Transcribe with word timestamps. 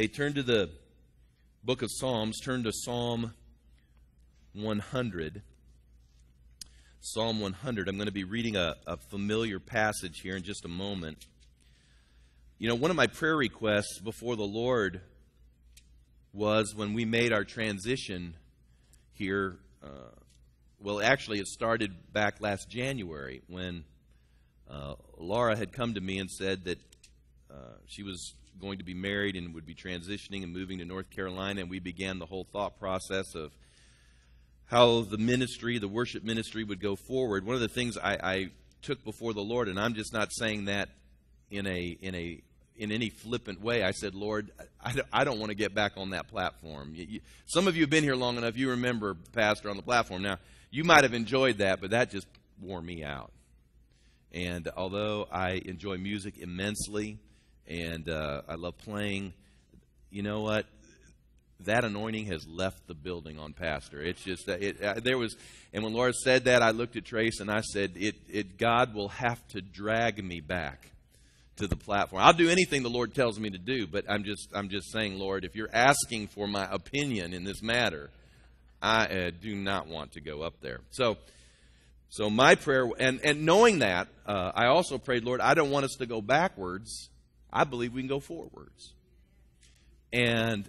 Hey, 0.00 0.06
turn 0.06 0.32
to 0.34 0.44
the 0.44 0.70
book 1.64 1.82
of 1.82 1.90
Psalms, 1.90 2.38
turn 2.38 2.62
to 2.62 2.70
Psalm 2.72 3.34
100. 4.52 5.42
Psalm 7.00 7.40
100. 7.40 7.88
I'm 7.88 7.96
going 7.96 8.06
to 8.06 8.12
be 8.12 8.22
reading 8.22 8.54
a, 8.54 8.76
a, 8.86 8.96
familiar 8.96 9.58
passage 9.58 10.20
here 10.20 10.36
in 10.36 10.44
just 10.44 10.64
a 10.64 10.68
moment. 10.68 11.26
You 12.60 12.68
know, 12.68 12.76
one 12.76 12.92
of 12.92 12.96
my 12.96 13.08
prayer 13.08 13.36
requests 13.36 13.98
before 13.98 14.36
the 14.36 14.44
Lord 14.44 15.00
was 16.32 16.76
when 16.76 16.94
we 16.94 17.04
made 17.04 17.32
our 17.32 17.42
transition 17.42 18.36
here. 19.14 19.56
Uh, 19.82 20.12
well, 20.78 21.02
actually, 21.02 21.40
it 21.40 21.48
started 21.48 22.12
back 22.12 22.40
last 22.40 22.70
January 22.70 23.42
when 23.48 23.82
uh, 24.70 24.94
Laura 25.16 25.56
had 25.56 25.72
come 25.72 25.94
to 25.94 26.00
me 26.00 26.20
and 26.20 26.30
said 26.30 26.66
that 26.66 26.78
Uh, 27.50 27.54
she 27.86 28.02
was 28.02 28.34
going 28.60 28.78
to 28.78 28.84
be 28.84 28.94
married 28.94 29.36
and 29.36 29.54
would 29.54 29.66
be 29.66 29.74
transitioning 29.74 30.42
and 30.42 30.52
moving 30.52 30.78
to 30.78 30.84
North 30.84 31.10
Carolina, 31.10 31.60
and 31.60 31.70
we 31.70 31.78
began 31.78 32.18
the 32.18 32.26
whole 32.26 32.44
thought 32.44 32.78
process 32.78 33.34
of 33.34 33.52
how 34.66 35.02
the 35.02 35.18
ministry, 35.18 35.78
the 35.78 35.88
worship 35.88 36.22
ministry, 36.22 36.64
would 36.64 36.80
go 36.80 36.96
forward. 36.96 37.46
One 37.46 37.54
of 37.54 37.60
the 37.60 37.68
things 37.68 37.96
I, 37.96 38.18
I 38.22 38.50
took 38.82 39.02
before 39.04 39.32
the 39.32 39.40
Lord, 39.40 39.68
and 39.68 39.78
I'm 39.78 39.94
just 39.94 40.12
not 40.12 40.32
saying 40.32 40.66
that 40.66 40.90
in 41.50 41.66
a 41.66 41.96
in 42.00 42.14
a 42.14 42.42
in 42.76 42.92
any 42.92 43.10
flippant 43.10 43.60
way. 43.60 43.82
I 43.82 43.90
said, 43.90 44.14
Lord, 44.14 44.50
I, 44.82 44.94
I 45.12 45.24
don't 45.24 45.38
want 45.38 45.50
to 45.50 45.56
get 45.56 45.74
back 45.74 45.92
on 45.96 46.10
that 46.10 46.28
platform. 46.28 46.92
You, 46.94 47.06
you, 47.08 47.20
some 47.46 47.66
of 47.66 47.76
you 47.76 47.82
have 47.82 47.90
been 47.90 48.04
here 48.04 48.14
long 48.14 48.36
enough. 48.36 48.56
You 48.56 48.70
remember 48.70 49.16
Pastor 49.32 49.68
on 49.68 49.76
the 49.76 49.82
platform. 49.82 50.22
Now, 50.22 50.38
you 50.70 50.84
might 50.84 51.02
have 51.02 51.14
enjoyed 51.14 51.58
that, 51.58 51.80
but 51.80 51.90
that 51.90 52.10
just 52.10 52.26
wore 52.60 52.80
me 52.80 53.02
out. 53.02 53.32
And 54.32 54.68
although 54.76 55.26
I 55.32 55.62
enjoy 55.64 55.96
music 55.96 56.38
immensely, 56.38 57.18
and 57.68 58.08
uh, 58.08 58.42
I 58.48 58.54
love 58.54 58.78
playing. 58.78 59.34
You 60.10 60.22
know 60.22 60.40
what? 60.40 60.66
That 61.60 61.84
anointing 61.84 62.26
has 62.26 62.46
left 62.46 62.86
the 62.86 62.94
building 62.94 63.38
on 63.38 63.52
Pastor. 63.52 64.00
It's 64.00 64.22
just 64.22 64.46
that 64.46 64.62
it, 64.62 64.82
uh, 64.82 65.00
there 65.02 65.18
was, 65.18 65.36
and 65.72 65.84
when 65.84 65.92
Laura 65.92 66.12
said 66.12 66.44
that, 66.44 66.62
I 66.62 66.70
looked 66.70 66.96
at 66.96 67.04
Trace 67.04 67.40
and 67.40 67.50
I 67.50 67.60
said, 67.60 67.92
"It, 67.96 68.14
it, 68.28 68.58
God 68.58 68.94
will 68.94 69.08
have 69.08 69.46
to 69.48 69.60
drag 69.60 70.24
me 70.24 70.40
back 70.40 70.90
to 71.56 71.66
the 71.66 71.76
platform. 71.76 72.22
I'll 72.22 72.32
do 72.32 72.48
anything 72.48 72.84
the 72.84 72.90
Lord 72.90 73.14
tells 73.14 73.38
me 73.40 73.50
to 73.50 73.58
do, 73.58 73.86
but 73.88 74.04
I'm 74.08 74.22
just, 74.22 74.48
I'm 74.54 74.68
just 74.68 74.92
saying, 74.92 75.18
Lord, 75.18 75.44
if 75.44 75.56
you're 75.56 75.70
asking 75.72 76.28
for 76.28 76.46
my 76.46 76.66
opinion 76.70 77.34
in 77.34 77.42
this 77.42 77.60
matter, 77.60 78.10
I 78.80 79.06
uh, 79.06 79.30
do 79.42 79.56
not 79.56 79.88
want 79.88 80.12
to 80.12 80.20
go 80.20 80.42
up 80.42 80.54
there." 80.60 80.80
So. 80.90 81.18
So 82.10 82.30
my 82.30 82.54
prayer, 82.54 82.88
and, 82.98 83.20
and 83.22 83.44
knowing 83.44 83.80
that, 83.80 84.08
uh, 84.24 84.50
I 84.54 84.68
also 84.68 84.96
prayed, 84.96 85.24
Lord, 85.24 85.42
I 85.42 85.52
don't 85.52 85.70
want 85.70 85.84
us 85.84 85.96
to 85.98 86.06
go 86.06 86.22
backwards. 86.22 87.10
I 87.52 87.64
believe 87.64 87.94
we 87.94 88.00
can 88.02 88.08
go 88.08 88.20
forwards. 88.20 88.92
And 90.12 90.68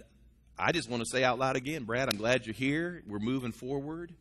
I 0.58 0.72
just 0.72 0.90
want 0.90 1.02
to 1.02 1.08
say 1.10 1.24
out 1.24 1.38
loud 1.38 1.56
again, 1.56 1.84
Brad, 1.84 2.08
I'm 2.08 2.18
glad 2.18 2.46
you're 2.46 2.54
here. 2.54 3.02
We're 3.06 3.18
moving 3.18 3.52
forward. 3.52 4.12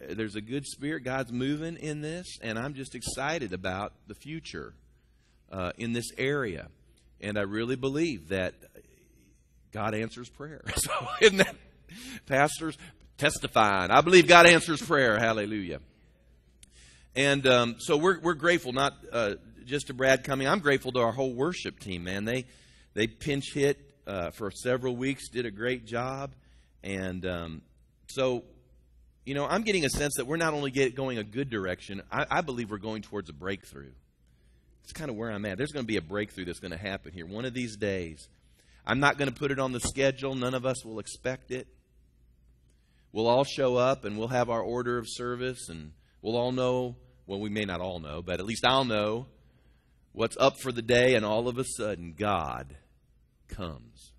Uh, 0.00 0.14
there's 0.14 0.36
a 0.36 0.40
good 0.40 0.66
spirit. 0.66 1.04
God's 1.04 1.32
moving 1.32 1.76
in 1.76 2.00
this, 2.00 2.38
and 2.40 2.58
I'm 2.58 2.74
just 2.74 2.94
excited 2.94 3.52
about 3.52 3.92
the 4.06 4.14
future 4.14 4.74
uh, 5.52 5.72
in 5.76 5.92
this 5.92 6.10
area. 6.16 6.68
And 7.20 7.38
I 7.38 7.42
really 7.42 7.76
believe 7.76 8.28
that 8.28 8.54
God 9.72 9.94
answers 9.94 10.28
prayer. 10.28 10.62
So, 10.76 10.92
isn't 11.20 11.38
that 11.38 11.56
pastors 12.26 12.76
testifying? 13.18 13.90
I 13.90 14.00
believe 14.00 14.26
God 14.26 14.46
answers 14.46 14.80
prayer. 14.80 15.18
Hallelujah. 15.18 15.80
And 17.14 17.46
um, 17.46 17.76
so 17.78 17.96
we're 17.96 18.20
we're 18.20 18.34
grateful 18.34 18.72
not 18.72 18.94
uh, 19.10 19.34
just 19.66 19.88
to 19.88 19.94
Brad 19.94 20.24
coming. 20.24 20.48
I'm 20.48 20.60
grateful 20.60 20.92
to 20.92 21.00
our 21.00 21.12
whole 21.12 21.34
worship 21.34 21.80
team, 21.80 22.04
man. 22.04 22.24
They 22.24 22.46
they 22.94 23.06
pinch 23.06 23.52
hit 23.52 23.78
uh, 24.06 24.30
for 24.30 24.50
several 24.50 24.96
weeks, 24.96 25.28
did 25.28 25.44
a 25.44 25.50
great 25.50 25.84
job, 25.84 26.32
and 26.82 27.26
um, 27.26 27.62
so 28.08 28.44
you 29.24 29.34
know 29.34 29.46
I'm 29.46 29.62
getting 29.62 29.84
a 29.84 29.90
sense 29.90 30.14
that 30.16 30.26
we're 30.26 30.36
not 30.36 30.54
only 30.54 30.70
get 30.70 30.94
going 30.94 31.18
a 31.18 31.24
good 31.24 31.50
direction. 31.50 32.02
I, 32.10 32.26
I 32.30 32.40
believe 32.40 32.70
we're 32.70 32.78
going 32.78 33.02
towards 33.02 33.28
a 33.28 33.32
breakthrough. 33.32 33.92
It's 34.84 34.92
kind 34.92 35.10
of 35.10 35.16
where 35.16 35.30
I'm 35.30 35.44
at. 35.44 35.58
There's 35.58 35.72
going 35.72 35.84
to 35.84 35.92
be 35.92 35.96
a 35.96 36.02
breakthrough 36.02 36.44
that's 36.44 36.60
going 36.60 36.70
to 36.70 36.78
happen 36.78 37.12
here 37.12 37.26
one 37.26 37.44
of 37.44 37.52
these 37.52 37.76
days. 37.76 38.28
I'm 38.86 39.00
not 39.00 39.18
going 39.18 39.28
to 39.28 39.34
put 39.34 39.50
it 39.50 39.58
on 39.58 39.72
the 39.72 39.80
schedule. 39.80 40.36
None 40.36 40.54
of 40.54 40.64
us 40.64 40.84
will 40.84 41.00
expect 41.00 41.50
it. 41.50 41.66
We'll 43.10 43.26
all 43.26 43.42
show 43.42 43.74
up 43.74 44.04
and 44.04 44.16
we'll 44.16 44.28
have 44.28 44.48
our 44.48 44.62
order 44.62 44.96
of 44.96 45.06
service 45.08 45.68
and 45.68 45.90
we'll 46.22 46.36
all 46.36 46.52
know 46.52 46.94
well, 47.26 47.40
we 47.40 47.50
may 47.50 47.64
not 47.64 47.80
all 47.80 47.98
know, 47.98 48.22
but 48.22 48.38
at 48.38 48.46
least 48.46 48.64
I'll 48.64 48.84
know 48.84 49.26
what's 50.16 50.36
up 50.38 50.58
for 50.58 50.72
the 50.72 50.80
day, 50.80 51.14
and 51.14 51.26
all 51.26 51.46
of 51.46 51.58
a 51.58 51.64
sudden, 51.64 52.14
God 52.16 52.74
comes. 53.48 54.12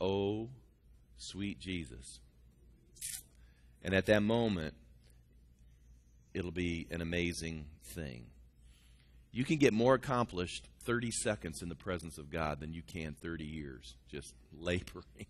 Oh, 0.00 0.48
sweet 1.18 1.60
Jesus. 1.60 2.18
And 3.84 3.94
at 3.94 4.06
that 4.06 4.22
moment, 4.22 4.72
it'll 6.32 6.50
be 6.50 6.86
an 6.90 7.02
amazing 7.02 7.66
thing. 7.94 8.24
You 9.32 9.44
can 9.44 9.58
get 9.58 9.74
more 9.74 9.92
accomplished 9.92 10.66
30 10.86 11.10
seconds 11.10 11.60
in 11.60 11.68
the 11.68 11.74
presence 11.74 12.16
of 12.16 12.30
God 12.30 12.58
than 12.58 12.72
you 12.72 12.80
can 12.80 13.14
30 13.20 13.44
years 13.44 13.96
just 14.10 14.32
laboring. 14.58 15.26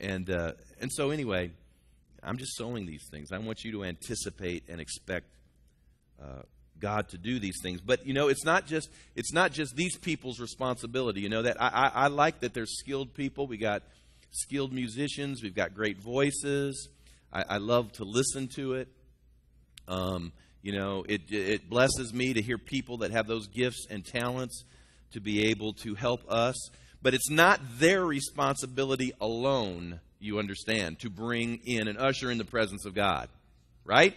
And, 0.00 0.30
uh, 0.30 0.52
and 0.80 0.90
so, 0.90 1.10
anyway, 1.10 1.50
I'm 2.22 2.38
just 2.38 2.56
sowing 2.56 2.86
these 2.86 3.06
things. 3.10 3.30
I 3.30 3.36
want 3.38 3.62
you 3.62 3.72
to 3.72 3.84
anticipate 3.84 4.64
and 4.70 4.80
expect 4.80 5.26
uh, 6.22 6.42
God 6.80 7.08
to 7.10 7.18
do 7.18 7.38
these 7.38 7.60
things. 7.62 7.80
But 7.80 8.06
you 8.06 8.14
know, 8.14 8.28
it's 8.28 8.44
not 8.44 8.66
just 8.66 8.90
it's 9.14 9.32
not 9.32 9.52
just 9.52 9.76
these 9.76 9.96
people's 9.96 10.40
responsibility. 10.40 11.20
You 11.20 11.28
know 11.28 11.42
that 11.42 11.60
I, 11.60 11.68
I, 11.68 11.88
I 11.94 12.06
like 12.08 12.40
that 12.40 12.54
there's 12.54 12.78
skilled 12.78 13.14
people. 13.14 13.46
We 13.46 13.56
got 13.56 13.82
skilled 14.30 14.72
musicians. 14.72 15.42
We've 15.42 15.54
got 15.54 15.74
great 15.74 15.98
voices. 15.98 16.88
I, 17.32 17.44
I 17.48 17.56
love 17.58 17.92
to 17.92 18.04
listen 18.04 18.48
to 18.56 18.74
it. 18.74 18.88
Um, 19.86 20.32
you 20.62 20.72
know, 20.72 21.04
it 21.08 21.22
it 21.30 21.68
blesses 21.68 22.12
me 22.12 22.34
to 22.34 22.42
hear 22.42 22.58
people 22.58 22.98
that 22.98 23.10
have 23.10 23.26
those 23.26 23.46
gifts 23.46 23.86
and 23.90 24.04
talents 24.04 24.64
to 25.12 25.20
be 25.20 25.46
able 25.46 25.72
to 25.72 25.94
help 25.94 26.22
us. 26.30 26.70
But 27.00 27.14
it's 27.14 27.30
not 27.30 27.60
their 27.78 28.04
responsibility 28.04 29.12
alone. 29.20 30.00
You 30.18 30.38
understand 30.40 30.98
to 31.00 31.10
bring 31.10 31.60
in 31.64 31.86
and 31.86 31.96
usher 31.96 32.30
in 32.30 32.38
the 32.38 32.44
presence 32.44 32.84
of 32.84 32.94
God, 32.94 33.28
right? 33.84 34.16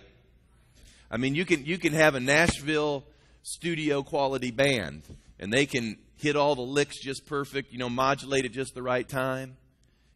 I 1.11 1.17
mean, 1.17 1.35
you 1.35 1.43
can 1.43 1.65
you 1.65 1.77
can 1.77 1.91
have 1.91 2.15
a 2.15 2.21
Nashville 2.21 3.03
studio 3.43 4.01
quality 4.01 4.49
band, 4.49 5.03
and 5.39 5.51
they 5.51 5.65
can 5.65 5.97
hit 6.15 6.37
all 6.37 6.55
the 6.55 6.61
licks 6.61 6.99
just 7.01 7.25
perfect, 7.25 7.73
you 7.73 7.79
know, 7.79 7.89
modulate 7.89 8.45
at 8.45 8.53
just 8.53 8.73
the 8.73 8.81
right 8.81 9.07
time, 9.07 9.57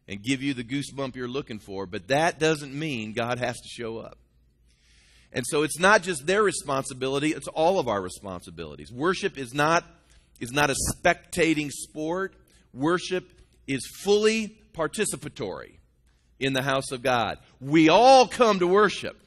and 0.08 0.22
give 0.22 0.42
you 0.42 0.54
the 0.54 0.64
goosebump 0.64 1.14
you're 1.14 1.28
looking 1.28 1.58
for. 1.58 1.84
But 1.84 2.08
that 2.08 2.38
doesn't 2.38 2.72
mean 2.72 3.12
God 3.12 3.38
has 3.38 3.60
to 3.60 3.68
show 3.68 3.98
up. 3.98 4.16
And 5.32 5.44
so 5.46 5.64
it's 5.64 5.78
not 5.78 6.02
just 6.02 6.26
their 6.26 6.42
responsibility, 6.42 7.34
it's 7.34 7.48
all 7.48 7.78
of 7.78 7.88
our 7.88 8.00
responsibilities. 8.00 8.90
Worship 8.90 9.36
is 9.36 9.52
not 9.52 9.84
is 10.40 10.50
not 10.50 10.70
a 10.70 10.76
spectating 10.94 11.70
sport. 11.70 12.32
Worship 12.72 13.28
is 13.66 13.86
fully 14.02 14.56
participatory 14.72 15.74
in 16.40 16.54
the 16.54 16.62
house 16.62 16.90
of 16.90 17.02
God. 17.02 17.38
We 17.60 17.90
all 17.90 18.26
come 18.26 18.60
to 18.60 18.66
worship. 18.66 19.20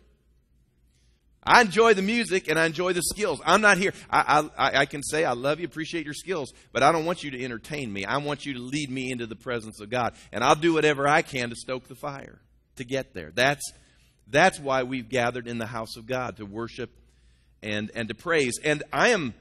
I 1.50 1.62
enjoy 1.62 1.96
the 1.96 2.04
music 2.04 2.48
and 2.48 2.60
I 2.60 2.68
enjoy 2.68 2.94
the 2.94 3.02
skills. 3.02 3.42
I'm 3.44 3.62
not 3.62 3.80
here. 3.80 3.92
I, 4.08 4.48
I, 4.56 4.82
I, 4.82 4.86
can 4.86 5.02
say 5.02 5.26
I 5.26 5.32
love 5.32 5.60
you, 5.60 5.66
appreciate 5.66 6.06
your 6.06 6.14
skills, 6.14 6.54
but 6.72 6.84
I 6.84 6.92
don't 6.92 7.06
want 7.06 7.24
you 7.24 7.32
to 7.32 7.44
entertain 7.44 7.92
me. 7.92 8.06
I 8.06 8.18
want 8.18 8.46
you 8.46 8.54
to 8.54 8.60
lead 8.60 8.92
me 8.92 9.12
into 9.12 9.26
the 9.26 9.36
presence 9.36 9.82
of 9.82 9.90
God. 9.90 10.14
And 10.32 10.44
I'll 10.44 10.54
do 10.54 10.74
whatever 10.74 11.08
I 11.08 11.24
can 11.24 11.50
to 11.50 11.56
stoke 11.56 11.88
the 11.88 11.96
fire 11.96 12.40
to 12.76 12.84
get 12.84 13.16
there. 13.16 13.32
That's, 13.34 13.74
that's 14.28 14.60
why 14.60 14.84
we've 14.84 15.10
gathered 15.10 15.48
in 15.48 15.58
the 15.58 15.66
house 15.66 15.98
of 15.98 16.06
God 16.06 16.38
to 16.38 16.46
worship 16.46 16.92
and, 17.64 17.90
and 17.96 18.10
to 18.10 18.14
praise. 18.14 18.60
And 18.64 18.84
I 18.94 19.10
am, 19.10 19.34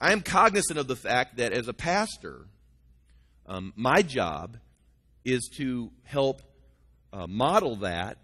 I 0.00 0.12
am 0.12 0.20
cognizant 0.20 0.78
of 0.78 0.86
the 0.86 0.94
fact 0.94 1.38
that 1.38 1.52
as 1.52 1.66
a 1.66 1.74
pastor, 1.74 2.46
um, 3.44 3.72
my 3.74 4.02
job 4.02 4.56
is 5.24 5.50
to 5.56 5.90
help 6.04 6.42
uh, 7.12 7.26
model 7.26 7.74
that 7.76 8.18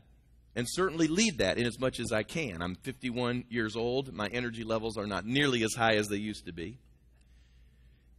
and 0.55 0.67
certainly 0.69 1.09
lead 1.09 1.39
that 1.39 1.59
in 1.59 1.67
as 1.67 1.79
much 1.79 1.99
as 1.99 2.13
I 2.13 2.23
can. 2.23 2.61
I'm 2.61 2.75
51 2.75 3.45
years 3.49 3.77
old. 3.77 4.13
My 4.13 4.29
energy 4.29 4.65
levels 4.65 4.97
are 4.97 5.07
not 5.07 5.25
nearly 5.25 5.63
as 5.63 5.75
high 5.75 5.95
as 5.95 6.09
they 6.09 6.17
used 6.17 6.47
to 6.47 6.53
be. 6.53 6.79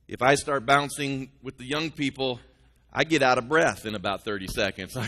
If 0.08 0.22
I 0.22 0.36
start 0.36 0.66
bouncing 0.66 1.32
with 1.42 1.58
the 1.58 1.66
young 1.66 1.92
people, 1.92 2.40
I 2.92 3.04
get 3.04 3.22
out 3.22 3.38
of 3.38 3.48
breath 3.48 3.86
in 3.86 3.96
about 3.96 4.24
30 4.24 4.48
seconds. 4.48 4.94
Go, 4.96 5.04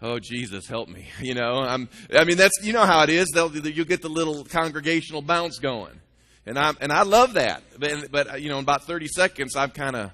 oh 0.00 0.18
Jesus, 0.18 0.66
help 0.66 0.88
me. 0.88 1.08
You 1.20 1.34
know, 1.34 1.58
I'm. 1.58 1.88
I 2.16 2.24
mean, 2.24 2.36
that's 2.36 2.54
you 2.62 2.72
know 2.72 2.86
how 2.86 3.02
it 3.02 3.10
is. 3.10 3.28
They'll 3.34 3.54
you 3.54 3.84
get 3.84 4.02
the 4.02 4.08
little 4.08 4.44
congregational 4.44 5.22
bounce 5.22 5.58
going, 5.58 6.00
and 6.46 6.58
I 6.58 6.72
and 6.80 6.92
I 6.92 7.02
love 7.02 7.34
that. 7.34 7.62
But, 7.78 8.10
but 8.10 8.40
you 8.40 8.48
know, 8.48 8.58
in 8.58 8.64
about 8.64 8.84
30 8.84 9.08
seconds, 9.08 9.56
I'm 9.56 9.70
kind 9.70 9.96
of 9.96 10.12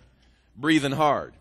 breathing 0.57 0.93
hard. 0.93 1.35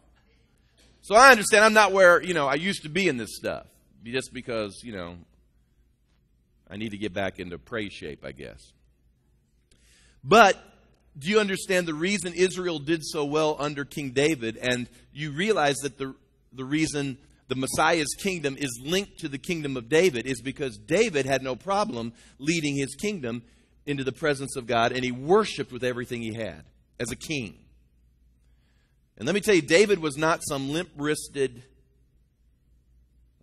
So 1.01 1.15
I 1.15 1.31
understand 1.31 1.65
I'm 1.65 1.73
not 1.73 1.91
where 1.91 2.21
you 2.21 2.33
know 2.33 2.47
I 2.47 2.55
used 2.55 2.83
to 2.83 2.89
be 2.89 3.07
in 3.07 3.17
this 3.17 3.35
stuff 3.35 3.65
just 4.03 4.33
because, 4.33 4.81
you 4.83 4.93
know, 4.93 5.15
I 6.69 6.77
need 6.77 6.91
to 6.91 6.97
get 6.97 7.13
back 7.13 7.39
into 7.39 7.57
praise 7.57 7.93
shape, 7.93 8.25
I 8.25 8.31
guess. 8.31 8.73
But 10.23 10.57
do 11.17 11.29
you 11.29 11.39
understand 11.39 11.87
the 11.87 11.93
reason 11.93 12.33
Israel 12.33 12.79
did 12.79 13.03
so 13.03 13.25
well 13.25 13.55
under 13.59 13.85
King 13.85 14.11
David? 14.11 14.57
And 14.57 14.87
you 15.13 15.31
realize 15.31 15.77
that 15.77 15.97
the, 15.97 16.15
the 16.51 16.65
reason 16.65 17.17
the 17.47 17.55
Messiah's 17.55 18.15
kingdom 18.17 18.55
is 18.57 18.79
linked 18.83 19.19
to 19.19 19.29
the 19.29 19.37
kingdom 19.37 19.77
of 19.77 19.89
David 19.89 20.25
is 20.25 20.41
because 20.41 20.77
David 20.77 21.25
had 21.25 21.43
no 21.43 21.55
problem 21.55 22.13
leading 22.39 22.75
his 22.75 22.95
kingdom 22.95 23.43
into 23.85 24.03
the 24.03 24.13
presence 24.13 24.55
of 24.55 24.65
God, 24.65 24.91
and 24.93 25.03
he 25.03 25.11
worshiped 25.11 25.71
with 25.71 25.83
everything 25.83 26.21
he 26.21 26.33
had 26.33 26.63
as 26.99 27.11
a 27.11 27.15
king. 27.15 27.57
And 29.17 29.25
let 29.25 29.35
me 29.35 29.41
tell 29.41 29.55
you, 29.55 29.61
David 29.61 29.99
was 29.99 30.17
not 30.17 30.41
some 30.47 30.71
limp 30.71 30.89
wristed. 30.97 31.63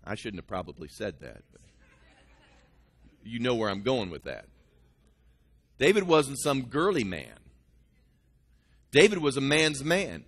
I 0.05 0.14
shouldn't 0.14 0.43
have 0.43 0.49
probably 0.49 0.88
said 0.88 1.20
that. 1.20 1.43
But 1.52 1.61
you 3.25 3.38
know 3.38 3.55
where 3.55 3.69
I'm 3.69 3.82
going 3.82 4.11
with 4.11 4.25
that. 4.25 4.47
David 5.79 6.05
wasn't 6.05 6.38
some 6.38 6.62
girly 6.62 7.05
man. 7.05 7.38
David 8.91 9.19
was 9.19 9.37
a 9.37 9.41
man's 9.41 9.85
man. 9.85 10.25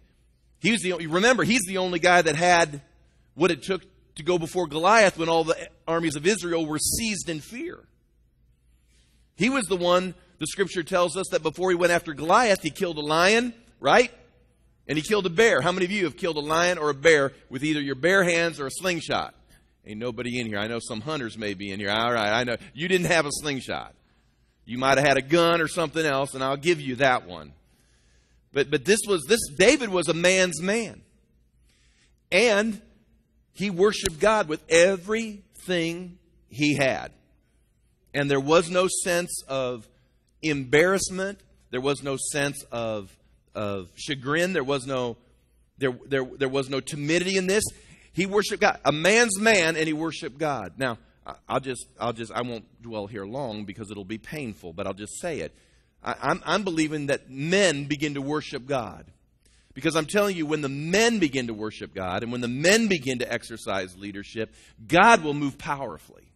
He 0.60 0.70
was 0.70 0.82
the 0.82 0.92
remember 1.06 1.44
he's 1.44 1.64
the 1.66 1.78
only 1.78 1.98
guy 1.98 2.22
that 2.22 2.36
had 2.36 2.80
what 3.34 3.50
it 3.50 3.62
took 3.62 3.82
to 4.16 4.22
go 4.22 4.38
before 4.38 4.66
Goliath 4.66 5.18
when 5.18 5.28
all 5.28 5.44
the 5.44 5.56
armies 5.86 6.16
of 6.16 6.26
Israel 6.26 6.64
were 6.66 6.78
seized 6.78 7.28
in 7.28 7.40
fear. 7.40 7.78
He 9.36 9.50
was 9.50 9.66
the 9.66 9.76
one 9.76 10.14
the 10.38 10.46
scripture 10.46 10.82
tells 10.82 11.16
us 11.16 11.28
that 11.30 11.42
before 11.42 11.70
he 11.70 11.76
went 11.76 11.92
after 11.92 12.14
Goliath, 12.14 12.62
he 12.62 12.70
killed 12.70 12.98
a 12.98 13.00
lion, 13.00 13.54
right? 13.80 14.12
And 14.88 14.98
he 14.98 15.02
killed 15.02 15.26
a 15.26 15.30
bear. 15.30 15.60
How 15.60 15.72
many 15.72 15.84
of 15.84 15.90
you 15.90 16.04
have 16.04 16.16
killed 16.16 16.36
a 16.36 16.40
lion 16.40 16.78
or 16.78 16.90
a 16.90 16.94
bear 16.94 17.32
with 17.48 17.64
either 17.64 17.80
your 17.80 17.94
bare 17.94 18.24
hands 18.24 18.58
or 18.58 18.66
a 18.66 18.70
slingshot? 18.70 19.34
Ain't 19.86 19.98
nobody 19.98 20.38
in 20.38 20.46
here. 20.46 20.58
I 20.58 20.68
know 20.68 20.78
some 20.78 21.00
hunters 21.00 21.36
may 21.36 21.54
be 21.54 21.70
in 21.70 21.80
here. 21.80 21.90
All 21.90 22.12
right, 22.12 22.32
I 22.32 22.44
know. 22.44 22.56
You 22.72 22.88
didn't 22.88 23.08
have 23.08 23.26
a 23.26 23.30
slingshot. 23.32 23.94
You 24.64 24.78
might 24.78 24.98
have 24.98 25.06
had 25.06 25.16
a 25.16 25.22
gun 25.22 25.60
or 25.60 25.66
something 25.66 26.04
else, 26.04 26.34
and 26.34 26.44
I'll 26.44 26.56
give 26.56 26.80
you 26.80 26.96
that 26.96 27.26
one. 27.26 27.52
But 28.52 28.70
but 28.70 28.84
this 28.84 29.00
was 29.08 29.24
this 29.28 29.40
David 29.56 29.88
was 29.88 30.08
a 30.08 30.14
man's 30.14 30.60
man. 30.62 31.02
And 32.30 32.80
he 33.52 33.68
worshiped 33.70 34.18
God 34.18 34.48
with 34.48 34.62
everything 34.70 36.18
he 36.48 36.74
had. 36.76 37.12
And 38.14 38.30
there 38.30 38.40
was 38.40 38.70
no 38.70 38.88
sense 39.04 39.42
of 39.48 39.86
embarrassment. 40.42 41.40
There 41.70 41.80
was 41.80 42.02
no 42.02 42.16
sense 42.32 42.62
of, 42.72 43.10
of 43.54 43.88
chagrin. 43.96 44.52
There 44.52 44.64
was 44.64 44.86
no, 44.86 45.16
there, 45.78 45.92
there, 46.06 46.24
there 46.24 46.48
was 46.48 46.68
no 46.68 46.80
timidity 46.80 47.36
in 47.36 47.46
this. 47.46 47.64
He 48.12 48.26
worshiped 48.26 48.60
God. 48.60 48.78
A 48.84 48.92
man's 48.92 49.38
man, 49.40 49.76
and 49.76 49.86
he 49.86 49.92
worshiped 49.92 50.38
God. 50.38 50.74
Now, 50.76 50.98
I'll 51.48 51.60
just, 51.60 51.86
I'll 52.00 52.12
just, 52.12 52.32
I 52.32 52.42
won't 52.42 52.64
dwell 52.82 53.06
here 53.06 53.24
long 53.24 53.64
because 53.64 53.90
it'll 53.90 54.04
be 54.04 54.18
painful, 54.18 54.72
but 54.72 54.86
I'll 54.86 54.94
just 54.94 55.20
say 55.20 55.40
it. 55.40 55.54
I, 56.02 56.16
I'm, 56.20 56.42
I'm 56.44 56.62
believing 56.62 57.06
that 57.06 57.30
men 57.30 57.84
begin 57.84 58.14
to 58.14 58.22
worship 58.22 58.66
God. 58.66 59.06
Because 59.74 59.96
I'm 59.96 60.04
telling 60.04 60.36
you, 60.36 60.44
when 60.44 60.60
the 60.60 60.68
men 60.68 61.18
begin 61.18 61.46
to 61.46 61.54
worship 61.54 61.94
God 61.94 62.22
and 62.22 62.30
when 62.30 62.42
the 62.42 62.48
men 62.48 62.88
begin 62.88 63.20
to 63.20 63.32
exercise 63.32 63.96
leadership, 63.96 64.52
God 64.86 65.22
will 65.22 65.32
move 65.32 65.56
powerfully 65.56 66.30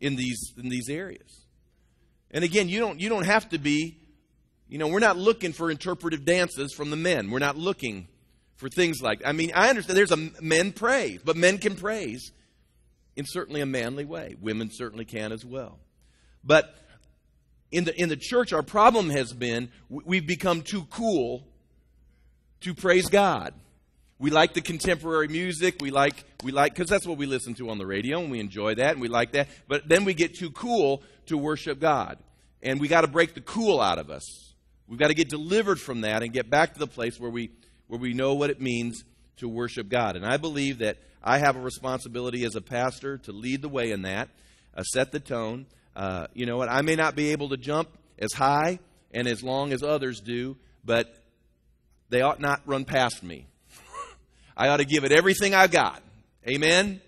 in 0.00 0.16
these, 0.16 0.52
in 0.56 0.68
these 0.68 0.88
areas. 0.88 1.44
And 2.32 2.42
again, 2.42 2.68
you 2.68 2.80
don't, 2.80 2.98
you 2.98 3.08
don't 3.08 3.26
have 3.26 3.48
to 3.50 3.58
be, 3.58 3.96
you 4.68 4.78
know, 4.78 4.88
we're 4.88 4.98
not 4.98 5.18
looking 5.18 5.52
for 5.52 5.70
interpretive 5.70 6.24
dances 6.24 6.72
from 6.72 6.90
the 6.90 6.96
men. 6.96 7.30
We're 7.30 7.38
not 7.38 7.56
looking 7.56 8.08
for 8.60 8.68
things 8.68 9.00
like 9.00 9.22
I 9.24 9.32
mean, 9.32 9.52
I 9.54 9.70
understand 9.70 9.96
there's 9.96 10.12
a 10.12 10.42
men 10.42 10.72
praise, 10.72 11.20
but 11.24 11.34
men 11.34 11.58
can 11.58 11.74
praise 11.74 12.30
in 13.16 13.24
certainly 13.26 13.62
a 13.62 13.66
manly 13.66 14.04
way. 14.04 14.36
Women 14.40 14.70
certainly 14.70 15.06
can 15.06 15.32
as 15.32 15.44
well. 15.44 15.78
But 16.44 16.76
in 17.72 17.84
the, 17.84 17.98
in 17.98 18.08
the 18.08 18.16
church, 18.16 18.52
our 18.52 18.62
problem 18.62 19.10
has 19.10 19.32
been 19.32 19.70
we've 19.88 20.26
become 20.26 20.60
too 20.62 20.86
cool 20.90 21.42
to 22.60 22.74
praise 22.74 23.08
God. 23.08 23.54
We 24.18 24.30
like 24.30 24.52
the 24.52 24.60
contemporary 24.60 25.28
music. 25.28 25.76
We 25.80 25.90
like, 25.90 26.24
we 26.44 26.52
like, 26.52 26.74
because 26.74 26.90
that's 26.90 27.06
what 27.06 27.16
we 27.16 27.24
listen 27.24 27.54
to 27.54 27.70
on 27.70 27.78
the 27.78 27.86
radio, 27.86 28.20
and 28.20 28.30
we 28.30 28.38
enjoy 28.38 28.74
that, 28.74 28.92
and 28.92 29.00
we 29.00 29.08
like 29.08 29.32
that. 29.32 29.48
But 29.66 29.88
then 29.88 30.04
we 30.04 30.12
get 30.12 30.34
too 30.34 30.50
cool 30.50 31.02
to 31.26 31.38
worship 31.38 31.80
God. 31.80 32.18
And 32.62 32.78
we 32.78 32.88
got 32.88 33.00
to 33.00 33.06
break 33.06 33.32
the 33.32 33.40
cool 33.40 33.80
out 33.80 33.98
of 33.98 34.10
us. 34.10 34.52
We've 34.86 34.98
got 34.98 35.08
to 35.08 35.14
get 35.14 35.30
delivered 35.30 35.80
from 35.80 36.02
that 36.02 36.22
and 36.22 36.34
get 36.34 36.50
back 36.50 36.74
to 36.74 36.78
the 36.78 36.86
place 36.86 37.18
where 37.18 37.30
we, 37.30 37.50
where 37.90 37.98
we 37.98 38.14
know 38.14 38.34
what 38.34 38.50
it 38.50 38.60
means 38.60 39.02
to 39.38 39.48
worship 39.48 39.88
God. 39.88 40.14
And 40.14 40.24
I 40.24 40.36
believe 40.36 40.78
that 40.78 40.98
I 41.24 41.38
have 41.38 41.56
a 41.56 41.60
responsibility 41.60 42.44
as 42.44 42.54
a 42.54 42.60
pastor 42.60 43.18
to 43.18 43.32
lead 43.32 43.62
the 43.62 43.68
way 43.68 43.90
in 43.90 44.02
that, 44.02 44.28
uh, 44.76 44.84
set 44.84 45.10
the 45.10 45.18
tone. 45.18 45.66
Uh, 45.96 46.28
you 46.32 46.46
know 46.46 46.56
what? 46.56 46.68
I 46.68 46.82
may 46.82 46.94
not 46.94 47.16
be 47.16 47.32
able 47.32 47.48
to 47.48 47.56
jump 47.56 47.88
as 48.16 48.32
high 48.32 48.78
and 49.10 49.26
as 49.26 49.42
long 49.42 49.72
as 49.72 49.82
others 49.82 50.20
do, 50.20 50.56
but 50.84 51.12
they 52.10 52.22
ought 52.22 52.38
not 52.40 52.62
run 52.64 52.84
past 52.84 53.24
me. 53.24 53.48
I 54.56 54.68
ought 54.68 54.76
to 54.76 54.84
give 54.84 55.02
it 55.02 55.10
everything 55.10 55.52
I've 55.52 55.72
got. 55.72 56.00
Amen? 56.48 57.00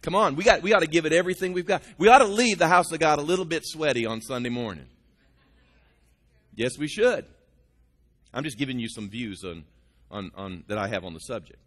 Come 0.00 0.14
on, 0.14 0.34
we, 0.34 0.44
got, 0.44 0.62
we 0.62 0.72
ought 0.72 0.80
to 0.80 0.86
give 0.86 1.04
it 1.04 1.12
everything 1.12 1.52
we've 1.52 1.66
got. 1.66 1.82
We 1.98 2.08
ought 2.08 2.18
to 2.18 2.26
leave 2.26 2.58
the 2.58 2.68
house 2.68 2.90
of 2.90 2.98
God 3.00 3.18
a 3.18 3.22
little 3.22 3.44
bit 3.44 3.64
sweaty 3.66 4.06
on 4.06 4.22
Sunday 4.22 4.48
morning. 4.48 4.86
Yes, 6.54 6.78
we 6.78 6.88
should. 6.88 7.26
I'm 8.32 8.44
just 8.44 8.56
giving 8.56 8.78
you 8.78 8.88
some 8.88 9.10
views 9.10 9.44
on, 9.44 9.64
on, 10.12 10.30
on 10.36 10.64
that 10.68 10.78
I 10.78 10.86
have 10.86 11.04
on 11.04 11.14
the 11.14 11.20
subject. 11.20 11.58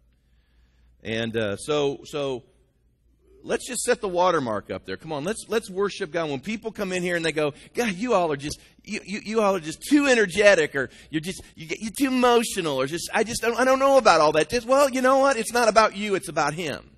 And 1.02 1.36
uh, 1.36 1.56
so, 1.56 2.00
so 2.04 2.44
let's 3.42 3.66
just 3.66 3.82
set 3.82 4.00
the 4.00 4.08
watermark 4.08 4.70
up 4.70 4.86
there. 4.86 4.96
Come 4.96 5.12
on, 5.12 5.24
let's 5.24 5.44
let's 5.48 5.70
worship 5.70 6.10
God. 6.10 6.30
When 6.30 6.40
people 6.40 6.72
come 6.72 6.92
in 6.92 7.02
here 7.02 7.16
and 7.16 7.24
they 7.24 7.32
go, 7.32 7.54
God, 7.74 7.92
you 7.92 8.14
all 8.14 8.32
are 8.32 8.36
just 8.36 8.58
you, 8.82 9.00
you, 9.04 9.20
you 9.24 9.40
all 9.40 9.54
are 9.54 9.60
just 9.60 9.82
too 9.82 10.06
energetic, 10.06 10.74
or 10.74 10.90
you're 11.10 11.20
just 11.20 11.42
you 11.54 11.66
get, 11.66 11.80
you're 11.80 11.92
too 11.96 12.08
emotional, 12.08 12.80
or 12.80 12.86
just 12.86 13.08
I 13.14 13.24
just 13.24 13.42
don't, 13.42 13.58
I 13.58 13.64
don't 13.64 13.78
know 13.78 13.98
about 13.98 14.20
all 14.20 14.32
that. 14.32 14.50
Just 14.50 14.66
well, 14.66 14.90
you 14.90 15.02
know 15.02 15.18
what? 15.18 15.36
It's 15.36 15.52
not 15.52 15.68
about 15.68 15.96
you. 15.96 16.14
It's 16.14 16.28
about 16.28 16.54
Him. 16.54 16.90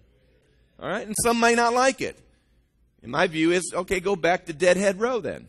All 0.81 0.89
right, 0.89 1.06
and 1.06 1.17
some 1.23 1.41
may 1.41 1.55
not 1.55 1.75
like 1.75 2.01
it. 2.01 2.19
And 3.03 3.12
my 3.12 3.27
view 3.27 3.53
is 3.53 3.73
okay. 3.75 4.01
Go 4.01 4.17
back 4.17 4.47
to 4.47 4.53
Deadhead 4.53 5.01
Row 5.01 5.21
then. 5.21 5.49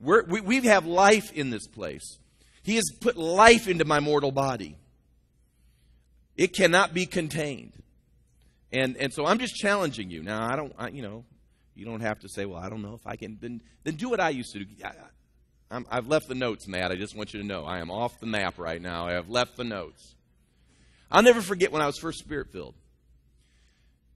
We're, 0.00 0.24
we 0.24 0.40
we 0.40 0.60
have 0.62 0.86
life 0.86 1.32
in 1.32 1.50
this 1.50 1.66
place. 1.66 2.18
He 2.62 2.76
has 2.76 2.84
put 3.00 3.16
life 3.16 3.68
into 3.68 3.84
my 3.84 4.00
mortal 4.00 4.32
body. 4.32 4.76
It 6.36 6.54
cannot 6.54 6.92
be 6.92 7.06
contained. 7.06 7.72
And, 8.72 8.96
and 8.96 9.12
so 9.12 9.24
I'm 9.24 9.38
just 9.38 9.54
challenging 9.54 10.10
you. 10.10 10.22
Now, 10.22 10.44
I 10.44 10.56
don't, 10.56 10.74
I, 10.76 10.88
you 10.88 11.02
know, 11.02 11.24
you 11.74 11.84
don't 11.84 12.00
have 12.00 12.20
to 12.20 12.28
say, 12.28 12.44
well, 12.44 12.58
I 12.58 12.68
don't 12.68 12.82
know 12.82 12.94
if 12.94 13.06
I 13.06 13.16
can. 13.16 13.38
Then, 13.40 13.60
then 13.84 13.94
do 13.94 14.08
what 14.08 14.20
I 14.20 14.30
used 14.30 14.52
to 14.52 14.64
do. 14.64 14.66
I, 15.70 15.94
have 15.94 16.08
left 16.08 16.28
the 16.28 16.34
notes, 16.34 16.66
Matt. 16.66 16.90
I 16.90 16.96
just 16.96 17.16
want 17.16 17.34
you 17.34 17.40
to 17.40 17.46
know. 17.46 17.64
I 17.64 17.78
am 17.78 17.90
off 17.90 18.18
the 18.20 18.26
map 18.26 18.58
right 18.58 18.80
now. 18.80 19.06
I 19.06 19.12
have 19.12 19.28
left 19.28 19.56
the 19.56 19.64
notes. 19.64 20.14
I'll 21.10 21.22
never 21.22 21.40
forget 21.40 21.70
when 21.70 21.82
I 21.82 21.86
was 21.86 21.98
first 21.98 22.18
spirit 22.18 22.50
filled. 22.52 22.74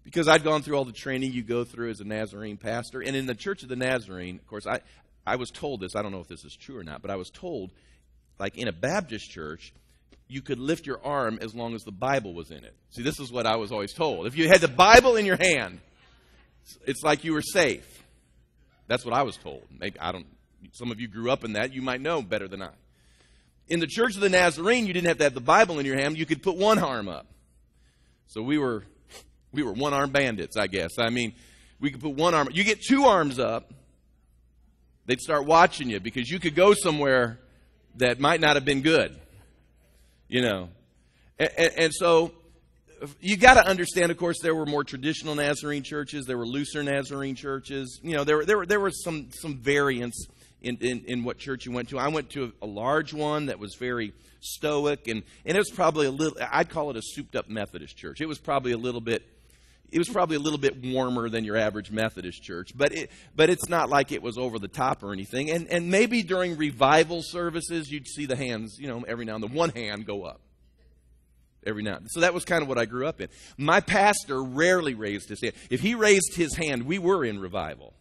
Because 0.04 0.26
I'd 0.26 0.42
gone 0.42 0.62
through 0.62 0.76
all 0.76 0.84
the 0.84 0.92
training 0.92 1.32
you 1.32 1.42
go 1.42 1.64
through 1.64 1.90
as 1.90 2.00
a 2.00 2.04
Nazarene 2.04 2.56
pastor. 2.56 3.00
And 3.00 3.14
in 3.14 3.26
the 3.26 3.34
Church 3.34 3.62
of 3.62 3.68
the 3.68 3.76
Nazarene, 3.76 4.36
of 4.36 4.46
course, 4.46 4.66
I, 4.66 4.80
I 5.26 5.36
was 5.36 5.50
told 5.50 5.80
this. 5.80 5.94
I 5.94 6.02
don't 6.02 6.12
know 6.12 6.20
if 6.20 6.28
this 6.28 6.44
is 6.44 6.56
true 6.56 6.78
or 6.78 6.84
not, 6.84 7.02
but 7.02 7.10
I 7.10 7.16
was 7.16 7.30
told, 7.30 7.72
like 8.38 8.56
in 8.56 8.66
a 8.66 8.72
Baptist 8.72 9.30
church, 9.30 9.74
you 10.28 10.42
could 10.42 10.58
lift 10.58 10.86
your 10.86 11.00
arm 11.04 11.38
as 11.40 11.54
long 11.54 11.74
as 11.74 11.82
the 11.84 11.92
Bible 11.92 12.34
was 12.34 12.50
in 12.50 12.62
it. 12.62 12.74
See, 12.90 13.02
this 13.02 13.18
is 13.18 13.32
what 13.32 13.46
I 13.46 13.56
was 13.56 13.72
always 13.72 13.94
told. 13.94 14.26
If 14.26 14.36
you 14.36 14.48
had 14.48 14.60
the 14.60 14.68
Bible 14.68 15.16
in 15.16 15.24
your 15.24 15.38
hand, 15.38 15.80
it's 16.86 17.02
like 17.02 17.24
you 17.24 17.32
were 17.32 17.42
safe. 17.42 18.04
That's 18.86 19.04
what 19.04 19.14
I 19.14 19.22
was 19.22 19.36
told. 19.36 19.62
Maybe 19.78 19.98
I 19.98 20.12
don't. 20.12 20.26
Some 20.72 20.90
of 20.90 21.00
you 21.00 21.08
grew 21.08 21.30
up 21.30 21.44
in 21.44 21.54
that. 21.54 21.72
You 21.72 21.80
might 21.82 22.00
know 22.00 22.20
better 22.20 22.46
than 22.46 22.62
I. 22.62 22.70
In 23.68 23.80
the 23.80 23.86
Church 23.86 24.14
of 24.14 24.20
the 24.20 24.28
Nazarene, 24.28 24.86
you 24.86 24.92
didn't 24.92 25.08
have 25.08 25.18
to 25.18 25.24
have 25.24 25.34
the 25.34 25.40
Bible 25.40 25.78
in 25.78 25.86
your 25.86 25.96
hand. 25.98 26.18
You 26.18 26.26
could 26.26 26.42
put 26.42 26.56
one 26.56 26.78
arm 26.78 27.08
up. 27.08 27.26
So 28.26 28.42
we 28.42 28.58
were, 28.58 28.84
we 29.52 29.62
were 29.62 29.72
one 29.72 29.94
arm 29.94 30.10
bandits, 30.10 30.56
I 30.56 30.66
guess. 30.66 30.98
I 30.98 31.10
mean, 31.10 31.34
we 31.80 31.90
could 31.90 32.00
put 32.00 32.14
one 32.14 32.34
arm. 32.34 32.48
You 32.52 32.64
get 32.64 32.82
two 32.82 33.04
arms 33.04 33.38
up, 33.38 33.72
they'd 35.06 35.20
start 35.20 35.46
watching 35.46 35.88
you 35.88 36.00
because 36.00 36.28
you 36.28 36.38
could 36.38 36.54
go 36.54 36.74
somewhere 36.74 37.38
that 37.96 38.20
might 38.20 38.40
not 38.40 38.56
have 38.56 38.64
been 38.64 38.82
good 38.82 39.18
you 40.28 40.42
know. 40.42 40.68
And, 41.38 41.50
and, 41.56 41.72
and 41.76 41.94
so 41.94 42.32
you 43.20 43.36
got 43.36 43.54
to 43.54 43.66
understand, 43.66 44.10
of 44.10 44.16
course, 44.16 44.38
there 44.42 44.54
were 44.54 44.66
more 44.66 44.84
traditional 44.84 45.34
Nazarene 45.34 45.82
churches, 45.82 46.26
there 46.26 46.38
were 46.38 46.46
looser 46.46 46.82
Nazarene 46.82 47.34
churches. 47.34 48.00
You 48.02 48.16
know, 48.16 48.24
there, 48.24 48.44
there, 48.44 48.58
were, 48.58 48.66
there 48.66 48.80
were 48.80 48.90
some, 48.90 49.30
some 49.32 49.56
variance 49.56 50.26
in, 50.60 50.76
in, 50.78 51.04
in 51.06 51.24
what 51.24 51.38
church 51.38 51.66
you 51.66 51.72
went 51.72 51.88
to. 51.90 51.98
I 51.98 52.08
went 52.08 52.30
to 52.30 52.52
a, 52.60 52.64
a 52.64 52.66
large 52.66 53.14
one 53.14 53.46
that 53.46 53.58
was 53.58 53.76
very 53.76 54.12
stoic, 54.40 55.08
and, 55.08 55.22
and 55.44 55.56
it 55.56 55.60
was 55.60 55.70
probably 55.70 56.06
a 56.06 56.10
little, 56.10 56.38
I'd 56.50 56.68
call 56.68 56.90
it 56.90 56.96
a 56.96 57.02
souped 57.02 57.36
up 57.36 57.48
Methodist 57.48 57.96
church. 57.96 58.20
It 58.20 58.26
was 58.26 58.38
probably 58.38 58.72
a 58.72 58.78
little 58.78 59.00
bit 59.00 59.22
it 59.90 59.98
was 59.98 60.08
probably 60.08 60.36
a 60.36 60.40
little 60.40 60.58
bit 60.58 60.84
warmer 60.84 61.28
than 61.28 61.44
your 61.44 61.56
average 61.56 61.90
Methodist 61.90 62.42
church, 62.42 62.72
but 62.74 62.92
it, 62.92 63.10
but 63.34 63.48
it's 63.48 63.68
not 63.68 63.88
like 63.88 64.12
it 64.12 64.22
was 64.22 64.36
over 64.36 64.58
the 64.58 64.68
top 64.68 65.02
or 65.02 65.12
anything. 65.12 65.50
And 65.50 65.66
and 65.68 65.90
maybe 65.90 66.22
during 66.22 66.56
revival 66.56 67.22
services, 67.22 67.90
you'd 67.90 68.06
see 68.06 68.26
the 68.26 68.36
hands, 68.36 68.76
you 68.78 68.88
know, 68.88 69.04
every 69.06 69.24
now 69.24 69.36
and 69.36 69.44
then 69.44 69.54
one 69.54 69.70
hand 69.70 70.06
go 70.06 70.24
up. 70.24 70.40
Every 71.66 71.82
now. 71.82 71.98
So 72.06 72.20
that 72.20 72.34
was 72.34 72.44
kind 72.44 72.62
of 72.62 72.68
what 72.68 72.78
I 72.78 72.84
grew 72.84 73.06
up 73.06 73.20
in. 73.20 73.28
My 73.56 73.80
pastor 73.80 74.42
rarely 74.42 74.94
raised 74.94 75.28
his 75.28 75.40
hand. 75.40 75.54
If 75.70 75.80
he 75.80 75.94
raised 75.94 76.34
his 76.34 76.54
hand, 76.54 76.84
we 76.84 76.98
were 76.98 77.24
in 77.24 77.40
revival. 77.40 77.94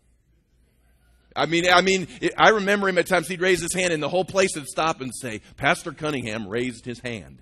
I 1.36 1.46
mean, 1.46 1.70
I 1.70 1.82
mean, 1.82 2.08
it, 2.20 2.34
I 2.38 2.50
remember 2.50 2.90
him 2.90 2.98
at 2.98 3.08
times 3.08 3.28
he'd 3.28 3.42
raise 3.42 3.62
his 3.62 3.74
hand 3.74 3.94
and 3.94 4.02
the 4.02 4.10
whole 4.10 4.26
place 4.26 4.56
would 4.56 4.68
stop 4.68 5.02
and 5.02 5.12
say, 5.14 5.42
Pastor 5.56 5.92
Cunningham 5.92 6.48
raised 6.48 6.86
his 6.86 7.00
hand. 7.00 7.42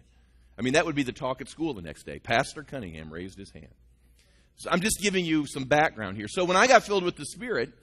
I 0.58 0.62
mean, 0.62 0.74
that 0.74 0.86
would 0.86 0.96
be 0.96 1.04
the 1.04 1.12
talk 1.12 1.42
at 1.42 1.50
school 1.50 1.74
the 1.74 1.82
next 1.82 2.04
day. 2.04 2.20
Pastor 2.20 2.64
Cunningham 2.64 3.12
raised 3.12 3.38
his 3.38 3.52
hand. 3.52 3.74
So 4.57 4.69
I'm 4.71 4.81
just 4.81 5.00
giving 5.01 5.25
you 5.25 5.45
some 5.47 5.65
background 5.65 6.17
here. 6.17 6.27
So 6.27 6.45
when 6.45 6.57
I 6.57 6.67
got 6.67 6.83
filled 6.83 7.03
with 7.03 7.17
the 7.17 7.25
Spirit, 7.25 7.74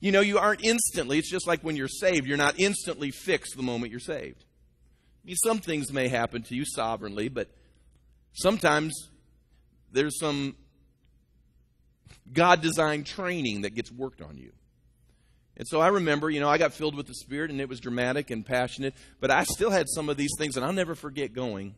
you 0.00 0.12
know, 0.12 0.20
you 0.20 0.38
aren't 0.38 0.64
instantly, 0.64 1.18
it's 1.18 1.30
just 1.30 1.46
like 1.46 1.60
when 1.62 1.76
you're 1.76 1.88
saved, 1.88 2.26
you're 2.26 2.36
not 2.36 2.58
instantly 2.58 3.10
fixed 3.10 3.56
the 3.56 3.62
moment 3.62 3.90
you're 3.90 4.00
saved. 4.00 4.44
I 5.22 5.26
mean, 5.26 5.36
some 5.36 5.58
things 5.58 5.92
may 5.92 6.08
happen 6.08 6.42
to 6.44 6.56
you 6.56 6.64
sovereignly, 6.64 7.28
but 7.28 7.48
sometimes 8.32 8.92
there's 9.92 10.18
some 10.18 10.56
God 12.32 12.62
designed 12.62 13.06
training 13.06 13.62
that 13.62 13.74
gets 13.74 13.92
worked 13.92 14.22
on 14.22 14.38
you. 14.38 14.52
And 15.56 15.68
so 15.68 15.80
I 15.80 15.88
remember, 15.88 16.30
you 16.30 16.40
know, 16.40 16.48
I 16.48 16.58
got 16.58 16.72
filled 16.72 16.96
with 16.96 17.06
the 17.06 17.14
Spirit 17.14 17.50
and 17.50 17.60
it 17.60 17.68
was 17.68 17.78
dramatic 17.78 18.30
and 18.30 18.44
passionate, 18.44 18.94
but 19.20 19.30
I 19.30 19.44
still 19.44 19.70
had 19.70 19.86
some 19.88 20.08
of 20.08 20.16
these 20.16 20.30
things, 20.38 20.56
and 20.56 20.64
I'll 20.64 20.72
never 20.72 20.94
forget 20.94 21.34
going. 21.34 21.74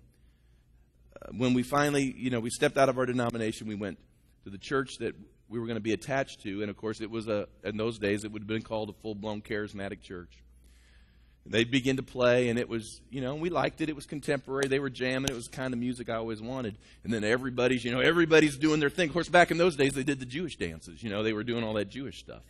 Uh, 1.21 1.33
when 1.37 1.55
we 1.55 1.63
finally, 1.65 2.15
you 2.17 2.31
know, 2.31 2.41
we 2.41 2.51
stepped 2.51 2.79
out 2.79 2.89
of 2.89 2.99
our 2.99 3.05
denomination, 3.05 3.67
we 3.67 3.75
went 3.75 3.99
to 4.45 4.51
the 4.51 4.59
church 4.59 4.99
that 4.99 5.15
we 5.49 5.59
were 5.59 5.67
going 5.67 5.77
to 5.77 5.83
be 5.83 5.93
attached 5.93 6.43
to. 6.43 6.63
And 6.63 6.71
of 6.71 6.77
course, 6.77 7.01
it 7.01 7.11
was 7.11 7.29
a, 7.29 7.49
in 7.63 7.77
those 7.77 7.99
days, 7.99 8.25
it 8.25 8.33
would 8.33 8.43
have 8.43 8.49
been 8.49 8.63
called 8.63 8.91
a 8.91 8.93
full 8.95 9.15
blown 9.15 9.43
charismatic 9.43 10.01
church. 10.03 10.43
And 11.45 11.53
they'd 11.53 11.71
begin 11.71 11.97
to 11.97 12.03
play, 12.03 12.49
and 12.49 12.59
it 12.59 12.71
was, 12.71 13.03
you 13.11 13.21
know, 13.21 13.35
we 13.35 13.51
liked 13.51 13.83
it. 13.83 13.91
It 13.91 13.95
was 13.95 14.07
contemporary. 14.07 14.67
They 14.67 14.79
were 14.79 14.89
jamming. 14.89 15.31
It 15.31 15.35
was 15.35 15.49
the 15.49 15.57
kind 15.57 15.75
of 15.75 15.81
music 15.81 16.09
I 16.09 16.15
always 16.15 16.41
wanted. 16.41 16.79
And 17.05 17.13
then 17.13 17.23
everybody's, 17.23 17.85
you 17.85 17.93
know, 17.93 18.01
everybody's 18.01 18.57
doing 18.57 18.81
their 18.81 18.89
thing. 18.89 19.09
Of 19.09 19.13
course, 19.13 19.29
back 19.29 19.51
in 19.51 19.59
those 19.59 19.77
days, 19.77 19.93
they 19.93 20.05
did 20.05 20.21
the 20.21 20.27
Jewish 20.27 20.57
dances. 20.57 21.03
You 21.03 21.11
know, 21.11 21.23
they 21.23 21.35
were 21.35 21.45
doing 21.45 21.63
all 21.63 21.75
that 21.75 21.91
Jewish 21.91 22.19
stuff. 22.19 22.43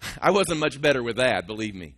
I 0.22 0.30
wasn't 0.30 0.60
much 0.60 0.80
better 0.80 1.02
with 1.02 1.16
that, 1.16 1.46
believe 1.46 1.74
me. 1.74 1.94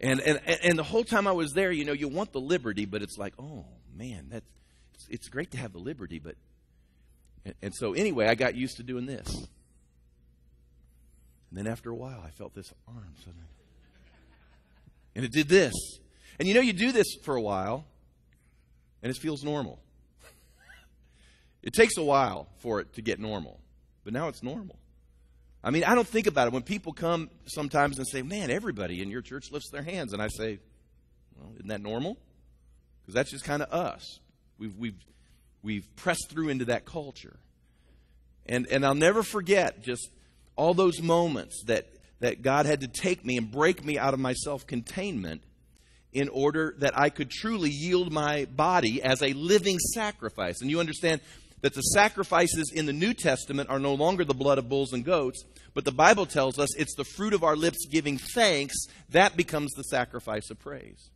And, 0.00 0.20
and, 0.20 0.40
and 0.64 0.78
the 0.78 0.82
whole 0.82 1.04
time 1.04 1.28
I 1.28 1.32
was 1.32 1.54
there, 1.54 1.70
you 1.70 1.84
know, 1.84 1.92
you 1.92 2.08
want 2.08 2.32
the 2.32 2.40
liberty, 2.40 2.84
but 2.84 3.02
it's 3.02 3.16
like, 3.16 3.34
oh, 3.38 3.64
man, 3.96 4.26
that's, 4.30 4.46
it's, 4.94 5.06
it's 5.08 5.28
great 5.28 5.52
to 5.52 5.58
have 5.58 5.72
the 5.72 5.78
liberty, 5.78 6.18
but 6.18 6.34
and, 7.44 7.54
and 7.62 7.74
so, 7.74 7.92
anyway, 7.92 8.26
I 8.26 8.34
got 8.34 8.54
used 8.54 8.76
to 8.78 8.82
doing 8.82 9.06
this. 9.06 9.28
And 11.50 11.58
then 11.58 11.66
after 11.66 11.90
a 11.90 11.94
while, 11.94 12.22
I 12.24 12.30
felt 12.30 12.54
this 12.54 12.72
arm 12.88 13.14
suddenly. 13.18 13.46
And 15.14 15.24
it 15.24 15.32
did 15.32 15.48
this. 15.48 15.72
And 16.38 16.48
you 16.48 16.54
know, 16.54 16.60
you 16.60 16.72
do 16.72 16.90
this 16.90 17.06
for 17.22 17.36
a 17.36 17.40
while, 17.40 17.84
and 19.02 19.10
it 19.10 19.16
feels 19.16 19.44
normal. 19.44 19.78
it 21.62 21.72
takes 21.72 21.96
a 21.96 22.02
while 22.02 22.48
for 22.58 22.80
it 22.80 22.94
to 22.94 23.02
get 23.02 23.20
normal, 23.20 23.60
but 24.02 24.12
now 24.12 24.28
it's 24.28 24.42
normal. 24.42 24.76
I 25.62 25.70
mean, 25.70 25.84
I 25.84 25.94
don't 25.94 26.08
think 26.08 26.26
about 26.26 26.48
it. 26.48 26.52
When 26.52 26.62
people 26.62 26.92
come 26.92 27.30
sometimes 27.46 27.98
and 27.98 28.06
say, 28.06 28.22
Man, 28.22 28.50
everybody 28.50 29.00
in 29.00 29.10
your 29.10 29.22
church 29.22 29.50
lifts 29.52 29.70
their 29.70 29.82
hands, 29.82 30.12
and 30.12 30.20
I 30.20 30.28
say, 30.28 30.58
Well, 31.36 31.52
isn't 31.54 31.68
that 31.68 31.80
normal? 31.80 32.18
Because 33.00 33.14
that's 33.14 33.30
just 33.30 33.44
kind 33.44 33.62
of 33.62 33.72
us. 33.72 34.18
We've, 34.58 34.76
we've 34.76 34.96
we've 35.64 35.88
pressed 35.96 36.30
through 36.30 36.50
into 36.50 36.66
that 36.66 36.84
culture. 36.84 37.36
And, 38.46 38.66
and 38.70 38.84
I'll 38.84 38.94
never 38.94 39.22
forget 39.22 39.82
just 39.82 40.10
all 40.54 40.74
those 40.74 41.00
moments 41.00 41.64
that, 41.66 41.86
that 42.20 42.42
God 42.42 42.66
had 42.66 42.82
to 42.82 42.88
take 42.88 43.24
me 43.24 43.38
and 43.38 43.50
break 43.50 43.84
me 43.84 43.98
out 43.98 44.14
of 44.14 44.20
my 44.20 44.34
self 44.34 44.66
containment 44.66 45.42
in 46.12 46.28
order 46.28 46.74
that 46.78 46.96
I 46.96 47.08
could 47.08 47.30
truly 47.30 47.70
yield 47.70 48.12
my 48.12 48.44
body 48.44 49.02
as 49.02 49.20
a 49.22 49.32
living 49.32 49.78
sacrifice. 49.78 50.60
And 50.60 50.70
you 50.70 50.78
understand 50.78 51.20
that 51.62 51.74
the 51.74 51.80
sacrifices 51.80 52.70
in 52.72 52.86
the 52.86 52.92
New 52.92 53.14
Testament 53.14 53.70
are 53.70 53.80
no 53.80 53.94
longer 53.94 54.24
the 54.24 54.34
blood 54.34 54.58
of 54.58 54.68
bulls 54.68 54.92
and 54.92 55.04
goats, 55.04 55.42
but 55.72 55.84
the 55.84 55.90
Bible 55.90 56.26
tells 56.26 56.58
us 56.58 56.76
it's 56.76 56.94
the 56.94 57.04
fruit 57.04 57.32
of 57.32 57.42
our 57.42 57.56
lips 57.56 57.86
giving 57.90 58.18
thanks 58.18 58.74
that 59.10 59.36
becomes 59.36 59.72
the 59.72 59.82
sacrifice 59.82 60.50
of 60.50 60.60
praise. 60.60 61.10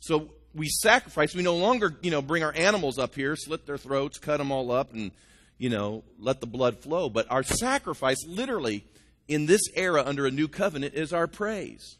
So 0.00 0.30
we 0.58 0.68
sacrifice. 0.68 1.34
We 1.34 1.42
no 1.42 1.56
longer, 1.56 1.96
you 2.02 2.10
know, 2.10 2.20
bring 2.20 2.42
our 2.42 2.52
animals 2.54 2.98
up 2.98 3.14
here, 3.14 3.36
slit 3.36 3.66
their 3.66 3.78
throats, 3.78 4.18
cut 4.18 4.38
them 4.38 4.50
all 4.50 4.70
up, 4.70 4.92
and, 4.92 5.12
you 5.56 5.70
know, 5.70 6.04
let 6.18 6.40
the 6.40 6.46
blood 6.46 6.78
flow. 6.78 7.08
But 7.08 7.30
our 7.30 7.42
sacrifice, 7.42 8.26
literally, 8.26 8.84
in 9.28 9.46
this 9.46 9.62
era 9.74 10.02
under 10.04 10.26
a 10.26 10.30
new 10.30 10.48
covenant, 10.48 10.94
is 10.94 11.12
our 11.12 11.26
praise. 11.26 11.96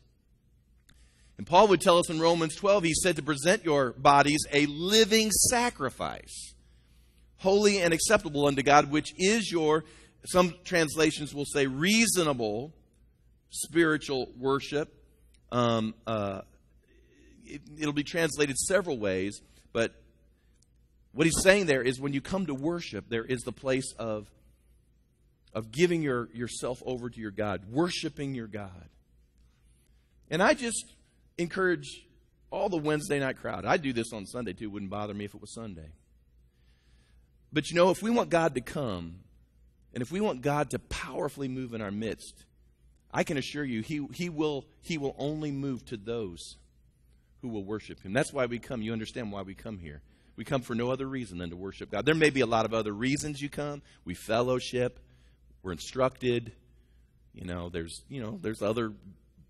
And 1.39 1.47
Paul 1.47 1.69
would 1.69 1.81
tell 1.81 1.99
us 1.99 2.11
in 2.11 2.21
Romans 2.21 2.57
12, 2.57 2.83
he 2.83 2.95
said 2.95 3.17
to 3.17 3.23
present 3.23 3.65
your 3.65 3.93
bodies 3.93 4.45
a 4.53 4.67
living 4.67 5.31
sacrifice, 5.31 6.55
holy 7.37 7.79
and 7.79 7.95
acceptable 7.95 8.47
unto 8.47 8.63
God, 8.63 8.91
which 8.91 9.15
is 9.17 9.51
your, 9.51 9.85
some 10.27 10.55
translations 10.65 11.33
will 11.33 11.45
say, 11.45 11.67
reasonable 11.67 12.75
spiritual 13.51 14.33
worship. 14.37 14.95
Um, 15.51 15.95
uh, 16.07 16.43
it'll 17.79 17.93
be 17.93 18.05
translated 18.05 18.57
several 18.59 18.99
ways, 18.99 19.41
but 19.73 19.95
what 21.13 21.27
he's 21.27 21.43
saying 21.43 21.67
there 21.67 21.83
is 21.83 22.01
when 22.01 22.13
you 22.13 22.21
come 22.21 22.47
to 22.47 22.55
worship, 22.55 23.09
there 23.09 23.25
is 23.25 23.41
the 23.43 23.53
place 23.53 23.93
of, 23.99 24.31
of 25.55 25.73
giving 25.73 26.03
your, 26.03 26.29
yourself 26.33 26.83
over 26.85 27.11
to 27.11 27.21
your 27.21 27.31
God, 27.31 27.63
worshiping 27.71 28.35
your 28.35 28.47
God. 28.47 28.89
And 30.31 30.43
I 30.43 30.55
just 30.55 30.95
encourage 31.39 32.07
all 32.51 32.69
the 32.69 32.77
Wednesday 32.77 33.19
night 33.19 33.37
crowd. 33.39 33.65
I 33.65 33.77
do 33.77 33.93
this 33.93 34.13
on 34.13 34.27
Sunday 34.27 34.53
too, 34.53 34.71
wouldn't 34.71 34.91
bother 34.91 35.15
me 35.15 35.25
if 35.25 35.35
it 35.35 35.41
was 35.41 35.55
Sunday. 35.55 35.89
But 37.53 37.71
you 37.71 37.77
know, 37.77 37.91
if 37.91 38.03
we 38.03 38.11
want 38.11 38.31
God 38.31 38.55
to 38.55 38.61
come, 38.61 39.21
and 39.95 40.03
if 40.03 40.13
we 40.13 40.21
want 40.21 40.43
God 40.43 40.71
to 40.71 40.79
powerfully 40.79 41.49
move 41.49 41.73
in 41.73 41.81
our 41.81 41.91
midst, 41.91 42.45
I 43.11 43.25
can 43.25 43.39
assure 43.39 43.65
you, 43.65 43.81
He, 43.81 44.07
he, 44.13 44.29
will, 44.29 44.67
he 44.83 44.99
will 44.99 45.17
only 45.19 45.51
move 45.51 45.85
to 45.87 45.97
those 45.97 46.59
who 47.43 47.49
will 47.49 47.65
worship 47.65 48.03
him. 48.03 48.13
That's 48.13 48.33
why 48.33 48.47
we 48.47 48.59
come. 48.59 48.83
You 48.83 48.93
understand 48.93 49.33
why 49.33 49.43
we 49.43 49.55
come 49.55 49.79
here. 49.79 50.03
We 50.37 50.45
come 50.45 50.63
for 50.63 50.75
no 50.75 50.91
other 50.91 51.07
reason 51.07 51.39
than 51.39 51.51
to 51.51 51.57
worship 51.57 51.91
God. 51.91 52.07
There 52.07 52.15
may 52.15 52.31
be 52.31 52.41
a 52.41 52.47
lot 52.47 52.65
of 52.65 52.73
other 52.73 52.93
reasons 52.93 53.41
you 53.41 53.49
come. 53.49 53.83
We 54.05 54.15
fellowship, 54.15 55.01
we're 55.63 55.73
instructed. 55.73 56.53
You 57.35 57.45
know, 57.45 57.69
there's, 57.69 58.03
you 58.09 58.23
know, 58.23 58.39
there's 58.41 58.63
other 58.63 58.93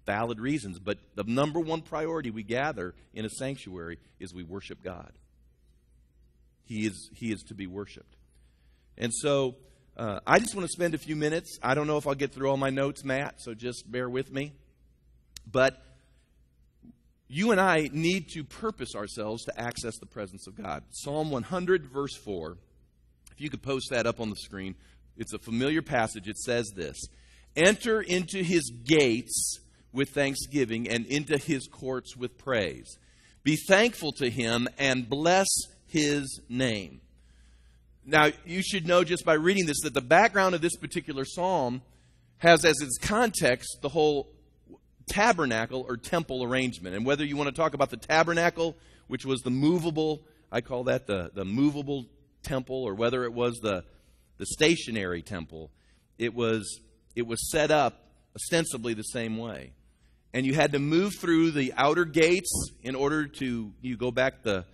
valid 0.07 0.40
reasons, 0.40 0.78
but 0.78 0.99
the 1.14 1.25
number 1.25 1.61
one 1.61 1.83
priority 1.83 2.30
we 2.30 2.42
gather 2.42 2.95
in 3.12 3.26
a 3.26 3.28
sanctuary 3.30 3.99
is 4.18 4.33
we 4.33 4.42
worship 4.42 4.83
God. 4.83 5.12
He 6.64 6.87
is 6.87 7.11
he 7.14 7.33
is 7.33 7.42
to 7.45 7.54
be 7.54 7.66
worshiped. 7.66 8.16
And 8.97 9.12
so 9.12 9.57
uh, 9.97 10.21
I 10.26 10.38
just 10.38 10.54
want 10.54 10.66
to 10.66 10.73
spend 10.73 10.95
a 10.95 10.99
few 10.99 11.16
minutes. 11.16 11.59
I 11.62 11.75
don't 11.75 11.87
know 11.87 11.99
if 11.99 12.07
I'll 12.07 12.14
get 12.14 12.33
through 12.33 12.49
all 12.49 12.57
my 12.57 12.71
notes, 12.71 13.04
Matt, 13.04 13.40
so 13.40 13.52
just 13.52 13.90
bear 13.90 14.09
with 14.09 14.33
me. 14.33 14.52
But 15.50 15.83
you 17.29 17.51
and 17.51 17.61
I 17.61 17.91
need 17.93 18.31
to 18.31 18.43
purpose 18.43 18.95
ourselves 18.95 19.45
to 19.45 19.61
access 19.61 19.99
the 19.99 20.07
presence 20.07 20.47
of 20.47 20.57
God. 20.57 20.83
Psalm 20.91 21.31
100, 21.31 21.87
verse 21.87 22.17
4. 22.17 22.57
If 23.33 23.41
you 23.41 23.51
could 23.51 23.63
post 23.63 23.91
that 23.91 24.07
up 24.07 24.19
on 24.19 24.31
the 24.31 24.37
screen, 24.37 24.75
it's 25.17 25.35
a 25.35 25.39
familiar 25.39 25.83
passage. 25.83 26.27
It 26.27 26.39
says 26.39 26.73
this 26.75 26.97
Enter 27.55 28.01
into 28.01 28.43
his 28.43 28.71
gates 28.71 29.61
with 29.93 30.11
thanksgiving 30.11 30.89
and 30.89 31.07
into 31.07 31.37
his 31.37 31.67
courts 31.67 32.17
with 32.17 32.39
praise. 32.39 32.97
Be 33.43 33.57
thankful 33.69 34.13
to 34.13 34.31
him 34.31 34.69
and 34.79 35.09
bless 35.09 35.47
his 35.87 36.41
name. 36.49 37.01
Now, 38.05 38.31
you 38.47 38.63
should 38.63 38.87
know 38.87 39.05
just 39.05 39.25
by 39.25 39.35
reading 39.35 39.67
this 39.67 39.81
that 39.83 39.93
the 39.93 40.01
background 40.01 40.55
of 40.55 40.63
this 40.63 40.77
particular 40.77 41.25
psalm 41.25 41.83
has 42.39 42.65
as 42.65 42.81
its 42.81 42.97
context 42.99 43.79
the 43.83 43.89
whole 43.91 44.29
tabernacle 45.09 45.85
or 45.88 45.97
temple 45.97 46.45
arrangement. 46.45 46.95
And 46.95 47.05
whether 47.05 47.25
you 47.25 47.37
want 47.37 47.49
to 47.49 47.55
talk 47.55 47.75
about 47.75 47.91
the 47.91 47.97
tabernacle, 47.97 48.77
which 49.07 49.25
was 49.25 49.41
the 49.41 49.50
movable, 49.50 50.23
I 50.53 50.61
call 50.61 50.85
that 50.85 51.07
the, 51.07 51.31
the 51.35 51.45
movable 51.45 52.07
temple, 52.43 52.85
or 52.85 52.95
whether 52.95 53.25
it 53.25 53.33
was 53.33 53.59
the, 53.62 53.85
the 54.38 54.47
stationary 54.47 55.23
temple, 55.23 55.71
it 56.19 56.35
was, 56.35 56.81
it 57.17 57.27
was 57.27 57.50
set 57.50 57.71
up 57.71 58.05
ostensibly 58.35 58.95
the 58.95 59.03
same 59.03 59.37
way. 59.37 59.73
And 60.33 60.45
you 60.45 60.55
had 60.55 60.73
to 60.73 60.79
move 60.79 61.15
through 61.15 61.53
the 61.53 61.73
outer 61.77 62.05
gates 62.05 62.71
in 62.83 62.95
order 62.95 63.27
to 63.27 63.73
you 63.81 63.97
go 63.97 64.11
back 64.11 64.43
the 64.43 64.65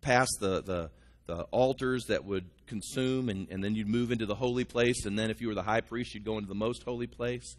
past 0.00 0.38
the, 0.40 0.62
the, 0.62 0.90
the 1.26 1.42
altars 1.50 2.06
that 2.06 2.24
would 2.24 2.46
consume, 2.66 3.28
and, 3.28 3.48
and 3.50 3.62
then 3.62 3.74
you'd 3.74 3.88
move 3.88 4.10
into 4.10 4.26
the 4.26 4.34
holy 4.34 4.64
place. 4.64 5.04
And 5.04 5.18
then 5.18 5.30
if 5.30 5.40
you 5.40 5.48
were 5.48 5.54
the 5.54 5.62
high 5.62 5.82
priest, 5.82 6.14
you'd 6.14 6.24
go 6.24 6.38
into 6.38 6.48
the 6.48 6.54
most 6.54 6.82
holy 6.82 7.06
place. 7.06 7.56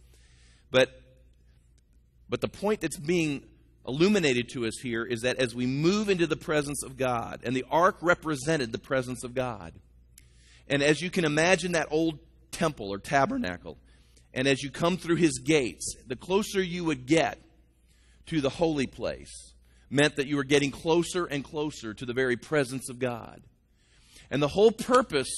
But 0.72 0.90
but 2.30 2.42
the 2.42 2.48
point 2.48 2.82
that's 2.82 2.98
being 2.98 3.44
illuminated 3.88 4.50
to 4.50 4.66
us 4.66 4.78
here 4.82 5.04
is 5.04 5.22
that 5.22 5.38
as 5.38 5.54
we 5.54 5.66
move 5.66 6.10
into 6.10 6.28
the 6.28 6.38
presence 6.38 6.84
of 6.84 6.98
God, 6.98 7.42
and 7.44 7.56
the 7.56 7.66
ark 7.70 7.98
represented 8.02 8.72
the 8.72 8.80
presence 8.80 9.24
of 9.24 9.34
God, 9.34 9.74
and 10.68 10.82
as 10.82 11.02
you 11.02 11.10
can 11.10 11.26
imagine 11.26 11.74
that 11.74 11.88
old 11.92 12.20
temple 12.52 12.92
or 12.94 13.00
tabernacle, 13.00 13.78
and 14.34 14.48
as 14.48 14.64
you 14.64 14.72
come 14.72 14.98
through 14.98 15.18
his 15.18 15.40
gates, 15.40 15.96
the 16.08 16.16
closer 16.16 16.62
you 16.62 16.84
would 16.86 17.06
get 17.06 17.40
to 18.28 18.42
the 18.42 18.50
holy 18.50 18.88
place 18.88 19.54
meant 19.90 20.16
that 20.16 20.28
you 20.28 20.38
were 20.38 20.44
getting 20.44 20.72
closer 20.72 21.26
and 21.26 21.44
closer 21.44 21.94
to 21.94 22.06
the 22.06 22.14
very 22.14 22.36
presence 22.36 22.90
of 22.90 22.98
God. 22.98 23.42
And 24.32 24.42
the 24.42 24.48
whole 24.48 24.72
purpose 24.72 25.32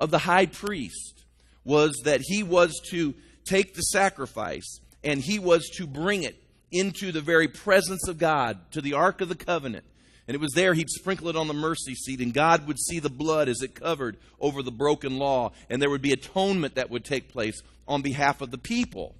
of 0.00 0.10
the 0.10 0.18
high 0.18 0.46
priest 0.46 1.24
was 1.64 1.94
that 2.04 2.20
he 2.20 2.42
was 2.42 2.80
to 2.90 3.14
take 3.44 3.74
the 3.74 3.82
sacrifice 3.82 4.80
and 5.04 5.20
he 5.20 5.38
was 5.38 5.68
to 5.76 5.86
bring 5.86 6.22
it 6.22 6.42
into 6.72 7.12
the 7.12 7.20
very 7.20 7.46
presence 7.46 8.08
of 8.08 8.18
God, 8.18 8.58
to 8.72 8.80
the 8.80 8.94
Ark 8.94 9.20
of 9.20 9.28
the 9.28 9.36
Covenant. 9.36 9.84
And 10.26 10.34
it 10.34 10.40
was 10.40 10.52
there 10.54 10.72
he'd 10.72 10.88
sprinkle 10.88 11.28
it 11.28 11.36
on 11.36 11.48
the 11.48 11.54
mercy 11.54 11.94
seat, 11.94 12.20
and 12.20 12.32
God 12.32 12.66
would 12.66 12.78
see 12.78 12.98
the 12.98 13.10
blood 13.10 13.48
as 13.48 13.60
it 13.62 13.74
covered 13.74 14.16
over 14.40 14.62
the 14.62 14.72
broken 14.72 15.18
law, 15.18 15.52
and 15.68 15.80
there 15.80 15.90
would 15.90 16.02
be 16.02 16.12
atonement 16.12 16.76
that 16.76 16.90
would 16.90 17.04
take 17.04 17.28
place 17.28 17.62
on 17.86 18.00
behalf 18.00 18.40
of 18.40 18.50
the 18.50 18.58
people. 18.58 19.14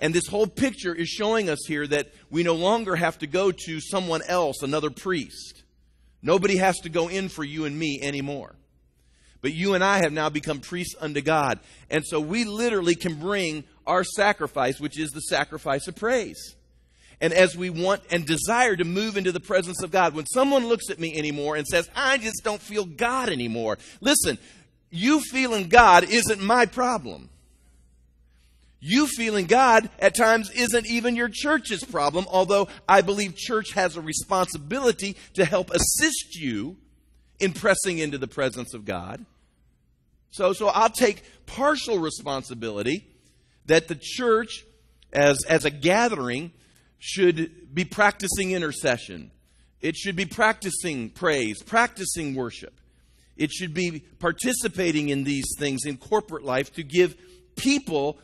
And 0.00 0.12
this 0.12 0.26
whole 0.26 0.48
picture 0.48 0.92
is 0.92 1.08
showing 1.08 1.48
us 1.48 1.60
here 1.68 1.86
that 1.86 2.08
we 2.28 2.42
no 2.42 2.54
longer 2.54 2.96
have 2.96 3.18
to 3.20 3.28
go 3.28 3.52
to 3.52 3.80
someone 3.80 4.22
else, 4.26 4.62
another 4.62 4.90
priest. 4.90 5.62
Nobody 6.22 6.56
has 6.56 6.80
to 6.80 6.88
go 6.88 7.06
in 7.06 7.28
for 7.28 7.44
you 7.44 7.64
and 7.64 7.78
me 7.78 8.00
anymore. 8.02 8.56
But 9.42 9.52
you 9.52 9.74
and 9.74 9.84
I 9.84 9.98
have 9.98 10.12
now 10.12 10.30
become 10.30 10.60
priests 10.60 10.94
unto 11.00 11.20
God. 11.20 11.58
And 11.90 12.06
so 12.06 12.20
we 12.20 12.44
literally 12.44 12.94
can 12.94 13.16
bring 13.16 13.64
our 13.86 14.04
sacrifice, 14.04 14.80
which 14.80 14.98
is 14.98 15.10
the 15.10 15.20
sacrifice 15.20 15.88
of 15.88 15.96
praise. 15.96 16.54
And 17.20 17.32
as 17.32 17.56
we 17.56 17.68
want 17.68 18.02
and 18.10 18.26
desire 18.26 18.74
to 18.76 18.84
move 18.84 19.16
into 19.16 19.32
the 19.32 19.40
presence 19.40 19.82
of 19.82 19.90
God, 19.90 20.14
when 20.14 20.26
someone 20.26 20.66
looks 20.66 20.90
at 20.90 20.98
me 20.98 21.16
anymore 21.16 21.56
and 21.56 21.66
says, 21.66 21.90
I 21.94 22.18
just 22.18 22.42
don't 22.42 22.62
feel 22.62 22.84
God 22.84 23.28
anymore, 23.28 23.78
listen, 24.00 24.38
you 24.90 25.20
feeling 25.20 25.68
God 25.68 26.04
isn't 26.04 26.42
my 26.42 26.66
problem. 26.66 27.28
You 28.80 29.06
feeling 29.06 29.46
God 29.46 29.88
at 30.00 30.16
times 30.16 30.50
isn't 30.50 30.86
even 30.86 31.14
your 31.14 31.28
church's 31.32 31.84
problem, 31.84 32.26
although 32.28 32.66
I 32.88 33.02
believe 33.02 33.36
church 33.36 33.72
has 33.74 33.96
a 33.96 34.00
responsibility 34.00 35.16
to 35.34 35.44
help 35.44 35.70
assist 35.70 36.34
you 36.34 36.76
in 37.38 37.52
pressing 37.52 37.98
into 37.98 38.18
the 38.18 38.26
presence 38.26 38.74
of 38.74 38.84
God. 38.84 39.24
So, 40.32 40.52
so 40.54 40.68
I'll 40.68 40.90
take 40.90 41.22
partial 41.46 41.98
responsibility 41.98 43.06
that 43.66 43.86
the 43.86 43.98
church, 44.00 44.64
as, 45.12 45.44
as 45.44 45.64
a 45.64 45.70
gathering, 45.70 46.52
should 46.98 47.72
be 47.74 47.84
practicing 47.84 48.52
intercession. 48.52 49.30
It 49.80 49.94
should 49.96 50.16
be 50.16 50.24
practicing 50.24 51.10
praise, 51.10 51.62
practicing 51.62 52.34
worship. 52.34 52.72
It 53.36 53.52
should 53.52 53.74
be 53.74 54.04
participating 54.18 55.10
in 55.10 55.24
these 55.24 55.46
things 55.58 55.84
in 55.84 55.98
corporate 55.98 56.44
life 56.44 56.72
to 56.74 56.82
give 56.82 57.14
people 57.56 58.18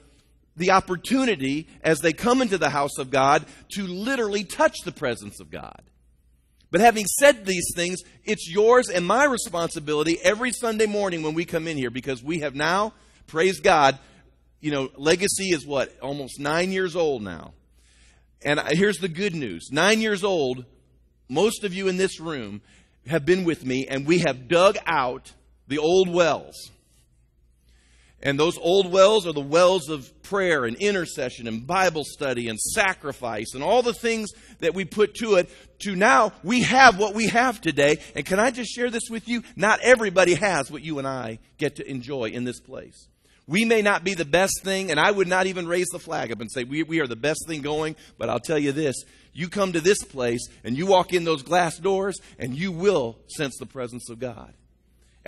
the 0.56 0.70
opportunity 0.70 1.68
as 1.82 2.00
they 2.00 2.12
come 2.12 2.40
into 2.40 2.58
the 2.58 2.70
house 2.70 2.98
of 2.98 3.10
God 3.10 3.44
to 3.74 3.86
literally 3.86 4.44
touch 4.44 4.76
the 4.84 4.92
presence 4.92 5.40
of 5.40 5.50
God. 5.50 5.82
But 6.70 6.80
having 6.80 7.06
said 7.06 7.46
these 7.46 7.72
things, 7.74 8.00
it's 8.24 8.50
yours 8.50 8.88
and 8.88 9.06
my 9.06 9.24
responsibility 9.24 10.18
every 10.22 10.52
Sunday 10.52 10.86
morning 10.86 11.22
when 11.22 11.34
we 11.34 11.44
come 11.44 11.66
in 11.66 11.76
here 11.76 11.90
because 11.90 12.22
we 12.22 12.40
have 12.40 12.54
now, 12.54 12.92
praise 13.26 13.60
God, 13.60 13.98
you 14.60 14.70
know, 14.70 14.90
Legacy 14.96 15.50
is 15.50 15.66
what? 15.66 15.96
Almost 16.00 16.38
nine 16.38 16.72
years 16.72 16.94
old 16.94 17.22
now. 17.22 17.52
And 18.42 18.60
here's 18.68 18.98
the 18.98 19.08
good 19.08 19.34
news 19.34 19.70
nine 19.72 20.00
years 20.00 20.22
old, 20.22 20.64
most 21.28 21.64
of 21.64 21.74
you 21.74 21.88
in 21.88 21.96
this 21.96 22.20
room 22.20 22.60
have 23.06 23.24
been 23.24 23.44
with 23.44 23.64
me, 23.64 23.86
and 23.88 24.06
we 24.06 24.18
have 24.18 24.48
dug 24.48 24.76
out 24.86 25.32
the 25.66 25.78
old 25.78 26.08
wells. 26.08 26.70
And 28.20 28.38
those 28.38 28.58
old 28.58 28.90
wells 28.90 29.26
are 29.26 29.32
the 29.32 29.40
wells 29.40 29.88
of 29.88 30.22
prayer 30.22 30.64
and 30.64 30.76
intercession 30.76 31.46
and 31.46 31.66
Bible 31.66 32.02
study 32.04 32.48
and 32.48 32.58
sacrifice 32.58 33.54
and 33.54 33.62
all 33.62 33.82
the 33.82 33.94
things 33.94 34.30
that 34.58 34.74
we 34.74 34.84
put 34.84 35.14
to 35.16 35.36
it. 35.36 35.48
To 35.80 35.94
now, 35.94 36.32
we 36.42 36.62
have 36.62 36.98
what 36.98 37.14
we 37.14 37.28
have 37.28 37.60
today. 37.60 37.98
And 38.16 38.26
can 38.26 38.40
I 38.40 38.50
just 38.50 38.74
share 38.74 38.90
this 38.90 39.08
with 39.08 39.28
you? 39.28 39.44
Not 39.54 39.80
everybody 39.82 40.34
has 40.34 40.70
what 40.70 40.82
you 40.82 40.98
and 40.98 41.06
I 41.06 41.38
get 41.58 41.76
to 41.76 41.88
enjoy 41.88 42.30
in 42.30 42.42
this 42.42 42.58
place. 42.58 43.06
We 43.46 43.64
may 43.64 43.80
not 43.80 44.04
be 44.04 44.12
the 44.12 44.26
best 44.26 44.60
thing, 44.62 44.90
and 44.90 45.00
I 45.00 45.10
would 45.10 45.26
not 45.26 45.46
even 45.46 45.66
raise 45.66 45.86
the 45.90 45.98
flag 45.98 46.30
up 46.30 46.40
and 46.40 46.52
say 46.52 46.64
we, 46.64 46.82
we 46.82 47.00
are 47.00 47.06
the 47.06 47.16
best 47.16 47.46
thing 47.46 47.62
going, 47.62 47.96
but 48.18 48.28
I'll 48.28 48.40
tell 48.40 48.58
you 48.58 48.72
this 48.72 48.94
you 49.32 49.48
come 49.48 49.72
to 49.72 49.80
this 49.80 50.02
place 50.02 50.46
and 50.64 50.76
you 50.76 50.86
walk 50.86 51.14
in 51.14 51.24
those 51.24 51.42
glass 51.42 51.78
doors, 51.78 52.18
and 52.38 52.54
you 52.54 52.72
will 52.72 53.18
sense 53.28 53.56
the 53.58 53.66
presence 53.66 54.10
of 54.10 54.18
God. 54.18 54.52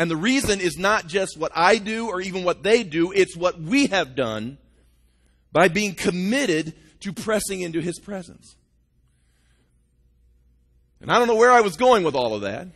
And 0.01 0.11
the 0.11 0.17
reason 0.17 0.63
is 0.63 0.79
not 0.79 1.09
just 1.09 1.37
what 1.37 1.53
I 1.55 1.77
do 1.77 2.09
or 2.09 2.23
even 2.23 2.43
what 2.43 2.63
they 2.63 2.85
do, 2.85 3.13
it's 3.13 3.37
what 3.37 3.61
we 3.61 3.89
have 3.89 4.15
done 4.15 4.57
by 5.53 5.69
being 5.69 5.95
committed 5.95 6.73
to 7.01 7.13
pressing 7.13 7.61
into 7.61 7.83
His 7.83 7.99
presence. 7.99 8.57
And 11.03 11.13
I 11.13 11.19
don't 11.19 11.29
know 11.29 11.37
where 11.37 11.53
I 11.53 11.61
was 11.61 11.77
going 11.77 12.03
with 12.03 12.15
all 12.15 12.35
of 12.35 12.41
that, 12.41 12.69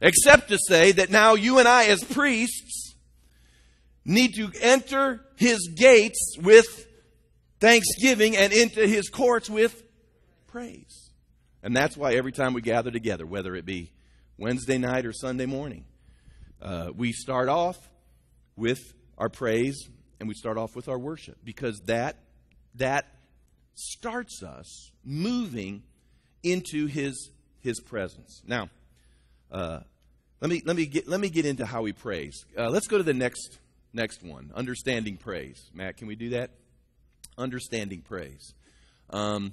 except 0.00 0.48
to 0.48 0.58
say 0.66 0.92
that 0.92 1.10
now 1.10 1.34
you 1.34 1.58
and 1.58 1.68
I, 1.68 1.84
as 1.88 2.02
priests, 2.02 2.94
need 4.02 4.34
to 4.36 4.50
enter 4.62 5.20
His 5.36 5.68
gates 5.76 6.38
with 6.40 6.86
thanksgiving 7.60 8.34
and 8.34 8.50
into 8.54 8.86
His 8.86 9.10
courts 9.10 9.50
with 9.50 9.82
praise. 10.46 11.10
And 11.62 11.76
that's 11.76 11.98
why 11.98 12.14
every 12.14 12.32
time 12.32 12.54
we 12.54 12.62
gather 12.62 12.90
together, 12.90 13.26
whether 13.26 13.54
it 13.54 13.66
be 13.66 13.92
Wednesday 14.38 14.78
night 14.78 15.06
or 15.06 15.12
Sunday 15.12 15.46
morning. 15.46 15.84
Uh, 16.60 16.90
we 16.96 17.12
start 17.12 17.48
off 17.48 17.90
with 18.56 18.94
our 19.18 19.28
praise 19.28 19.88
and 20.20 20.28
we 20.28 20.34
start 20.34 20.56
off 20.56 20.76
with 20.76 20.88
our 20.88 20.98
worship 20.98 21.36
because 21.44 21.80
that 21.86 22.16
that 22.76 23.06
starts 23.74 24.42
us 24.42 24.90
moving 25.04 25.82
into 26.42 26.86
his 26.86 27.30
his 27.60 27.80
presence. 27.80 28.42
Now, 28.46 28.70
uh, 29.50 29.80
let 30.40 30.50
me 30.50 30.62
let 30.64 30.76
me 30.76 30.86
get 30.86 31.08
let 31.08 31.20
me 31.20 31.28
get 31.28 31.46
into 31.46 31.66
how 31.66 31.82
we 31.82 31.92
praise. 31.92 32.44
Uh, 32.56 32.70
let's 32.70 32.86
go 32.86 32.98
to 32.98 33.04
the 33.04 33.14
next 33.14 33.58
next 33.92 34.22
one. 34.22 34.50
Understanding 34.54 35.16
praise. 35.16 35.70
Matt, 35.74 35.96
can 35.96 36.06
we 36.06 36.16
do 36.16 36.30
that? 36.30 36.50
Understanding 37.36 38.02
praise. 38.02 38.54
Um, 39.10 39.52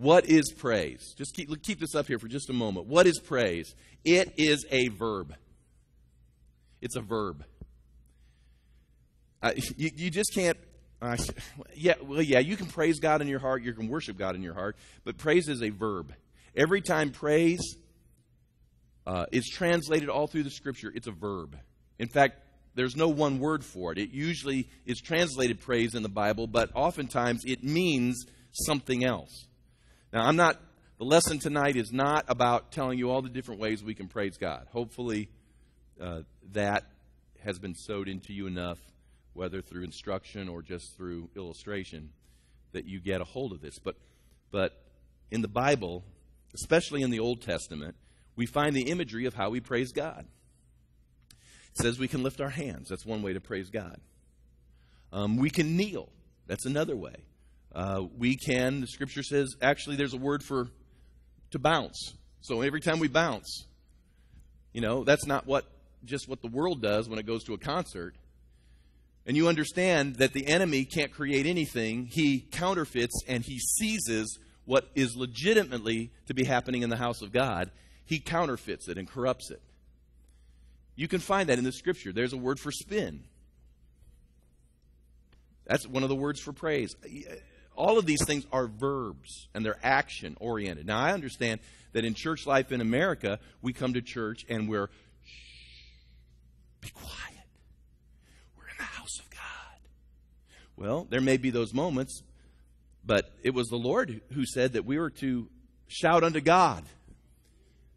what 0.00 0.30
is 0.30 0.50
praise? 0.52 1.14
Just 1.18 1.34
keep, 1.34 1.62
keep 1.62 1.78
this 1.78 1.94
up 1.94 2.06
here 2.06 2.18
for 2.18 2.26
just 2.26 2.48
a 2.48 2.54
moment. 2.54 2.86
What 2.86 3.06
is 3.06 3.20
praise? 3.20 3.74
It 4.02 4.32
is 4.38 4.64
a 4.70 4.88
verb. 4.88 5.34
It's 6.80 6.96
a 6.96 7.02
verb. 7.02 7.44
You, 9.76 9.90
you 9.94 10.10
just 10.10 10.32
can't. 10.34 10.56
Yeah, 11.74 11.94
well, 12.02 12.22
yeah, 12.22 12.38
you 12.38 12.56
can 12.56 12.66
praise 12.66 12.98
God 12.98 13.20
in 13.20 13.28
your 13.28 13.40
heart, 13.40 13.62
you 13.62 13.72
can 13.72 13.88
worship 13.88 14.16
God 14.18 14.34
in 14.34 14.42
your 14.42 14.54
heart, 14.54 14.76
but 15.04 15.18
praise 15.18 15.48
is 15.48 15.62
a 15.62 15.70
verb. 15.70 16.14
Every 16.54 16.80
time 16.80 17.10
praise 17.10 17.76
uh, 19.06 19.26
is 19.32 19.48
translated 19.48 20.08
all 20.08 20.26
through 20.26 20.42
the 20.42 20.50
Scripture, 20.50 20.92
it's 20.94 21.06
a 21.06 21.12
verb. 21.12 21.58
In 21.98 22.08
fact, 22.08 22.40
there's 22.74 22.96
no 22.96 23.08
one 23.08 23.38
word 23.38 23.64
for 23.64 23.92
it. 23.92 23.98
It 23.98 24.10
usually 24.10 24.68
is 24.84 25.00
translated 25.00 25.60
praise 25.60 25.94
in 25.94 26.02
the 26.02 26.10
Bible, 26.10 26.46
but 26.46 26.70
oftentimes 26.74 27.44
it 27.46 27.64
means 27.64 28.24
something 28.52 29.04
else. 29.04 29.46
Now, 30.12 30.26
I'm 30.26 30.36
not, 30.36 30.60
the 30.98 31.04
lesson 31.04 31.38
tonight 31.38 31.76
is 31.76 31.92
not 31.92 32.24
about 32.26 32.72
telling 32.72 32.98
you 32.98 33.10
all 33.10 33.22
the 33.22 33.28
different 33.28 33.60
ways 33.60 33.82
we 33.82 33.94
can 33.94 34.08
praise 34.08 34.36
God. 34.36 34.66
Hopefully, 34.72 35.28
uh, 36.00 36.22
that 36.52 36.84
has 37.44 37.58
been 37.58 37.74
sowed 37.74 38.08
into 38.08 38.32
you 38.32 38.46
enough, 38.46 38.78
whether 39.34 39.62
through 39.62 39.84
instruction 39.84 40.48
or 40.48 40.62
just 40.62 40.96
through 40.96 41.30
illustration, 41.36 42.10
that 42.72 42.86
you 42.86 43.00
get 43.00 43.20
a 43.20 43.24
hold 43.24 43.52
of 43.52 43.60
this. 43.60 43.78
But, 43.78 43.96
but 44.50 44.82
in 45.30 45.42
the 45.42 45.48
Bible, 45.48 46.02
especially 46.54 47.02
in 47.02 47.10
the 47.10 47.20
Old 47.20 47.40
Testament, 47.40 47.94
we 48.34 48.46
find 48.46 48.74
the 48.74 48.90
imagery 48.90 49.26
of 49.26 49.34
how 49.34 49.50
we 49.50 49.60
praise 49.60 49.92
God. 49.92 50.26
It 51.70 51.82
says 51.82 52.00
we 52.00 52.08
can 52.08 52.24
lift 52.24 52.40
our 52.40 52.50
hands. 52.50 52.88
That's 52.88 53.06
one 53.06 53.22
way 53.22 53.32
to 53.32 53.40
praise 53.40 53.70
God. 53.70 54.00
Um, 55.12 55.36
we 55.36 55.50
can 55.50 55.76
kneel. 55.76 56.08
That's 56.48 56.66
another 56.66 56.96
way. 56.96 57.14
Uh, 57.74 58.04
we 58.18 58.36
can, 58.36 58.80
the 58.80 58.86
scripture 58.86 59.22
says, 59.22 59.54
actually, 59.62 59.96
there's 59.96 60.14
a 60.14 60.18
word 60.18 60.42
for 60.42 60.68
to 61.52 61.58
bounce. 61.58 62.14
So 62.40 62.62
every 62.62 62.80
time 62.80 62.98
we 62.98 63.08
bounce, 63.08 63.66
you 64.72 64.80
know, 64.80 65.04
that's 65.04 65.26
not 65.26 65.46
what 65.46 65.64
just 66.04 66.28
what 66.28 66.40
the 66.40 66.48
world 66.48 66.80
does 66.80 67.08
when 67.08 67.18
it 67.18 67.26
goes 67.26 67.44
to 67.44 67.54
a 67.54 67.58
concert. 67.58 68.14
And 69.26 69.36
you 69.36 69.48
understand 69.48 70.16
that 70.16 70.32
the 70.32 70.46
enemy 70.46 70.84
can't 70.84 71.12
create 71.12 71.46
anything. 71.46 72.06
He 72.10 72.40
counterfeits 72.40 73.22
and 73.28 73.44
he 73.44 73.58
seizes 73.58 74.38
what 74.64 74.88
is 74.94 75.14
legitimately 75.16 76.10
to 76.26 76.34
be 76.34 76.44
happening 76.44 76.82
in 76.82 76.90
the 76.90 76.96
house 76.96 77.22
of 77.22 77.32
God. 77.32 77.70
He 78.06 78.18
counterfeits 78.18 78.88
it 78.88 78.96
and 78.96 79.08
corrupts 79.08 79.50
it. 79.50 79.60
You 80.96 81.06
can 81.06 81.20
find 81.20 81.48
that 81.48 81.58
in 81.58 81.64
the 81.64 81.72
scripture. 81.72 82.12
There's 82.12 82.32
a 82.32 82.38
word 82.38 82.58
for 82.58 82.72
spin. 82.72 83.24
That's 85.66 85.86
one 85.86 86.02
of 86.02 86.08
the 86.08 86.16
words 86.16 86.40
for 86.40 86.52
praise 86.52 86.96
all 87.80 87.98
of 87.98 88.04
these 88.04 88.22
things 88.26 88.46
are 88.52 88.66
verbs 88.66 89.48
and 89.54 89.64
they're 89.64 89.78
action 89.82 90.36
oriented. 90.38 90.86
Now, 90.86 90.98
I 90.98 91.12
understand 91.12 91.60
that 91.92 92.04
in 92.04 92.12
church 92.12 92.46
life 92.46 92.72
in 92.72 92.82
America, 92.82 93.40
we 93.62 93.72
come 93.72 93.94
to 93.94 94.02
church 94.02 94.44
and 94.50 94.68
we're, 94.68 94.88
shh, 95.24 95.84
be 96.82 96.90
quiet. 96.90 97.46
We're 98.56 98.68
in 98.68 98.76
the 98.76 98.84
house 98.84 99.18
of 99.18 99.30
God. 99.30 99.40
Well, 100.76 101.06
there 101.08 101.22
may 101.22 101.38
be 101.38 101.48
those 101.48 101.72
moments, 101.72 102.22
but 103.04 103.32
it 103.42 103.54
was 103.54 103.68
the 103.68 103.76
Lord 103.76 104.20
who 104.34 104.44
said 104.44 104.74
that 104.74 104.84
we 104.84 104.98
were 104.98 105.10
to 105.10 105.48
shout 105.88 106.22
unto 106.22 106.42
God 106.42 106.84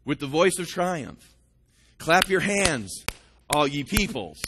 with 0.06 0.18
the 0.18 0.26
voice 0.26 0.58
of 0.58 0.66
triumph. 0.66 1.22
Clap 1.98 2.30
your 2.30 2.40
hands, 2.40 3.04
all 3.50 3.66
ye 3.66 3.84
peoples. 3.84 4.40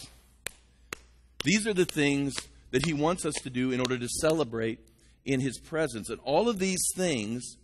These 1.44 1.66
are 1.66 1.74
the 1.74 1.84
things 1.84 2.34
that 2.70 2.86
He 2.86 2.94
wants 2.94 3.26
us 3.26 3.34
to 3.42 3.50
do 3.50 3.70
in 3.70 3.80
order 3.80 3.98
to 3.98 4.08
celebrate 4.08 4.80
in 5.26 5.40
His 5.40 5.58
presence. 5.58 6.08
And 6.08 6.20
all 6.24 6.48
of 6.48 6.58
these 6.58 6.90
things 6.96 7.56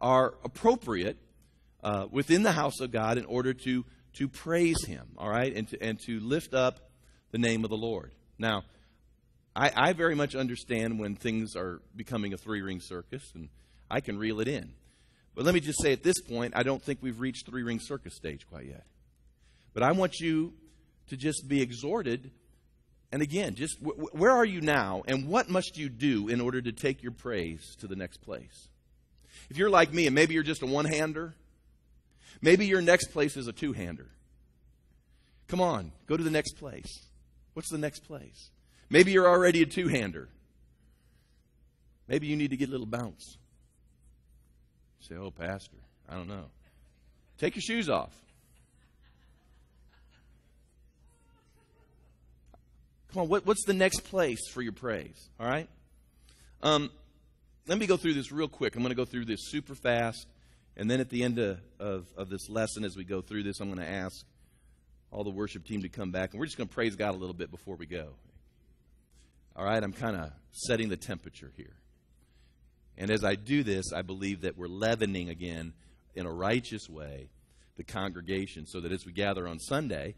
are 0.00 0.34
appropriate 0.44 1.16
uh, 1.82 2.06
within 2.10 2.42
the 2.42 2.52
house 2.52 2.80
of 2.80 2.92
God 2.92 3.18
in 3.18 3.24
order 3.24 3.54
to, 3.54 3.84
to 4.14 4.28
praise 4.28 4.84
Him, 4.86 5.08
all 5.16 5.28
right, 5.28 5.54
and 5.54 5.68
to, 5.68 5.82
and 5.82 5.98
to 6.06 6.20
lift 6.20 6.54
up 6.54 6.90
the 7.32 7.38
name 7.38 7.64
of 7.64 7.70
the 7.70 7.76
Lord. 7.76 8.12
Now, 8.38 8.62
I, 9.56 9.72
I 9.74 9.92
very 9.92 10.14
much 10.14 10.34
understand 10.36 11.00
when 11.00 11.16
things 11.16 11.56
are 11.56 11.80
becoming 11.96 12.32
a 12.32 12.36
three 12.36 12.62
ring 12.62 12.80
circus, 12.80 13.32
and 13.34 13.48
I 13.90 14.00
can 14.00 14.18
reel 14.18 14.40
it 14.40 14.48
in. 14.48 14.72
But 15.34 15.44
let 15.44 15.54
me 15.54 15.60
just 15.60 15.80
say 15.82 15.92
at 15.92 16.02
this 16.02 16.20
point, 16.20 16.54
I 16.56 16.62
don't 16.62 16.82
think 16.82 16.98
we've 17.00 17.20
reached 17.20 17.46
three 17.46 17.62
ring 17.62 17.80
circus 17.80 18.14
stage 18.14 18.46
quite 18.48 18.66
yet. 18.66 18.84
But 19.72 19.82
I 19.82 19.92
want 19.92 20.20
you 20.20 20.52
to 21.08 21.16
just 21.16 21.48
be 21.48 21.62
exhorted. 21.62 22.30
And 23.10 23.22
again, 23.22 23.54
just 23.54 23.82
w- 23.82 24.08
where 24.12 24.30
are 24.30 24.44
you 24.44 24.60
now, 24.60 25.02
and 25.06 25.28
what 25.28 25.48
must 25.48 25.78
you 25.78 25.88
do 25.88 26.28
in 26.28 26.40
order 26.40 26.60
to 26.60 26.72
take 26.72 27.02
your 27.02 27.12
praise 27.12 27.74
to 27.80 27.86
the 27.86 27.96
next 27.96 28.18
place? 28.18 28.68
If 29.48 29.56
you're 29.56 29.70
like 29.70 29.92
me, 29.94 30.06
and 30.06 30.14
maybe 30.14 30.34
you're 30.34 30.42
just 30.42 30.62
a 30.62 30.66
one 30.66 30.84
hander, 30.84 31.34
maybe 32.42 32.66
your 32.66 32.82
next 32.82 33.12
place 33.12 33.36
is 33.36 33.46
a 33.46 33.52
two 33.52 33.72
hander. 33.72 34.06
Come 35.46 35.60
on, 35.60 35.92
go 36.06 36.16
to 36.16 36.22
the 36.22 36.30
next 36.30 36.52
place. 36.58 37.06
What's 37.54 37.70
the 37.70 37.78
next 37.78 38.00
place? 38.00 38.50
Maybe 38.90 39.12
you're 39.12 39.28
already 39.28 39.62
a 39.62 39.66
two 39.66 39.88
hander. 39.88 40.28
Maybe 42.06 42.26
you 42.26 42.36
need 42.36 42.50
to 42.50 42.56
get 42.56 42.68
a 42.68 42.72
little 42.72 42.86
bounce. 42.86 43.36
say, 45.00 45.14
oh, 45.16 45.30
Pastor, 45.30 45.76
I 46.08 46.14
don't 46.14 46.28
know. 46.28 46.46
Take 47.38 47.54
your 47.54 47.62
shoes 47.62 47.88
off. 47.88 48.12
Come 53.12 53.22
on, 53.22 53.28
what, 53.28 53.46
what's 53.46 53.64
the 53.64 53.72
next 53.72 54.00
place 54.00 54.48
for 54.50 54.60
your 54.60 54.72
praise? 54.72 55.30
All 55.40 55.46
right? 55.46 55.68
Um, 56.62 56.90
let 57.66 57.78
me 57.78 57.86
go 57.86 57.96
through 57.96 58.14
this 58.14 58.30
real 58.30 58.48
quick. 58.48 58.76
I'm 58.76 58.82
going 58.82 58.90
to 58.90 58.96
go 58.96 59.06
through 59.06 59.24
this 59.24 59.50
super 59.50 59.74
fast. 59.74 60.26
And 60.76 60.90
then 60.90 61.00
at 61.00 61.08
the 61.08 61.22
end 61.22 61.38
of, 61.38 61.58
of, 61.80 62.06
of 62.16 62.28
this 62.28 62.48
lesson, 62.50 62.84
as 62.84 62.96
we 62.96 63.04
go 63.04 63.20
through 63.20 63.44
this, 63.44 63.60
I'm 63.60 63.68
going 63.68 63.84
to 63.84 63.90
ask 63.90 64.24
all 65.10 65.24
the 65.24 65.30
worship 65.30 65.64
team 65.64 65.82
to 65.82 65.88
come 65.88 66.10
back. 66.10 66.32
And 66.32 66.40
we're 66.40 66.46
just 66.46 66.58
going 66.58 66.68
to 66.68 66.74
praise 66.74 66.96
God 66.96 67.14
a 67.14 67.18
little 67.18 67.34
bit 67.34 67.50
before 67.50 67.76
we 67.76 67.86
go. 67.86 68.08
All 69.56 69.64
right? 69.64 69.82
I'm 69.82 69.92
kind 69.92 70.16
of 70.16 70.30
setting 70.52 70.90
the 70.90 70.96
temperature 70.96 71.50
here. 71.56 71.76
And 72.98 73.10
as 73.10 73.24
I 73.24 73.36
do 73.36 73.62
this, 73.62 73.92
I 73.92 74.02
believe 74.02 74.42
that 74.42 74.58
we're 74.58 74.68
leavening 74.68 75.30
again 75.30 75.72
in 76.14 76.26
a 76.26 76.32
righteous 76.32 76.88
way 76.88 77.28
the 77.76 77.84
congregation 77.84 78.66
so 78.66 78.80
that 78.80 78.92
as 78.92 79.06
we 79.06 79.12
gather 79.12 79.48
on 79.48 79.58
Sunday, 79.58 80.14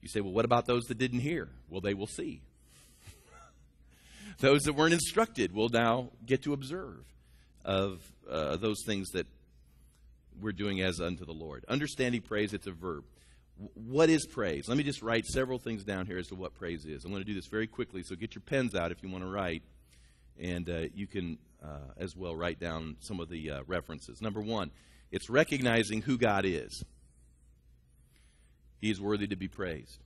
you 0.00 0.08
say, 0.08 0.20
well, 0.20 0.32
what 0.32 0.44
about 0.44 0.66
those 0.66 0.84
that 0.84 0.98
didn't 0.98 1.20
hear? 1.20 1.48
Well, 1.68 1.80
they 1.80 1.94
will 1.94 2.06
see. 2.06 2.40
those 4.40 4.62
that 4.62 4.74
weren't 4.74 4.94
instructed 4.94 5.52
will 5.52 5.68
now 5.68 6.10
get 6.24 6.42
to 6.42 6.52
observe 6.52 7.04
of 7.64 8.00
uh, 8.30 8.56
those 8.56 8.82
things 8.86 9.10
that 9.10 9.26
we're 10.40 10.52
doing 10.52 10.80
as 10.80 11.00
unto 11.00 11.24
the 11.24 11.32
Lord. 11.32 11.64
Understanding 11.68 12.22
praise, 12.22 12.52
it's 12.52 12.66
a 12.66 12.72
verb. 12.72 13.04
What 13.74 14.08
is 14.08 14.24
praise? 14.24 14.68
Let 14.68 14.78
me 14.78 14.84
just 14.84 15.02
write 15.02 15.26
several 15.26 15.58
things 15.58 15.82
down 15.82 16.06
here 16.06 16.18
as 16.18 16.28
to 16.28 16.36
what 16.36 16.54
praise 16.54 16.84
is. 16.84 17.04
I'm 17.04 17.10
going 17.10 17.22
to 17.22 17.26
do 17.26 17.34
this 17.34 17.48
very 17.48 17.66
quickly, 17.66 18.04
so 18.04 18.14
get 18.14 18.34
your 18.36 18.42
pens 18.42 18.74
out 18.76 18.92
if 18.92 19.02
you 19.02 19.08
want 19.08 19.24
to 19.24 19.30
write, 19.30 19.62
and 20.40 20.70
uh, 20.70 20.82
you 20.94 21.08
can 21.08 21.38
uh, 21.62 21.90
as 21.96 22.14
well 22.14 22.36
write 22.36 22.60
down 22.60 22.96
some 23.00 23.18
of 23.18 23.28
the 23.28 23.50
uh, 23.50 23.62
references. 23.66 24.22
Number 24.22 24.40
one, 24.40 24.70
it's 25.10 25.28
recognizing 25.28 26.02
who 26.02 26.16
God 26.16 26.44
is. 26.44 26.84
He 28.80 28.90
is 28.90 29.00
worthy 29.00 29.26
to 29.26 29.36
be 29.36 29.48
praised. 29.48 29.98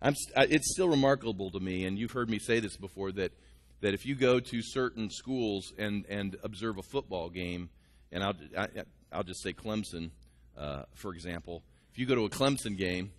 I'm, 0.00 0.14
it's 0.36 0.72
still 0.72 0.88
remarkable 0.88 1.50
to 1.50 1.60
me, 1.60 1.84
and 1.84 1.98
you've 1.98 2.12
heard 2.12 2.28
me 2.28 2.38
say 2.38 2.60
this 2.60 2.76
before, 2.76 3.12
that, 3.12 3.32
that 3.80 3.94
if 3.94 4.04
you 4.04 4.14
go 4.14 4.40
to 4.40 4.62
certain 4.62 5.10
schools 5.10 5.72
and, 5.78 6.04
and 6.08 6.36
observe 6.42 6.78
a 6.78 6.82
football 6.82 7.30
game, 7.30 7.70
and 8.12 8.22
I'll, 8.22 8.34
I, 8.56 8.68
will 8.74 8.84
i 9.10 9.16
will 9.16 9.24
just 9.24 9.42
say 9.42 9.52
Clemson, 9.52 10.10
uh, 10.56 10.82
for 10.94 11.12
example, 11.12 11.62
if 11.92 11.98
you 11.98 12.06
go 12.06 12.14
to 12.14 12.24
a 12.26 12.30
Clemson 12.30 12.76
game 12.76 13.10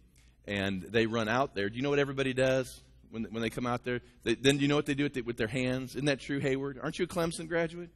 and 0.45 0.83
they 0.83 1.07
run 1.07 1.27
out 1.27 1.55
there, 1.55 1.69
do 1.69 1.75
you 1.75 1.81
know 1.81 1.89
what 1.89 1.99
everybody 1.99 2.33
does 2.33 2.83
when, 3.09 3.23
when 3.31 3.41
they 3.41 3.49
come 3.49 3.65
out 3.65 3.83
there? 3.83 4.01
They, 4.23 4.35
then 4.35 4.57
do 4.57 4.61
you 4.61 4.67
know 4.67 4.75
what 4.75 4.85
they 4.85 4.93
do 4.93 5.03
with, 5.03 5.13
the, 5.13 5.21
with 5.21 5.37
their 5.37 5.47
hands? 5.47 5.95
Isn't 5.95 6.05
that 6.05 6.19
true, 6.19 6.39
Hayward? 6.39 6.79
Aren't 6.81 6.99
you 6.99 7.05
a 7.05 7.07
Clemson 7.07 7.47
graduate? 7.47 7.89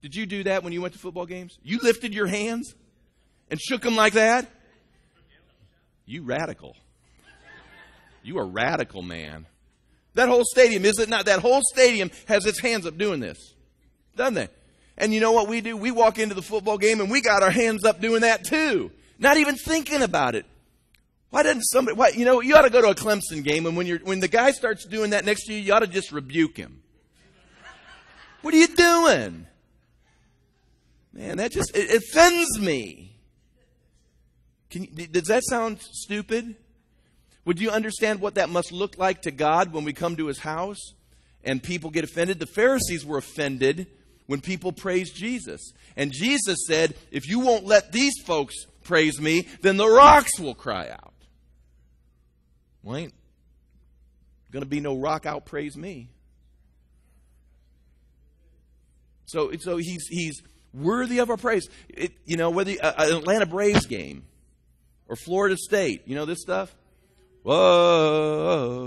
Did 0.00 0.14
you 0.14 0.26
do 0.26 0.44
that 0.44 0.64
when 0.64 0.72
you 0.72 0.82
went 0.82 0.94
to 0.94 1.00
football 1.00 1.26
games? 1.26 1.58
You 1.62 1.78
lifted 1.82 2.14
your 2.14 2.26
hands 2.26 2.74
and 3.50 3.60
shook 3.60 3.82
them 3.82 3.96
like 3.96 4.14
that? 4.14 4.50
You 6.06 6.22
radical. 6.22 6.76
You 8.22 8.38
are 8.38 8.46
radical, 8.46 9.02
man. 9.02 9.46
That 10.14 10.28
whole 10.28 10.44
stadium, 10.44 10.84
is 10.84 10.98
it 10.98 11.08
not? 11.08 11.26
That 11.26 11.40
whole 11.40 11.60
stadium 11.72 12.10
has 12.26 12.46
its 12.46 12.60
hands 12.60 12.86
up 12.86 12.96
doing 12.96 13.20
this. 13.20 13.54
Doesn't 14.16 14.34
they? 14.34 14.48
And 14.96 15.12
you 15.12 15.20
know 15.20 15.32
what 15.32 15.48
we 15.48 15.60
do? 15.60 15.76
We 15.76 15.90
walk 15.90 16.18
into 16.18 16.34
the 16.34 16.42
football 16.42 16.78
game 16.78 17.00
and 17.00 17.10
we 17.10 17.20
got 17.20 17.42
our 17.42 17.50
hands 17.50 17.84
up 17.84 18.00
doing 18.00 18.20
that 18.20 18.44
too. 18.44 18.92
Not 19.18 19.36
even 19.36 19.56
thinking 19.56 20.02
about 20.02 20.34
it. 20.34 20.46
Why 21.30 21.42
doesn't 21.42 21.62
somebody, 21.62 21.96
why, 21.96 22.08
you 22.10 22.24
know, 22.24 22.40
you 22.40 22.54
ought 22.54 22.62
to 22.62 22.70
go 22.70 22.80
to 22.80 22.90
a 22.90 22.94
Clemson 22.94 23.42
game 23.42 23.66
and 23.66 23.76
when 23.76 23.86
you're, 23.86 23.98
when 23.98 24.20
the 24.20 24.28
guy 24.28 24.52
starts 24.52 24.86
doing 24.86 25.10
that 25.10 25.24
next 25.24 25.46
to 25.46 25.52
you, 25.52 25.60
you 25.60 25.74
ought 25.74 25.80
to 25.80 25.88
just 25.88 26.12
rebuke 26.12 26.56
him. 26.56 26.80
What 28.42 28.54
are 28.54 28.58
you 28.58 28.68
doing? 28.68 29.46
Man, 31.12 31.38
that 31.38 31.50
just, 31.50 31.76
it 31.76 31.90
offends 31.90 32.60
me. 32.60 33.13
You, 34.70 34.86
does 35.06 35.28
that 35.28 35.42
sound 35.44 35.80
stupid? 35.80 36.56
Would 37.44 37.60
you 37.60 37.70
understand 37.70 38.20
what 38.20 38.36
that 38.36 38.48
must 38.48 38.72
look 38.72 38.98
like 38.98 39.22
to 39.22 39.30
God 39.30 39.72
when 39.72 39.84
we 39.84 39.92
come 39.92 40.16
to 40.16 40.26
his 40.26 40.38
house 40.38 40.94
and 41.44 41.62
people 41.62 41.90
get 41.90 42.04
offended? 42.04 42.38
The 42.38 42.46
Pharisees 42.46 43.04
were 43.04 43.18
offended 43.18 43.86
when 44.26 44.40
people 44.40 44.72
praised 44.72 45.14
Jesus. 45.14 45.72
And 45.96 46.10
Jesus 46.12 46.64
said, 46.66 46.94
If 47.10 47.28
you 47.28 47.40
won't 47.40 47.66
let 47.66 47.92
these 47.92 48.14
folks 48.24 48.54
praise 48.82 49.20
me, 49.20 49.46
then 49.60 49.76
the 49.76 49.88
rocks 49.88 50.38
will 50.40 50.54
cry 50.54 50.88
out. 50.90 51.12
Well, 52.82 52.96
ain't 52.96 53.14
going 54.50 54.62
to 54.62 54.68
be 54.68 54.80
no 54.80 54.96
rock 54.96 55.26
out 55.26 55.46
praise 55.46 55.76
me. 55.76 56.10
So, 59.26 59.52
so 59.58 59.78
he's, 59.78 60.06
he's 60.08 60.42
worthy 60.72 61.18
of 61.18 61.30
our 61.30 61.36
praise. 61.36 61.66
It, 61.88 62.12
you 62.24 62.36
know, 62.36 62.50
whether 62.50 62.72
uh, 62.82 62.92
an 62.98 63.16
Atlanta 63.16 63.46
Braves 63.46 63.86
game, 63.86 64.24
or 65.08 65.16
Florida 65.16 65.56
State. 65.56 66.02
You 66.06 66.14
know 66.14 66.24
this 66.24 66.40
stuff? 66.40 66.74
Whoa. 67.42 68.80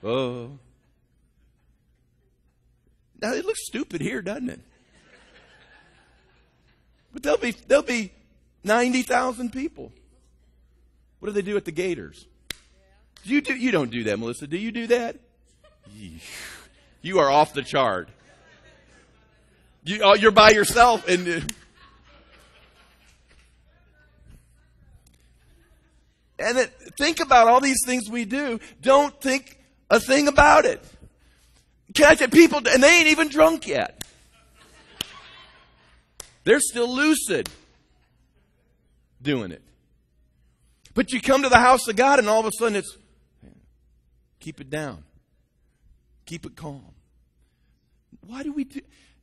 Whoa. 0.00 0.58
Now 3.20 3.32
it 3.32 3.44
looks 3.44 3.66
stupid 3.66 4.00
here, 4.00 4.22
doesn't 4.22 4.50
it? 4.50 4.60
But 7.12 7.22
there'll 7.22 7.38
be 7.38 7.52
there'll 7.52 7.82
be 7.82 8.12
ninety 8.62 9.02
thousand 9.02 9.52
people. 9.52 9.92
What 11.18 11.28
do 11.28 11.32
they 11.32 11.42
do 11.42 11.56
at 11.56 11.64
the 11.64 11.72
Gators? 11.72 12.26
You 13.22 13.40
do 13.40 13.54
you 13.54 13.70
don't 13.70 13.90
do 13.90 14.04
that, 14.04 14.18
Melissa? 14.18 14.46
Do 14.46 14.58
you 14.58 14.72
do 14.72 14.86
that? 14.88 15.16
You 17.02 17.18
are 17.18 17.30
off 17.30 17.54
the 17.54 17.62
chart. 17.62 18.08
You, 19.84 20.00
oh, 20.02 20.14
you're 20.14 20.30
by 20.30 20.50
yourself 20.50 21.08
and. 21.08 21.28
Uh, 21.28 21.40
And 26.38 26.58
then 26.58 26.68
think 26.98 27.20
about 27.20 27.48
all 27.48 27.60
these 27.60 27.80
things 27.86 28.08
we 28.10 28.24
do. 28.24 28.58
Don't 28.80 29.18
think 29.20 29.58
a 29.90 30.00
thing 30.00 30.28
about 30.28 30.64
it. 30.64 30.82
Can 31.94 32.06
I 32.06 32.14
say 32.16 32.26
people, 32.26 32.58
and 32.58 32.82
they 32.82 32.98
ain't 32.98 33.08
even 33.08 33.28
drunk 33.28 33.68
yet. 33.68 34.04
They're 36.42 36.60
still 36.60 36.92
lucid 36.92 37.48
doing 39.22 39.52
it. 39.52 39.62
But 40.94 41.12
you 41.12 41.20
come 41.20 41.42
to 41.42 41.48
the 41.48 41.58
house 41.58 41.88
of 41.88 41.96
God 41.96 42.18
and 42.18 42.28
all 42.28 42.40
of 42.40 42.46
a 42.46 42.50
sudden 42.58 42.76
it's, 42.76 42.96
keep 44.40 44.60
it 44.60 44.70
down. 44.70 45.04
Keep 46.26 46.46
it 46.46 46.56
calm. 46.56 46.94
Why 48.26 48.42
do 48.42 48.52
we 48.52 48.64
do, 48.64 48.80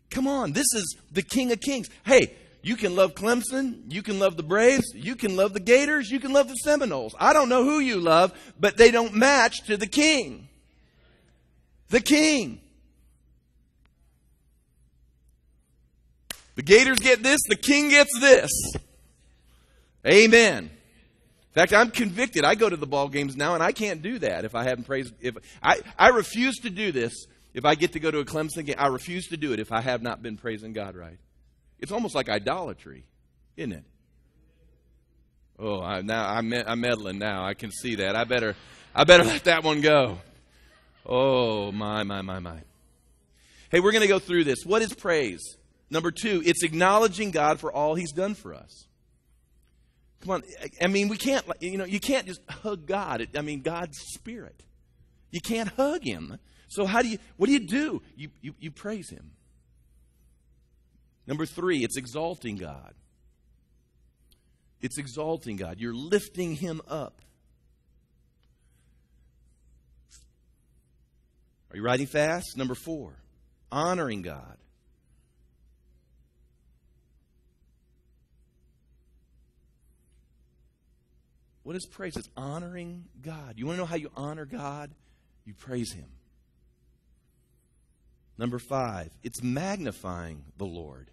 come 0.09 0.27
on, 0.27 0.53
this 0.53 0.67
is 0.73 0.97
the 1.11 1.21
King 1.21 1.51
of 1.51 1.59
Kings. 1.59 1.89
Hey, 2.05 2.33
you 2.61 2.75
can 2.75 2.95
love 2.95 3.15
Clemson. 3.15 3.91
You 3.91 4.03
can 4.03 4.19
love 4.19 4.37
the 4.37 4.43
Braves. 4.43 4.93
You 4.93 5.15
can 5.15 5.35
love 5.35 5.53
the 5.53 5.59
Gators. 5.59 6.09
You 6.09 6.19
can 6.19 6.31
love 6.31 6.47
the 6.47 6.55
Seminoles. 6.55 7.15
I 7.19 7.33
don't 7.33 7.49
know 7.49 7.63
who 7.63 7.79
you 7.79 7.99
love, 7.99 8.33
but 8.59 8.77
they 8.77 8.91
don't 8.91 9.15
match 9.15 9.63
to 9.65 9.77
the 9.77 9.87
King. 9.87 10.47
The 11.89 12.01
King. 12.01 12.61
The 16.55 16.61
Gators 16.61 16.99
get 16.99 17.23
this, 17.23 17.39
the 17.47 17.55
King 17.55 17.89
gets 17.89 18.11
this. 18.19 18.51
Amen. 20.05 20.65
In 20.65 21.53
fact, 21.53 21.73
I'm 21.73 21.91
convicted. 21.91 22.45
I 22.45 22.55
go 22.55 22.69
to 22.69 22.77
the 22.77 22.87
ball 22.87 23.09
games 23.09 23.35
now, 23.35 23.55
and 23.55 23.63
I 23.63 23.71
can't 23.71 24.01
do 24.01 24.19
that 24.19 24.45
if 24.45 24.55
I 24.55 24.63
haven't 24.63 24.85
praised. 24.85 25.13
If 25.19 25.35
I, 25.61 25.79
I 25.97 26.09
refuse 26.09 26.57
to 26.59 26.69
do 26.69 26.91
this 26.91 27.25
if 27.53 27.65
I 27.65 27.75
get 27.75 27.93
to 27.93 27.99
go 27.99 28.11
to 28.11 28.19
a 28.19 28.25
Clemson 28.25 28.65
game. 28.65 28.75
I 28.77 28.87
refuse 28.87 29.27
to 29.27 29.37
do 29.37 29.51
it 29.53 29.59
if 29.59 29.71
I 29.71 29.81
have 29.81 30.01
not 30.01 30.21
been 30.21 30.37
praising 30.37 30.73
God 30.73 30.95
right. 30.95 31.17
It's 31.81 31.91
almost 31.91 32.15
like 32.15 32.29
idolatry, 32.29 33.05
isn't 33.57 33.73
it? 33.73 33.83
Oh, 35.59 35.81
I, 35.81 36.01
now 36.01 36.27
I'm, 36.27 36.53
I'm 36.53 36.79
meddling 36.79 37.19
now. 37.19 37.43
I 37.45 37.53
can 37.53 37.71
see 37.71 37.95
that. 37.95 38.15
I 38.15 38.23
better, 38.23 38.55
I 38.95 39.03
better 39.03 39.23
let 39.25 39.43
that 39.45 39.63
one 39.63 39.81
go. 39.81 40.19
Oh, 41.05 41.71
my, 41.71 42.03
my, 42.03 42.21
my, 42.21 42.39
my. 42.39 42.61
Hey, 43.69 43.79
we're 43.79 43.91
going 43.91 44.01
to 44.01 44.07
go 44.07 44.19
through 44.19 44.43
this. 44.43 44.65
What 44.65 44.81
is 44.81 44.93
praise? 44.93 45.57
Number 45.89 46.11
two, 46.11 46.41
it's 46.45 46.63
acknowledging 46.63 47.31
God 47.31 47.59
for 47.59 47.71
all 47.71 47.95
He's 47.95 48.11
done 48.11 48.33
for 48.33 48.53
us. 48.53 48.87
Come 50.21 50.31
on. 50.31 50.43
I 50.79 50.87
mean, 50.87 51.09
we 51.09 51.17
can't, 51.17 51.45
you 51.59 51.77
know, 51.77 51.85
you 51.85 51.99
can't 51.99 52.27
just 52.27 52.41
hug 52.49 52.85
God. 52.85 53.27
I 53.35 53.41
mean, 53.41 53.61
God's 53.61 53.97
spirit. 54.13 54.63
You 55.31 55.41
can't 55.41 55.69
hug 55.69 56.03
Him. 56.03 56.37
So 56.67 56.85
how 56.85 57.01
do 57.01 57.09
you, 57.09 57.17
what 57.37 57.47
do 57.47 57.53
you 57.53 57.67
do? 57.67 58.01
You, 58.15 58.29
you, 58.41 58.53
you 58.59 58.71
praise 58.71 59.09
Him. 59.09 59.31
Number 61.27 61.45
three, 61.45 61.83
it's 61.83 61.97
exalting 61.97 62.57
God. 62.57 62.93
It's 64.81 64.97
exalting 64.97 65.57
God. 65.57 65.79
You're 65.79 65.93
lifting 65.93 66.55
Him 66.55 66.81
up. 66.87 67.21
Are 71.71 71.77
you 71.77 71.83
writing 71.83 72.07
fast? 72.07 72.57
Number 72.57 72.75
four, 72.75 73.13
honoring 73.71 74.23
God. 74.23 74.57
What 81.63 81.75
is 81.75 81.85
praise? 81.85 82.17
It's 82.17 82.27
honoring 82.35 83.05
God. 83.21 83.53
You 83.55 83.67
want 83.67 83.77
to 83.77 83.81
know 83.81 83.85
how 83.85 83.95
you 83.95 84.09
honor 84.17 84.45
God? 84.45 84.91
You 85.45 85.53
praise 85.53 85.93
Him. 85.93 86.09
Number 88.41 88.57
five, 88.57 89.11
it's 89.21 89.43
magnifying 89.43 90.45
the 90.57 90.65
Lord. 90.65 91.11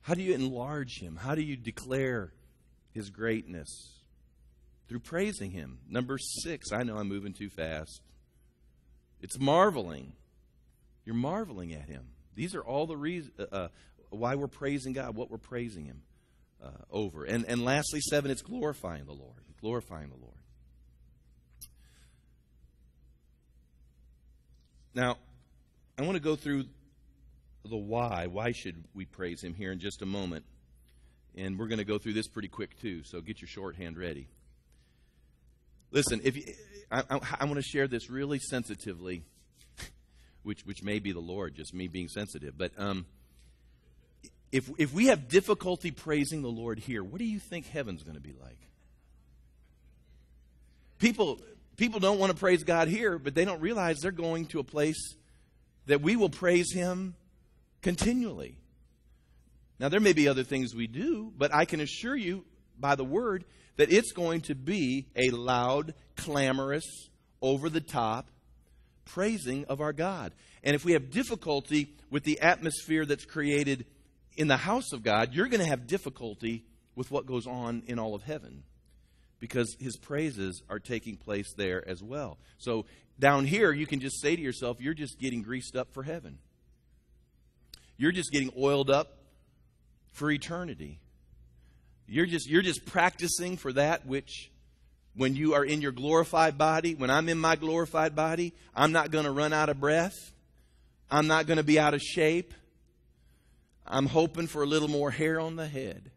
How 0.00 0.14
do 0.14 0.22
you 0.22 0.32
enlarge 0.32 0.98
Him? 0.98 1.16
How 1.16 1.34
do 1.34 1.42
you 1.42 1.54
declare 1.54 2.32
His 2.92 3.10
greatness? 3.10 4.00
Through 4.88 5.00
praising 5.00 5.50
Him. 5.50 5.80
Number 5.86 6.16
six, 6.16 6.72
I 6.72 6.82
know 6.82 6.96
I'm 6.96 7.08
moving 7.08 7.34
too 7.34 7.50
fast. 7.50 8.00
It's 9.20 9.38
marveling. 9.38 10.14
You're 11.04 11.14
marveling 11.14 11.74
at 11.74 11.90
Him. 11.90 12.06
These 12.34 12.54
are 12.54 12.62
all 12.62 12.86
the 12.86 12.96
reasons 12.96 13.38
uh, 13.38 13.54
uh, 13.54 13.68
why 14.08 14.36
we're 14.36 14.46
praising 14.46 14.94
God, 14.94 15.14
what 15.14 15.30
we're 15.30 15.36
praising 15.36 15.84
Him 15.84 16.04
uh, 16.64 16.70
over. 16.90 17.24
And, 17.24 17.44
and 17.44 17.66
lastly, 17.66 18.00
seven, 18.00 18.30
it's 18.30 18.40
glorifying 18.40 19.04
the 19.04 19.12
Lord. 19.12 19.42
Glorifying 19.60 20.08
the 20.08 20.16
Lord. 20.16 20.41
Now, 24.94 25.16
I 25.98 26.02
want 26.02 26.14
to 26.14 26.22
go 26.22 26.36
through 26.36 26.64
the 27.64 27.76
why. 27.76 28.26
Why 28.26 28.52
should 28.52 28.84
we 28.94 29.04
praise 29.04 29.42
Him 29.42 29.54
here 29.54 29.72
in 29.72 29.78
just 29.78 30.02
a 30.02 30.06
moment? 30.06 30.44
And 31.36 31.58
we're 31.58 31.68
going 31.68 31.78
to 31.78 31.84
go 31.84 31.98
through 31.98 32.12
this 32.12 32.28
pretty 32.28 32.48
quick, 32.48 32.78
too, 32.80 33.02
so 33.04 33.20
get 33.20 33.40
your 33.40 33.48
shorthand 33.48 33.96
ready. 33.96 34.28
Listen, 35.90 36.20
if 36.24 36.36
you, 36.36 36.44
I, 36.90 37.02
I, 37.08 37.20
I 37.40 37.44
want 37.44 37.56
to 37.56 37.62
share 37.62 37.86
this 37.86 38.10
really 38.10 38.38
sensitively, 38.38 39.22
which, 40.42 40.66
which 40.66 40.82
may 40.82 40.98
be 40.98 41.12
the 41.12 41.20
Lord, 41.20 41.54
just 41.54 41.72
me 41.72 41.88
being 41.88 42.08
sensitive. 42.08 42.56
But 42.58 42.72
um, 42.76 43.06
if, 44.50 44.70
if 44.78 44.92
we 44.92 45.06
have 45.06 45.28
difficulty 45.28 45.90
praising 45.90 46.42
the 46.42 46.48
Lord 46.48 46.78
here, 46.78 47.02
what 47.02 47.18
do 47.18 47.24
you 47.24 47.38
think 47.38 47.66
heaven's 47.66 48.02
going 48.02 48.16
to 48.16 48.22
be 48.22 48.34
like? 48.42 48.58
People, 50.98 51.40
people 51.82 51.98
don't 51.98 52.20
want 52.20 52.30
to 52.30 52.38
praise 52.38 52.62
God 52.62 52.86
here, 52.86 53.18
but 53.18 53.34
they 53.34 53.44
don't 53.44 53.60
realize 53.60 53.98
they're 53.98 54.12
going 54.12 54.46
to 54.46 54.60
a 54.60 54.64
place 54.64 55.16
that 55.86 56.00
we 56.00 56.14
will 56.14 56.30
praise 56.30 56.72
Him 56.72 57.16
continually. 57.80 58.56
Now, 59.80 59.88
there 59.88 59.98
may 59.98 60.12
be 60.12 60.28
other 60.28 60.44
things 60.44 60.76
we 60.76 60.86
do, 60.86 61.32
but 61.36 61.52
I 61.52 61.64
can 61.64 61.80
assure 61.80 62.14
you 62.14 62.44
by 62.78 62.94
the 62.94 63.04
word 63.04 63.44
that 63.78 63.90
it's 63.90 64.12
going 64.12 64.42
to 64.42 64.54
be 64.54 65.08
a 65.16 65.30
loud, 65.30 65.94
clamorous, 66.16 66.84
over 67.40 67.68
the 67.68 67.80
top 67.80 68.30
praising 69.04 69.64
of 69.64 69.80
our 69.80 69.92
God. 69.92 70.32
And 70.62 70.76
if 70.76 70.84
we 70.84 70.92
have 70.92 71.10
difficulty 71.10 71.96
with 72.12 72.22
the 72.22 72.38
atmosphere 72.42 73.04
that's 73.04 73.24
created 73.24 73.86
in 74.36 74.46
the 74.46 74.56
house 74.56 74.92
of 74.92 75.02
God, 75.02 75.34
you're 75.34 75.48
going 75.48 75.58
to 75.58 75.66
have 75.66 75.88
difficulty 75.88 76.62
with 76.94 77.10
what 77.10 77.26
goes 77.26 77.48
on 77.48 77.82
in 77.88 77.98
all 77.98 78.14
of 78.14 78.22
heaven 78.22 78.62
because 79.42 79.74
his 79.80 79.96
praises 79.96 80.62
are 80.70 80.78
taking 80.78 81.16
place 81.16 81.52
there 81.56 81.82
as 81.88 82.00
well. 82.00 82.38
So 82.58 82.86
down 83.18 83.44
here, 83.44 83.72
you 83.72 83.88
can 83.88 83.98
just 83.98 84.20
say 84.20 84.36
to 84.36 84.40
yourself, 84.40 84.80
you're 84.80 84.94
just 84.94 85.18
getting 85.18 85.42
greased 85.42 85.74
up 85.74 85.92
for 85.92 86.04
heaven. 86.04 86.38
You're 87.96 88.12
just 88.12 88.30
getting 88.30 88.52
oiled 88.56 88.88
up 88.88 89.18
for 90.12 90.30
eternity. 90.30 91.00
You're 92.06 92.26
just, 92.26 92.48
you're 92.48 92.62
just 92.62 92.86
practicing 92.86 93.56
for 93.56 93.72
that 93.72 94.06
which, 94.06 94.52
when 95.16 95.34
you 95.34 95.54
are 95.54 95.64
in 95.64 95.82
your 95.82 95.90
glorified 95.90 96.56
body, 96.56 96.94
when 96.94 97.10
I'm 97.10 97.28
in 97.28 97.36
my 97.36 97.56
glorified 97.56 98.14
body, 98.14 98.54
I'm 98.76 98.92
not 98.92 99.10
going 99.10 99.24
to 99.24 99.32
run 99.32 99.52
out 99.52 99.68
of 99.68 99.80
breath. 99.80 100.14
I'm 101.10 101.26
not 101.26 101.48
going 101.48 101.56
to 101.56 101.64
be 101.64 101.80
out 101.80 101.94
of 101.94 102.00
shape. 102.00 102.54
I'm 103.88 104.06
hoping 104.06 104.46
for 104.46 104.62
a 104.62 104.66
little 104.66 104.86
more 104.86 105.10
hair 105.10 105.40
on 105.40 105.56
the 105.56 105.66
head. 105.66 106.11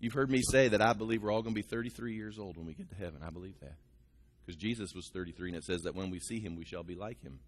You've 0.00 0.12
heard 0.12 0.30
me 0.30 0.42
say 0.50 0.68
that 0.68 0.80
I 0.80 0.92
believe 0.92 1.22
we're 1.22 1.32
all 1.32 1.42
going 1.42 1.54
to 1.54 1.60
be 1.60 1.66
33 1.66 2.14
years 2.14 2.38
old 2.38 2.56
when 2.56 2.66
we 2.66 2.74
get 2.74 2.88
to 2.90 2.96
heaven. 2.96 3.20
I 3.26 3.30
believe 3.30 3.58
that. 3.60 3.74
Because 4.44 4.60
Jesus 4.60 4.94
was 4.94 5.10
33, 5.12 5.50
and 5.50 5.56
it 5.56 5.64
says 5.64 5.82
that 5.82 5.94
when 5.94 6.10
we 6.10 6.20
see 6.20 6.40
him, 6.40 6.56
we 6.56 6.64
shall 6.64 6.84
be 6.84 6.94
like 6.94 7.20
him. 7.22 7.40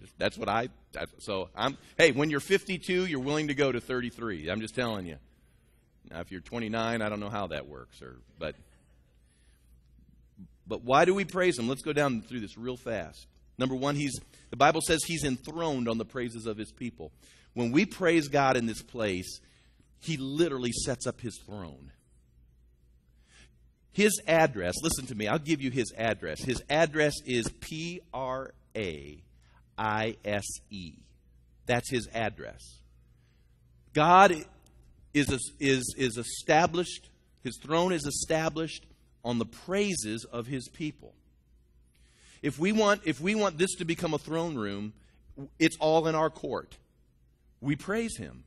Just, 0.00 0.18
that's 0.18 0.36
what 0.36 0.48
I. 0.48 0.68
So 1.18 1.50
I'm. 1.54 1.78
Hey, 1.96 2.10
when 2.10 2.30
you're 2.30 2.40
52, 2.40 3.06
you're 3.06 3.20
willing 3.20 3.48
to 3.48 3.54
go 3.54 3.70
to 3.70 3.80
33. 3.80 4.48
I'm 4.48 4.60
just 4.60 4.74
telling 4.74 5.06
you. 5.06 5.16
Now, 6.10 6.20
if 6.20 6.32
you're 6.32 6.40
29, 6.40 7.00
I 7.00 7.08
don't 7.08 7.20
know 7.20 7.28
how 7.28 7.48
that 7.48 7.68
works, 7.68 8.02
or 8.02 8.16
but. 8.38 8.56
But 10.66 10.82
why 10.82 11.04
do 11.04 11.14
we 11.14 11.24
praise 11.24 11.58
him? 11.58 11.68
Let's 11.68 11.82
go 11.82 11.92
down 11.92 12.22
through 12.22 12.40
this 12.40 12.56
real 12.56 12.76
fast. 12.76 13.26
Number 13.58 13.74
one, 13.74 13.94
he's 13.94 14.18
the 14.50 14.56
Bible 14.56 14.80
says 14.80 15.00
he's 15.06 15.24
enthroned 15.24 15.88
on 15.88 15.98
the 15.98 16.04
praises 16.04 16.46
of 16.46 16.56
his 16.56 16.72
people. 16.72 17.12
When 17.54 17.72
we 17.72 17.84
praise 17.84 18.28
God 18.28 18.56
in 18.56 18.66
this 18.66 18.82
place, 18.82 19.40
he 20.00 20.16
literally 20.16 20.72
sets 20.72 21.06
up 21.06 21.20
his 21.20 21.38
throne. 21.46 21.92
His 23.92 24.20
address, 24.26 24.74
listen 24.82 25.06
to 25.06 25.14
me, 25.14 25.28
I'll 25.28 25.38
give 25.38 25.60
you 25.60 25.70
his 25.70 25.92
address. 25.96 26.42
His 26.42 26.62
address 26.70 27.14
is 27.26 27.46
P 27.60 28.00
R 28.12 28.52
A 28.74 29.22
I 29.76 30.16
S 30.24 30.44
E. 30.70 30.94
That's 31.66 31.90
his 31.90 32.08
address. 32.14 32.60
God 33.92 34.34
is, 35.12 35.50
is, 35.60 35.94
is 35.98 36.16
established, 36.16 37.10
his 37.42 37.58
throne 37.62 37.92
is 37.92 38.06
established 38.06 38.86
on 39.24 39.38
the 39.38 39.44
praises 39.44 40.24
of 40.24 40.46
his 40.46 40.68
people. 40.70 41.14
If 42.40 42.58
we 42.58 42.72
want, 42.72 43.02
if 43.04 43.20
we 43.20 43.34
want 43.34 43.58
this 43.58 43.74
to 43.76 43.84
become 43.84 44.14
a 44.14 44.18
throne 44.18 44.56
room, 44.56 44.94
it's 45.58 45.76
all 45.78 46.08
in 46.08 46.14
our 46.14 46.30
court. 46.30 46.76
We 47.62 47.76
praise 47.76 48.18
him. 48.18 48.44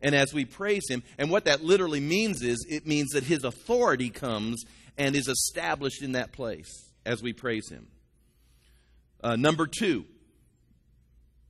And 0.00 0.14
as 0.14 0.32
we 0.32 0.44
praise 0.44 0.88
him, 0.88 1.02
and 1.18 1.28
what 1.30 1.46
that 1.46 1.64
literally 1.64 1.98
means 1.98 2.42
is 2.42 2.64
it 2.68 2.86
means 2.86 3.10
that 3.10 3.24
his 3.24 3.42
authority 3.42 4.10
comes 4.10 4.62
and 4.96 5.16
is 5.16 5.26
established 5.26 6.02
in 6.02 6.12
that 6.12 6.30
place 6.32 6.68
as 7.04 7.20
we 7.20 7.32
praise 7.32 7.68
him. 7.68 7.88
Uh, 9.20 9.34
number 9.34 9.66
two, 9.66 10.04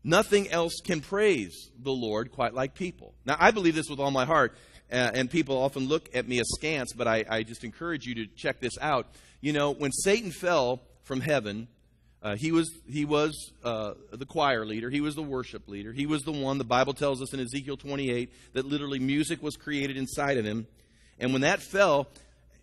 nothing 0.02 0.48
else 0.50 0.80
can 0.82 1.00
praise 1.00 1.70
the 1.78 1.92
Lord 1.92 2.32
quite 2.32 2.54
like 2.54 2.74
people. 2.74 3.14
Now, 3.26 3.36
I 3.38 3.50
believe 3.50 3.74
this 3.74 3.90
with 3.90 4.00
all 4.00 4.10
my 4.10 4.24
heart, 4.24 4.56
uh, 4.90 5.10
and 5.12 5.30
people 5.30 5.58
often 5.58 5.86
look 5.86 6.08
at 6.14 6.26
me 6.26 6.40
askance, 6.40 6.94
but 6.94 7.06
I, 7.06 7.24
I 7.28 7.42
just 7.42 7.64
encourage 7.64 8.06
you 8.06 8.14
to 8.14 8.26
check 8.26 8.60
this 8.60 8.78
out. 8.80 9.08
You 9.42 9.52
know, 9.52 9.72
when 9.72 9.92
Satan 9.92 10.30
fell 10.30 10.80
from 11.02 11.20
heaven, 11.20 11.68
uh, 12.22 12.36
he 12.36 12.50
was, 12.50 12.70
he 12.88 13.04
was 13.04 13.52
uh, 13.62 13.94
the 14.10 14.26
choir 14.26 14.66
leader. 14.66 14.90
He 14.90 15.00
was 15.00 15.14
the 15.14 15.22
worship 15.22 15.68
leader. 15.68 15.92
He 15.92 16.06
was 16.06 16.22
the 16.22 16.32
one, 16.32 16.58
the 16.58 16.64
Bible 16.64 16.94
tells 16.94 17.22
us 17.22 17.32
in 17.32 17.40
Ezekiel 17.40 17.76
28, 17.76 18.32
that 18.54 18.66
literally 18.66 18.98
music 18.98 19.42
was 19.42 19.56
created 19.56 19.96
inside 19.96 20.36
of 20.36 20.44
him. 20.44 20.66
And 21.20 21.32
when 21.32 21.42
that 21.42 21.62
fell, 21.62 22.08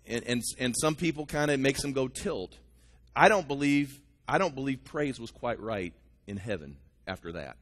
and, 0.06 0.24
and, 0.26 0.42
and 0.60 0.76
some 0.80 0.96
people 0.96 1.26
kind 1.26 1.52
of 1.52 1.60
makes 1.60 1.82
them 1.82 1.94
go 1.94 2.08
tilt, 2.08 2.58
I 3.16 3.30
don't 3.30 3.48
believe, 3.48 4.00
I 4.28 4.38
don't 4.38 4.54
believe 4.54 4.84
praise 4.84 5.20
was 5.20 5.32
quite 5.32 5.60
right 5.62 5.94
in 6.28 6.36
heaven 6.36 6.76
after 7.08 7.32
that. 7.34 7.56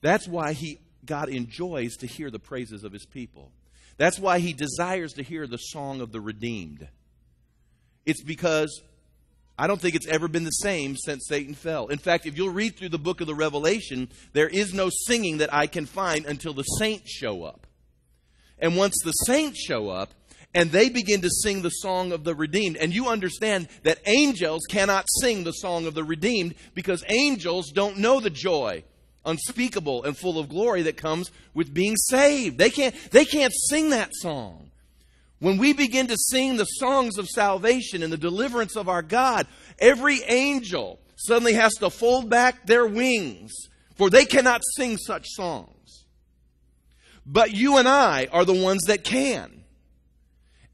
That's 0.00 0.26
why 0.26 0.52
he, 0.52 0.78
God 1.04 1.28
enjoys 1.28 1.96
to 1.98 2.06
hear 2.08 2.30
the 2.30 2.40
praises 2.40 2.82
of 2.82 2.92
his 2.92 3.06
people. 3.06 3.52
That's 3.98 4.18
why 4.18 4.40
he 4.40 4.52
desires 4.52 5.12
to 5.14 5.22
hear 5.22 5.46
the 5.46 5.58
song 5.58 6.00
of 6.00 6.10
the 6.10 6.20
redeemed. 6.20 6.88
It's 8.04 8.22
because 8.22 8.80
I 9.58 9.66
don't 9.66 9.80
think 9.80 9.96
it's 9.96 10.06
ever 10.06 10.28
been 10.28 10.44
the 10.44 10.50
same 10.50 10.96
since 10.96 11.26
Satan 11.26 11.54
fell. 11.54 11.88
In 11.88 11.98
fact, 11.98 12.26
if 12.26 12.36
you'll 12.36 12.50
read 12.50 12.76
through 12.76 12.90
the 12.90 12.98
book 12.98 13.20
of 13.20 13.26
the 13.26 13.34
Revelation, 13.34 14.08
there 14.32 14.48
is 14.48 14.72
no 14.72 14.88
singing 15.06 15.38
that 15.38 15.52
I 15.52 15.66
can 15.66 15.84
find 15.84 16.24
until 16.26 16.54
the 16.54 16.62
saints 16.62 17.10
show 17.10 17.42
up. 17.42 17.66
And 18.58 18.76
once 18.76 18.94
the 19.04 19.12
saints 19.12 19.60
show 19.60 19.88
up, 19.88 20.14
and 20.54 20.72
they 20.72 20.88
begin 20.88 21.20
to 21.20 21.30
sing 21.30 21.60
the 21.60 21.68
song 21.68 22.10
of 22.10 22.24
the 22.24 22.34
redeemed. 22.34 22.78
And 22.78 22.94
you 22.94 23.08
understand 23.08 23.68
that 23.82 24.00
angels 24.06 24.62
cannot 24.68 25.06
sing 25.20 25.44
the 25.44 25.52
song 25.52 25.86
of 25.86 25.94
the 25.94 26.02
redeemed 26.02 26.54
because 26.74 27.04
angels 27.08 27.70
don't 27.70 27.98
know 27.98 28.18
the 28.18 28.30
joy 28.30 28.82
unspeakable 29.24 30.04
and 30.04 30.16
full 30.16 30.38
of 30.38 30.48
glory 30.48 30.82
that 30.82 30.96
comes 30.96 31.30
with 31.54 31.74
being 31.74 31.96
saved. 31.96 32.58
They 32.58 32.70
can't, 32.70 32.94
they 33.10 33.24
can't 33.24 33.52
sing 33.68 33.90
that 33.90 34.10
song. 34.14 34.67
When 35.40 35.58
we 35.58 35.72
begin 35.72 36.08
to 36.08 36.16
sing 36.16 36.56
the 36.56 36.64
songs 36.64 37.16
of 37.16 37.28
salvation 37.28 38.02
and 38.02 38.12
the 38.12 38.16
deliverance 38.16 38.76
of 38.76 38.88
our 38.88 39.02
God, 39.02 39.46
every 39.78 40.22
angel 40.24 40.98
suddenly 41.16 41.54
has 41.54 41.74
to 41.74 41.90
fold 41.90 42.28
back 42.28 42.66
their 42.66 42.86
wings, 42.86 43.52
for 43.96 44.10
they 44.10 44.24
cannot 44.24 44.62
sing 44.76 44.96
such 44.96 45.26
songs. 45.28 46.06
But 47.24 47.52
you 47.52 47.76
and 47.76 47.86
I 47.86 48.28
are 48.32 48.44
the 48.44 48.60
ones 48.60 48.84
that 48.86 49.04
can. 49.04 49.64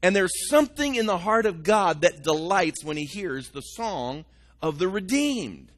And 0.01 0.15
there's 0.15 0.49
something 0.49 0.95
in 0.95 1.05
the 1.05 1.17
heart 1.17 1.45
of 1.45 1.63
God 1.63 2.01
that 2.01 2.23
delights 2.23 2.83
when 2.83 2.97
he 2.97 3.05
hears 3.05 3.49
the 3.49 3.61
song 3.61 4.25
of 4.61 4.79
the 4.79 4.87
redeemed. 4.87 5.71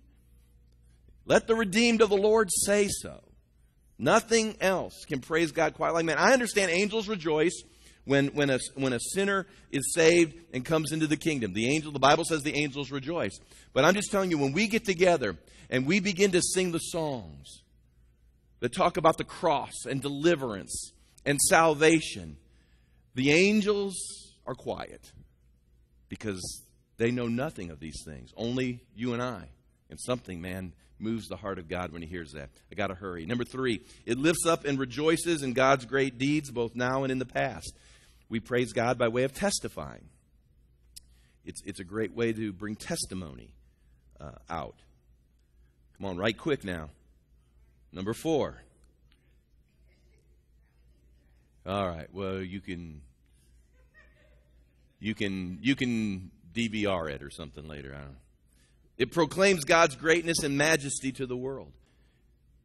Let 1.25 1.47
the 1.47 1.55
redeemed 1.55 2.01
of 2.01 2.09
the 2.09 2.17
Lord 2.17 2.49
say 2.51 2.87
so. 2.89 3.21
Nothing 3.97 4.55
else 4.61 5.05
can 5.05 5.19
praise 5.19 5.51
God 5.51 5.73
quite 5.73 5.93
like 5.93 6.05
that. 6.05 6.19
I 6.19 6.33
understand 6.33 6.71
angels 6.71 7.07
rejoice 7.07 7.63
when, 8.07 8.27
when, 8.27 8.49
a, 8.49 8.59
when 8.75 8.93
a 8.93 8.99
sinner 8.99 9.45
is 9.71 9.93
saved 9.93 10.33
and 10.53 10.63
comes 10.63 10.91
into 10.91 11.07
the 11.07 11.17
kingdom. 11.17 11.53
The 11.53 11.69
angel, 11.69 11.91
the 11.91 11.99
Bible 11.99 12.23
says 12.23 12.41
the 12.41 12.55
angels 12.55 12.89
rejoice. 12.89 13.37
But 13.73 13.83
I'm 13.83 13.93
just 13.93 14.11
telling 14.11 14.31
you, 14.31 14.37
when 14.37 14.53
we 14.53 14.67
get 14.67 14.85
together 14.85 15.35
and 15.69 15.85
we 15.85 15.99
begin 15.99 16.31
to 16.31 16.41
sing 16.41 16.71
the 16.71 16.79
songs 16.79 17.63
that 18.61 18.73
talk 18.73 18.97
about 18.97 19.17
the 19.17 19.25
cross 19.25 19.85
and 19.85 20.01
deliverance 20.01 20.93
and 21.25 21.39
salvation, 21.41 22.37
the 23.13 23.31
angels 23.31 23.95
are 24.45 24.55
quiet 24.55 25.11
because 26.07 26.63
they 26.97 27.11
know 27.11 27.27
nothing 27.27 27.69
of 27.69 27.79
these 27.81 28.01
things. 28.05 28.31
Only 28.37 28.79
you 28.95 29.13
and 29.13 29.21
I. 29.21 29.49
And 29.89 29.99
something, 29.99 30.41
man, 30.41 30.73
moves 30.99 31.27
the 31.27 31.35
heart 31.35 31.59
of 31.59 31.67
God 31.67 31.91
when 31.91 32.01
he 32.01 32.07
hears 32.07 32.31
that. 32.31 32.49
I 32.71 32.75
got 32.75 32.87
to 32.87 32.95
hurry. 32.95 33.25
Number 33.25 33.43
three, 33.43 33.81
it 34.05 34.17
lifts 34.17 34.45
up 34.45 34.65
and 34.65 34.79
rejoices 34.79 35.43
in 35.43 35.53
God's 35.53 35.85
great 35.85 36.17
deeds, 36.17 36.51
both 36.51 36.75
now 36.75 37.03
and 37.03 37.11
in 37.11 37.19
the 37.19 37.25
past. 37.25 37.73
We 38.29 38.39
praise 38.39 38.73
God 38.73 38.97
by 38.97 39.07
way 39.07 39.23
of 39.23 39.33
testifying. 39.33 40.09
It's, 41.45 41.61
it's 41.65 41.79
a 41.79 41.85
great 41.85 42.13
way 42.13 42.33
to 42.33 42.51
bring 42.51 42.75
testimony 42.75 43.53
uh, 44.19 44.31
out. 44.49 44.75
Come 45.97 46.07
on, 46.07 46.17
right 46.17 46.37
quick 46.37 46.63
now. 46.63 46.89
Number 47.93 48.13
four. 48.13 48.61
All 51.65 51.87
right. 51.87 52.07
Well, 52.13 52.41
you 52.41 52.61
can 52.61 53.01
you 54.99 55.13
can 55.13 55.59
you 55.61 55.75
can 55.75 56.31
DVR 56.53 57.09
it 57.09 57.21
or 57.21 57.29
something 57.29 57.67
later. 57.67 57.93
I 57.93 57.99
don't 57.99 58.11
know. 58.11 58.17
It 58.97 59.11
proclaims 59.11 59.63
God's 59.63 59.95
greatness 59.95 60.43
and 60.43 60.57
majesty 60.57 61.11
to 61.13 61.25
the 61.25 61.37
world. 61.37 61.71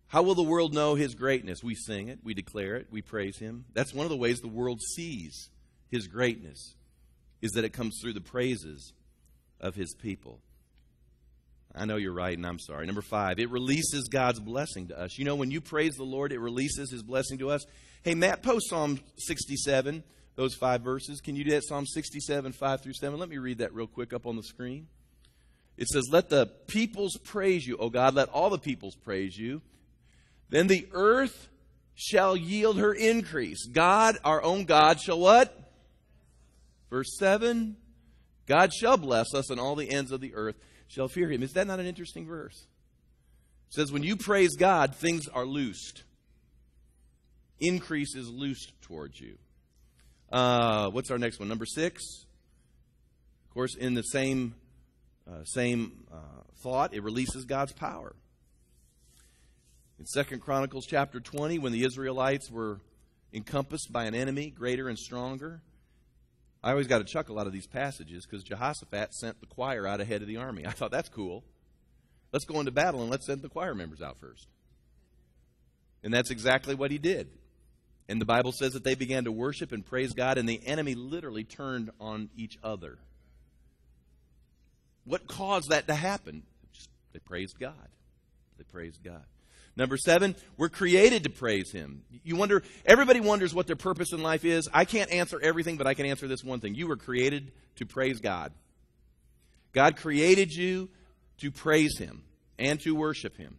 How 0.08 0.22
will 0.22 0.34
the 0.34 0.42
world 0.42 0.74
know 0.74 0.94
his 0.94 1.14
greatness? 1.14 1.62
We 1.62 1.74
sing 1.74 2.08
it, 2.08 2.18
we 2.22 2.34
declare 2.34 2.76
it, 2.76 2.88
we 2.90 3.00
praise 3.00 3.38
him. 3.38 3.64
That's 3.72 3.94
one 3.94 4.04
of 4.04 4.10
the 4.10 4.16
ways 4.16 4.40
the 4.40 4.48
world 4.48 4.80
sees 4.80 5.48
his 5.92 6.08
greatness 6.08 6.74
is 7.42 7.52
that 7.52 7.64
it 7.64 7.74
comes 7.74 7.98
through 8.00 8.14
the 8.14 8.20
praises 8.20 8.94
of 9.60 9.74
his 9.74 9.94
people. 9.94 10.40
I 11.74 11.84
know 11.84 11.96
you're 11.96 12.12
right, 12.12 12.36
and 12.36 12.46
I'm 12.46 12.58
sorry. 12.58 12.86
Number 12.86 13.02
five, 13.02 13.38
it 13.38 13.50
releases 13.50 14.08
God's 14.08 14.40
blessing 14.40 14.88
to 14.88 14.98
us. 14.98 15.18
You 15.18 15.26
know, 15.26 15.36
when 15.36 15.50
you 15.50 15.60
praise 15.60 15.94
the 15.94 16.02
Lord, 16.02 16.32
it 16.32 16.40
releases 16.40 16.90
his 16.90 17.02
blessing 17.02 17.38
to 17.38 17.50
us. 17.50 17.64
Hey, 18.02 18.14
Matt, 18.14 18.42
post 18.42 18.70
Psalm 18.70 19.00
67, 19.18 20.02
those 20.34 20.54
five 20.54 20.80
verses. 20.80 21.20
Can 21.20 21.36
you 21.36 21.44
do 21.44 21.50
that? 21.50 21.64
Psalm 21.64 21.86
67, 21.86 22.52
5 22.52 22.82
through 22.82 22.94
7. 22.94 23.18
Let 23.18 23.28
me 23.28 23.38
read 23.38 23.58
that 23.58 23.74
real 23.74 23.86
quick 23.86 24.14
up 24.14 24.26
on 24.26 24.36
the 24.36 24.42
screen. 24.42 24.86
It 25.76 25.88
says, 25.88 26.04
Let 26.10 26.30
the 26.30 26.46
peoples 26.66 27.18
praise 27.22 27.66
you, 27.66 27.76
O 27.76 27.90
God, 27.90 28.14
let 28.14 28.30
all 28.30 28.48
the 28.48 28.58
peoples 28.58 28.94
praise 28.94 29.36
you. 29.36 29.60
Then 30.48 30.66
the 30.66 30.86
earth 30.92 31.48
shall 31.94 32.36
yield 32.36 32.78
her 32.78 32.92
increase. 32.94 33.66
God, 33.66 34.18
our 34.24 34.42
own 34.42 34.64
God, 34.64 35.00
shall 35.00 35.18
what? 35.20 35.58
Verse 36.92 37.16
7 37.18 37.74
God 38.46 38.70
shall 38.74 38.98
bless 38.98 39.34
us, 39.34 39.48
and 39.50 39.58
all 39.58 39.74
the 39.74 39.90
ends 39.90 40.12
of 40.12 40.20
the 40.20 40.34
earth 40.34 40.56
shall 40.88 41.08
fear 41.08 41.30
him. 41.30 41.42
Is 41.42 41.52
that 41.52 41.66
not 41.66 41.80
an 41.80 41.86
interesting 41.86 42.26
verse? 42.26 42.66
It 43.68 43.74
says, 43.74 43.90
when 43.90 44.02
you 44.02 44.14
praise 44.14 44.56
God, 44.56 44.94
things 44.94 45.26
are 45.28 45.46
loosed. 45.46 46.02
Increase 47.60 48.14
is 48.14 48.28
loosed 48.28 48.72
towards 48.82 49.18
you. 49.18 49.38
Uh, 50.30 50.90
what's 50.90 51.10
our 51.10 51.16
next 51.16 51.38
one? 51.38 51.48
Number 51.48 51.64
six. 51.64 52.02
Of 53.46 53.54
course, 53.54 53.74
in 53.74 53.94
the 53.94 54.02
same, 54.02 54.54
uh, 55.26 55.44
same 55.44 56.04
uh, 56.12 56.42
thought, 56.62 56.92
it 56.92 57.02
releases 57.02 57.46
God's 57.46 57.72
power. 57.72 58.14
In 59.98 60.04
Second 60.04 60.40
Chronicles 60.40 60.84
chapter 60.86 61.20
20, 61.20 61.58
when 61.58 61.72
the 61.72 61.84
Israelites 61.84 62.50
were 62.50 62.80
encompassed 63.32 63.90
by 63.92 64.04
an 64.04 64.14
enemy 64.14 64.50
greater 64.50 64.88
and 64.88 64.98
stronger, 64.98 65.62
I 66.64 66.70
always 66.70 66.86
got 66.86 66.98
to 66.98 67.04
chuckle 67.04 67.38
out 67.38 67.46
of 67.46 67.52
these 67.52 67.66
passages 67.66 68.24
because 68.24 68.44
Jehoshaphat 68.44 69.14
sent 69.14 69.40
the 69.40 69.46
choir 69.46 69.86
out 69.86 70.00
ahead 70.00 70.22
of 70.22 70.28
the 70.28 70.36
army. 70.36 70.66
I 70.66 70.70
thought 70.70 70.92
that's 70.92 71.08
cool. 71.08 71.42
Let's 72.32 72.44
go 72.44 72.60
into 72.60 72.70
battle 72.70 73.02
and 73.02 73.10
let's 73.10 73.26
send 73.26 73.42
the 73.42 73.48
choir 73.48 73.74
members 73.74 74.00
out 74.00 74.18
first. 74.18 74.46
And 76.04 76.14
that's 76.14 76.30
exactly 76.30 76.74
what 76.74 76.90
he 76.90 76.98
did. 76.98 77.28
And 78.08 78.20
the 78.20 78.26
Bible 78.26 78.52
says 78.52 78.72
that 78.72 78.84
they 78.84 78.94
began 78.94 79.24
to 79.24 79.32
worship 79.32 79.72
and 79.72 79.84
praise 79.84 80.12
God, 80.12 80.38
and 80.38 80.48
the 80.48 80.60
enemy 80.66 80.94
literally 80.94 81.44
turned 81.44 81.90
on 82.00 82.30
each 82.36 82.58
other. 82.62 82.98
What 85.04 85.26
caused 85.26 85.70
that 85.70 85.86
to 85.88 85.94
happen? 85.94 86.42
Just, 86.72 86.88
they 87.12 87.18
praised 87.18 87.58
God. 87.58 87.88
They 88.58 88.64
praised 88.64 89.02
God. 89.02 89.24
Number 89.74 89.96
seven, 89.96 90.36
we're 90.58 90.68
created 90.68 91.24
to 91.24 91.30
praise 91.30 91.72
Him. 91.72 92.02
You 92.22 92.36
wonder, 92.36 92.62
everybody 92.84 93.20
wonders 93.20 93.54
what 93.54 93.66
their 93.66 93.76
purpose 93.76 94.12
in 94.12 94.22
life 94.22 94.44
is. 94.44 94.68
I 94.72 94.84
can't 94.84 95.10
answer 95.10 95.40
everything, 95.42 95.76
but 95.76 95.86
I 95.86 95.94
can 95.94 96.04
answer 96.04 96.28
this 96.28 96.44
one 96.44 96.60
thing. 96.60 96.74
You 96.74 96.88
were 96.88 96.96
created 96.96 97.52
to 97.76 97.86
praise 97.86 98.20
God. 98.20 98.52
God 99.72 99.96
created 99.96 100.52
you 100.52 100.90
to 101.38 101.50
praise 101.50 101.98
Him 101.98 102.22
and 102.58 102.78
to 102.80 102.94
worship 102.94 103.36
Him. 103.36 103.56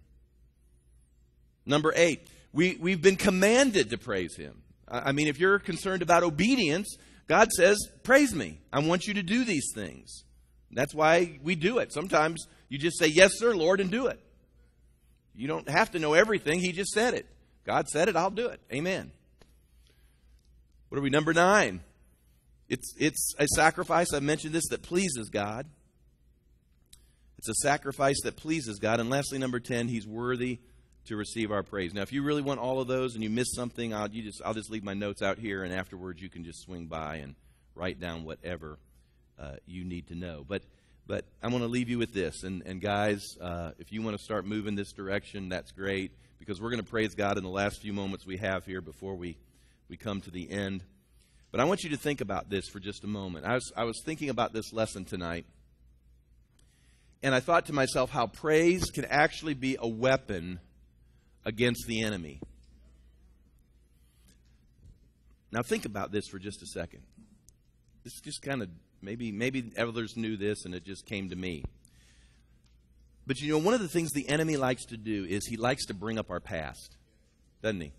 Number 1.66 1.92
eight, 1.96 2.28
we, 2.52 2.78
we've 2.80 3.02
been 3.02 3.16
commanded 3.16 3.90
to 3.90 3.98
praise 3.98 4.36
Him. 4.36 4.62
I 4.88 5.14
mean, 5.14 5.28
if 5.28 5.40
you're 5.40 5.58
concerned 5.58 6.04
about 6.04 6.22
obedience, 6.22 6.96
God 7.28 7.52
says, 7.52 7.80
Praise 8.04 8.36
me. 8.36 8.60
I 8.72 8.80
want 8.80 9.08
you 9.08 9.16
to 9.16 9.24
do 9.24 9.44
these 9.44 9.72
things. 9.74 10.24
That's 10.72 10.94
why 10.94 11.40
we 11.42 11.56
do 11.56 11.80
it. 11.80 11.92
Sometimes 11.92 12.48
you 12.70 12.78
just 12.78 13.00
say, 13.00 13.08
Yes, 13.08 13.32
sir, 13.38 13.56
Lord, 13.56 13.80
and 13.80 13.90
do 13.90 14.08
it. 14.08 14.20
You 15.36 15.48
don't 15.48 15.68
have 15.70 15.92
to 15.92 16.00
know 16.00 16.14
everything. 16.14 16.60
He 16.60 16.72
just 16.72 16.92
said 16.92 17.14
it. 17.14 17.26
God 17.66 17.88
said 17.88 18.10
it, 18.10 18.16
I'll 18.16 18.30
do 18.30 18.48
it. 18.48 18.60
Amen. 18.72 19.12
What 20.90 21.00
are 21.00 21.02
we? 21.02 21.10
Number 21.10 21.34
nine. 21.34 21.82
It's, 22.70 22.94
it's 22.98 23.34
a 23.38 23.48
sacrifice, 23.56 24.14
I've 24.14 24.24
mentioned 24.24 24.54
this, 24.54 24.68
that 24.70 24.82
pleases 24.82 25.30
God. 25.30 25.68
It's 27.38 27.50
a 27.50 27.54
sacrifice 27.56 28.22
that 28.24 28.38
pleases 28.38 28.80
God. 28.80 29.00
And 29.00 29.10
lastly, 29.10 29.38
number 29.38 29.60
10, 29.60 29.90
he's 29.90 30.08
worthy 30.08 30.60
to 31.06 31.18
receive 31.18 31.52
our 31.52 31.62
praise. 31.62 31.94
Now, 31.94 32.02
if 32.02 32.14
you 32.14 32.24
really 32.24 32.42
want 32.42 32.60
all 32.60 32.80
of 32.80 32.88
those 32.88 33.16
and 33.16 33.24
you 33.24 33.30
miss 33.30 33.54
something, 33.54 33.94
I'll, 33.94 34.10
you 34.10 34.24
just, 34.24 34.42
I'll 34.46 34.54
just 34.54 34.72
leave 34.72 34.84
my 34.84 34.94
notes 34.94 35.22
out 35.22 35.38
here, 35.38 35.64
and 35.64 35.74
afterwards 35.74 36.22
you 36.22 36.30
can 36.30 36.46
just 36.46 36.62
swing 36.64 36.86
by 36.86 37.18
and 37.18 37.36
write 37.76 38.00
down 38.00 38.24
whatever 38.24 38.80
uh, 39.38 39.56
you 39.66 39.84
need 39.84 40.08
to 40.08 40.16
know. 40.16 40.46
But 40.48 40.64
but 41.08 41.26
I 41.42 41.48
want 41.48 41.64
to 41.64 41.68
leave 41.68 41.90
you 41.90 41.98
with 41.98 42.14
this. 42.14 42.44
And, 42.44 42.64
and 42.66 42.82
guys, 42.82 43.38
uh, 43.42 43.72
if 43.80 43.92
you 43.92 44.02
want 44.02 44.18
to 44.18 44.24
start 44.24 44.46
moving 44.46 44.76
this 44.76 44.94
direction, 44.94 45.50
that's 45.50 45.72
great 45.72 46.12
because 46.40 46.62
we're 46.62 46.70
going 46.70 46.84
to 46.84 46.90
praise 46.90 47.16
God 47.16 47.38
in 47.38 47.44
the 47.44 47.50
last 47.50 47.82
few 47.82 47.94
moments 47.94 48.26
we 48.26 48.38
have 48.38 48.66
here 48.66 48.82
before 48.82 49.16
we, 49.16 49.38
we 49.90 49.98
come 49.98 50.22
to 50.22 50.32
the 50.32 50.50
end. 50.50 50.84
But 51.52 51.60
I 51.60 51.66
want 51.66 51.84
you 51.84 51.90
to 51.92 51.98
think 51.98 52.22
about 52.22 52.50
this 52.50 52.68
for 52.68 52.80
just 52.80 53.04
a 53.04 53.08
moment. 53.08 53.46
I 53.46 53.54
was, 53.54 53.72
I 53.76 53.84
was 53.84 54.02
thinking 54.04 54.30
about 54.30 54.54
this 54.54 54.74
lesson 54.74 55.06
tonight, 55.06 55.46
and 57.22 57.36
I 57.36 57.40
thought 57.40 57.68
to 57.68 57.74
myself 57.74 58.10
how 58.10 58.28
praise 58.28 58.90
can 58.90 59.06
actually 59.06 59.54
be 59.54 59.78
a 59.80 59.88
weapon 59.88 60.60
against 61.46 61.86
the 61.88 62.04
enemy. 62.04 62.40
Now, 65.52 65.62
think 65.62 65.86
about 65.86 66.12
this 66.12 66.28
for 66.28 66.40
just 66.40 66.64
a 66.64 66.66
second. 66.66 67.04
This 68.04 68.20
just 68.22 68.42
kind 68.42 68.64
of 68.64 68.70
Maybe 69.04 69.32
maybe 69.32 69.72
others 69.78 70.16
knew 70.16 70.38
this 70.38 70.64
and 70.66 70.74
it 70.74 70.86
just 70.86 71.06
came 71.06 71.30
to 71.30 71.36
me. 71.36 71.64
But 73.28 73.42
you 73.42 73.52
know, 73.52 73.58
one 73.58 73.74
of 73.74 73.82
the 73.82 73.88
things 73.88 74.12
the 74.12 74.28
enemy 74.30 74.58
likes 74.58 74.86
to 74.86 74.98
do 74.98 75.26
is 75.26 75.46
he 75.46 75.58
likes 75.58 75.86
to 75.88 75.94
bring 75.94 76.18
up 76.18 76.30
our 76.30 76.40
past, 76.40 76.96
doesn't 77.62 77.82
he? 77.82 77.92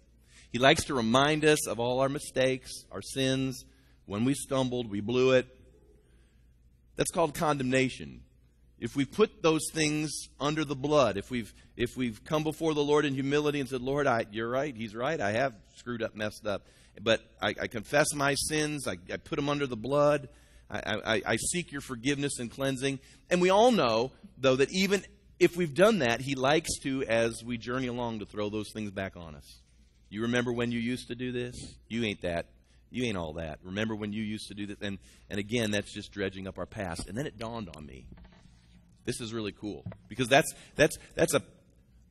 He 0.51 0.59
likes 0.59 0.85
to 0.85 0.95
remind 0.95 1.45
us 1.45 1.67
of 1.67 1.81
all 1.81 2.01
our 2.01 2.09
mistakes, 2.09 2.71
our 2.91 3.03
sins, 3.03 3.65
when 4.07 4.25
we 4.25 4.35
stumbled, 4.35 4.91
we 4.91 5.01
blew 5.01 5.33
it. 5.33 5.47
That's 6.97 7.11
called 7.11 7.35
condemnation. 7.35 8.23
If 8.79 8.97
we 8.97 9.05
put 9.05 9.43
those 9.43 9.63
things 9.73 10.29
under 10.39 10.65
the 10.65 10.75
blood, 10.75 11.17
if 11.17 11.31
we've 11.31 11.53
if 11.77 11.97
we've 11.97 12.23
come 12.25 12.45
before 12.45 12.75
the 12.75 12.85
Lord 12.85 13.05
in 13.05 13.15
humility 13.15 13.61
and 13.61 13.69
said, 13.69 13.81
"Lord, 13.81 14.07
I, 14.07 14.27
you're 14.31 14.49
right, 14.49 14.75
He's 14.75 14.95
right, 14.95 15.21
I 15.21 15.33
have 15.33 15.55
screwed 15.77 16.03
up, 16.03 16.15
messed 16.15 16.47
up," 16.47 16.67
but 17.01 17.21
I, 17.41 17.55
I 17.63 17.67
confess 17.67 18.13
my 18.15 18.35
sins, 18.35 18.87
I, 18.87 18.97
I 19.13 19.17
put 19.17 19.37
them 19.37 19.49
under 19.49 19.67
the 19.67 19.77
blood, 19.77 20.29
I, 20.75 21.15
I, 21.15 21.23
I 21.27 21.37
seek 21.37 21.73
your 21.73 21.81
forgiveness 21.81 22.39
and 22.39 22.51
cleansing. 22.51 22.99
And 23.31 23.41
we 23.41 23.51
all 23.51 23.71
know, 23.71 24.13
though, 24.39 24.57
that 24.57 24.73
even 24.73 25.05
if 25.39 25.57
we've 25.57 25.75
done 25.75 26.01
that, 26.01 26.21
He 26.21 26.35
likes 26.35 26.79
to, 26.81 27.05
as 27.05 27.43
we 27.45 27.59
journey 27.59 27.87
along, 27.87 28.21
to 28.21 28.27
throw 28.27 28.49
those 28.49 28.71
things 28.73 28.91
back 28.91 29.17
on 29.17 29.35
us. 29.35 29.61
You 30.09 30.23
remember 30.23 30.53
when 30.53 30.71
you 30.71 30.79
used 30.81 31.09
to 31.09 31.15
do 31.15 31.33
this? 31.33 31.57
You 31.89 32.05
ain't 32.05 32.23
that. 32.23 32.47
You 32.91 33.05
ain't 33.05 33.17
all 33.17 33.35
that. 33.35 33.59
Remember 33.65 33.97
when 33.97 34.13
you 34.13 34.23
used 34.23 34.49
to 34.49 34.55
do 34.55 34.67
this? 34.67 34.77
And, 34.81 34.99
and 35.29 35.41
again, 35.41 35.73
that's 35.73 35.93
just 35.93 36.13
dredging 36.13 36.47
up 36.47 36.59
our 36.59 36.67
past. 36.67 37.09
And 37.09 37.19
then 37.19 37.27
it 37.27 37.39
dawned 37.39 37.69
on 37.77 37.85
me. 37.85 38.07
This 39.05 39.21
is 39.21 39.35
really 39.35 39.53
cool 39.53 39.85
because 40.09 40.29
that's, 40.29 40.55
that's, 40.77 40.97
that's 41.15 41.35
a, 41.35 41.43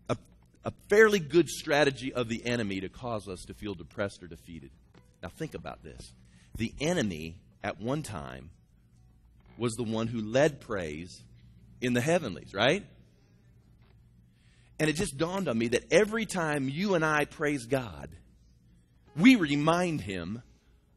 a, 0.10 0.18
a 0.66 0.72
fairly 0.90 1.20
good 1.20 1.48
strategy 1.48 2.14
of 2.14 2.28
the 2.28 2.46
enemy 2.46 2.82
to 2.82 2.90
cause 2.90 3.28
us 3.28 3.46
to 3.46 3.54
feel 3.54 3.74
depressed 3.74 4.22
or 4.22 4.28
defeated. 4.28 4.72
Now, 5.22 5.30
think 5.30 5.56
about 5.56 5.84
this. 5.84 6.12
The 6.58 6.74
enemy, 6.82 7.38
at 7.64 7.80
one 7.80 8.04
time, 8.04 8.50
was 9.58 9.74
the 9.74 9.84
one 9.84 10.08
who 10.08 10.22
led 10.22 10.60
praise 10.60 11.24
in 11.82 11.94
the 11.94 12.02
heavenlies, 12.02 12.54
right? 12.54 12.86
And 14.80 14.90
it 14.90 14.94
just 14.94 15.18
dawned 15.18 15.48
on 15.48 15.58
me 15.58 15.70
that 15.70 15.92
every 15.92 16.26
time 16.26 16.68
you 16.68 16.96
and 16.96 17.06
I 17.06 17.26
praise 17.26 17.66
God, 17.66 18.10
we 19.16 19.36
remind 19.36 20.02
him 20.02 20.42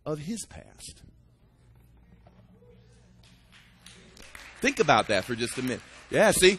of 0.05 0.19
his 0.19 0.47
past. 0.47 1.03
Think 4.61 4.81
about 4.81 5.09
that 5.09 5.25
for 5.25 5.35
just 5.35 5.59
a 5.59 5.63
minute. 5.63 5.83
Yeah, 6.11 6.31
see, 6.31 6.59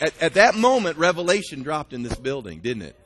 at, 0.00 0.20
at 0.22 0.34
that 0.34 0.54
moment, 0.54 0.96
revelation 0.96 1.62
dropped 1.62 1.92
in 1.92 2.02
this 2.02 2.16
building, 2.16 2.60
didn't 2.60 2.84
it? 2.84 2.96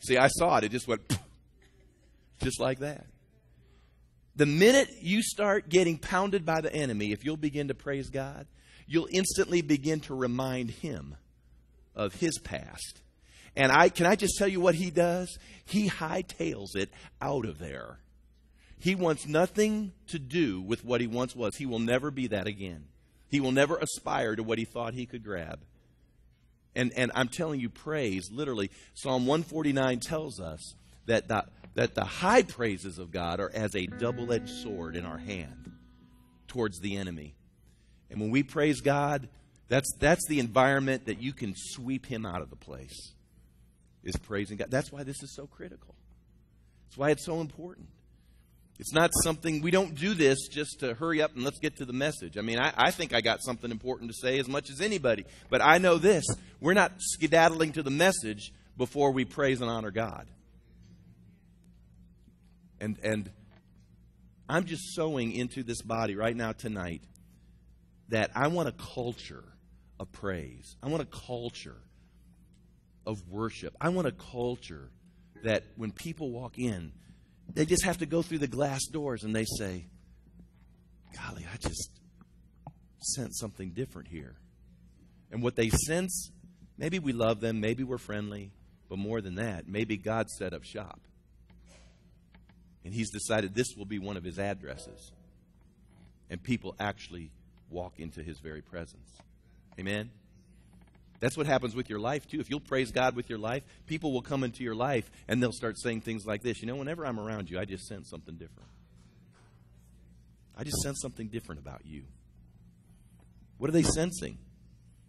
See, 0.00 0.18
I 0.18 0.28
saw 0.28 0.56
it. 0.58 0.64
It 0.64 0.72
just 0.72 0.88
went 0.88 1.02
just 2.42 2.58
like 2.58 2.80
that. 2.80 3.06
The 4.40 4.46
minute 4.46 5.02
you 5.02 5.22
start 5.22 5.68
getting 5.68 5.98
pounded 5.98 6.46
by 6.46 6.62
the 6.62 6.74
enemy, 6.74 7.12
if 7.12 7.26
you'll 7.26 7.36
begin 7.36 7.68
to 7.68 7.74
praise 7.74 8.08
God, 8.08 8.46
you'll 8.86 9.08
instantly 9.10 9.60
begin 9.60 10.00
to 10.00 10.14
remind 10.14 10.70
him 10.70 11.16
of 11.94 12.14
his 12.14 12.38
past. 12.38 13.02
And 13.54 13.70
I 13.70 13.90
can 13.90 14.06
I 14.06 14.16
just 14.16 14.38
tell 14.38 14.48
you 14.48 14.58
what 14.58 14.76
he 14.76 14.90
does? 14.90 15.38
He 15.66 15.90
hightails 15.90 16.74
it 16.74 16.88
out 17.20 17.44
of 17.44 17.58
there. 17.58 17.98
He 18.78 18.94
wants 18.94 19.26
nothing 19.26 19.92
to 20.06 20.18
do 20.18 20.62
with 20.62 20.86
what 20.86 21.02
he 21.02 21.06
once 21.06 21.36
was. 21.36 21.56
He 21.56 21.66
will 21.66 21.78
never 21.78 22.10
be 22.10 22.28
that 22.28 22.46
again. 22.46 22.86
He 23.28 23.40
will 23.40 23.52
never 23.52 23.76
aspire 23.76 24.36
to 24.36 24.42
what 24.42 24.56
he 24.56 24.64
thought 24.64 24.94
he 24.94 25.04
could 25.04 25.22
grab. 25.22 25.60
And, 26.74 26.94
and 26.96 27.12
I'm 27.14 27.28
telling 27.28 27.60
you, 27.60 27.68
praise, 27.68 28.30
literally, 28.32 28.70
Psalm 28.94 29.26
149 29.26 30.00
tells 30.00 30.40
us 30.40 30.76
that 31.04 31.28
the, 31.28 31.44
that 31.74 31.94
the 31.94 32.04
high 32.04 32.42
praises 32.42 32.98
of 32.98 33.10
God 33.10 33.40
are 33.40 33.50
as 33.54 33.74
a 33.74 33.86
double 33.86 34.32
edged 34.32 34.50
sword 34.50 34.96
in 34.96 35.04
our 35.04 35.18
hand 35.18 35.72
towards 36.48 36.80
the 36.80 36.96
enemy. 36.96 37.34
And 38.10 38.20
when 38.20 38.30
we 38.30 38.42
praise 38.42 38.80
God, 38.80 39.28
that's, 39.68 39.92
that's 39.98 40.26
the 40.28 40.40
environment 40.40 41.06
that 41.06 41.22
you 41.22 41.32
can 41.32 41.54
sweep 41.56 42.06
him 42.06 42.26
out 42.26 42.42
of 42.42 42.50
the 42.50 42.56
place, 42.56 43.12
is 44.02 44.16
praising 44.16 44.56
God. 44.56 44.70
That's 44.70 44.90
why 44.90 45.04
this 45.04 45.22
is 45.22 45.34
so 45.34 45.46
critical. 45.46 45.94
That's 46.88 46.98
why 46.98 47.10
it's 47.10 47.24
so 47.24 47.40
important. 47.40 47.86
It's 48.80 48.92
not 48.92 49.10
something, 49.22 49.60
we 49.60 49.70
don't 49.70 49.94
do 49.94 50.14
this 50.14 50.48
just 50.48 50.80
to 50.80 50.94
hurry 50.94 51.20
up 51.22 51.36
and 51.36 51.44
let's 51.44 51.58
get 51.58 51.76
to 51.76 51.84
the 51.84 51.92
message. 51.92 52.36
I 52.36 52.40
mean, 52.40 52.58
I, 52.58 52.72
I, 52.76 52.90
think 52.90 53.14
I 53.14 53.20
got 53.20 53.42
something 53.42 53.70
important 53.70 54.10
to 54.10 54.16
say 54.16 54.38
as 54.38 54.48
much 54.48 54.70
as 54.70 54.80
anybody. 54.80 55.26
But 55.50 55.60
I 55.62 55.78
know 55.78 55.98
this 55.98 56.24
we're 56.60 56.74
not 56.74 56.92
skedaddling 56.98 57.72
to 57.72 57.82
the 57.82 57.90
message 57.90 58.52
before 58.78 59.12
we 59.12 59.26
praise 59.26 59.60
and 59.60 59.70
honor 59.70 59.90
God. 59.90 60.26
And, 62.80 62.98
and 63.02 63.30
I'm 64.48 64.64
just 64.64 64.94
sowing 64.94 65.32
into 65.32 65.62
this 65.62 65.82
body 65.82 66.16
right 66.16 66.34
now 66.34 66.52
tonight 66.52 67.02
that 68.08 68.30
I 68.34 68.48
want 68.48 68.68
a 68.68 68.72
culture 68.72 69.44
of 69.98 70.10
praise. 70.12 70.76
I 70.82 70.88
want 70.88 71.02
a 71.02 71.06
culture 71.06 71.76
of 73.06 73.28
worship. 73.28 73.74
I 73.80 73.90
want 73.90 74.08
a 74.08 74.12
culture 74.12 74.90
that 75.44 75.64
when 75.76 75.92
people 75.92 76.30
walk 76.30 76.58
in, 76.58 76.92
they 77.52 77.66
just 77.66 77.84
have 77.84 77.98
to 77.98 78.06
go 78.06 78.22
through 78.22 78.38
the 78.38 78.46
glass 78.46 78.86
doors 78.86 79.24
and 79.24 79.34
they 79.34 79.44
say, 79.44 79.86
Golly, 81.16 81.46
I 81.52 81.56
just 81.56 81.90
sense 82.98 83.38
something 83.38 83.70
different 83.70 84.08
here. 84.08 84.36
And 85.30 85.42
what 85.42 85.56
they 85.56 85.70
sense, 85.70 86.30
maybe 86.76 86.98
we 86.98 87.12
love 87.12 87.40
them, 87.40 87.60
maybe 87.60 87.84
we're 87.84 87.98
friendly, 87.98 88.52
but 88.88 88.98
more 88.98 89.20
than 89.20 89.36
that, 89.36 89.68
maybe 89.68 89.96
God 89.96 90.28
set 90.28 90.52
up 90.52 90.64
shop. 90.64 91.00
And 92.84 92.94
He's 92.94 93.10
decided 93.10 93.54
this 93.54 93.74
will 93.76 93.84
be 93.84 93.98
one 93.98 94.16
of 94.16 94.24
His 94.24 94.38
addresses. 94.38 95.12
And 96.28 96.42
people 96.42 96.74
actually 96.78 97.30
walk 97.68 97.98
into 97.98 98.22
His 98.22 98.38
very 98.38 98.62
presence. 98.62 99.10
Amen? 99.78 100.10
That's 101.20 101.36
what 101.36 101.46
happens 101.46 101.74
with 101.74 101.90
your 101.90 102.00
life, 102.00 102.26
too. 102.26 102.40
If 102.40 102.48
you'll 102.48 102.60
praise 102.60 102.90
God 102.90 103.14
with 103.14 103.28
your 103.28 103.38
life, 103.38 103.62
people 103.86 104.12
will 104.12 104.22
come 104.22 104.42
into 104.42 104.64
your 104.64 104.74
life 104.74 105.10
and 105.28 105.42
they'll 105.42 105.52
start 105.52 105.78
saying 105.78 106.00
things 106.00 106.24
like 106.26 106.42
this 106.42 106.60
You 106.62 106.66
know, 106.66 106.76
whenever 106.76 107.06
I'm 107.06 107.20
around 107.20 107.50
you, 107.50 107.58
I 107.58 107.66
just 107.66 107.86
sense 107.86 108.08
something 108.08 108.34
different. 108.34 108.68
I 110.56 110.64
just 110.64 110.82
sense 110.82 111.00
something 111.00 111.28
different 111.28 111.60
about 111.60 111.82
you. 111.84 112.04
What 113.58 113.68
are 113.68 113.72
they 113.72 113.82
sensing? 113.82 114.38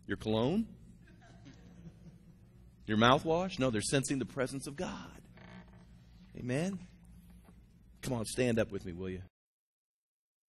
Your 0.06 0.18
cologne? 0.18 0.68
Your 2.86 2.98
mouthwash? 2.98 3.60
No, 3.60 3.70
they're 3.70 3.82
sensing 3.82 4.20
the 4.20 4.26
presence 4.26 4.68
of 4.68 4.76
God. 4.76 5.22
Amen? 6.38 6.80
Come 8.02 8.14
on, 8.14 8.26
stand 8.26 8.60
up 8.60 8.72
with 8.72 8.86
me, 8.86 8.93
will 8.93 9.10
you? 9.10 9.22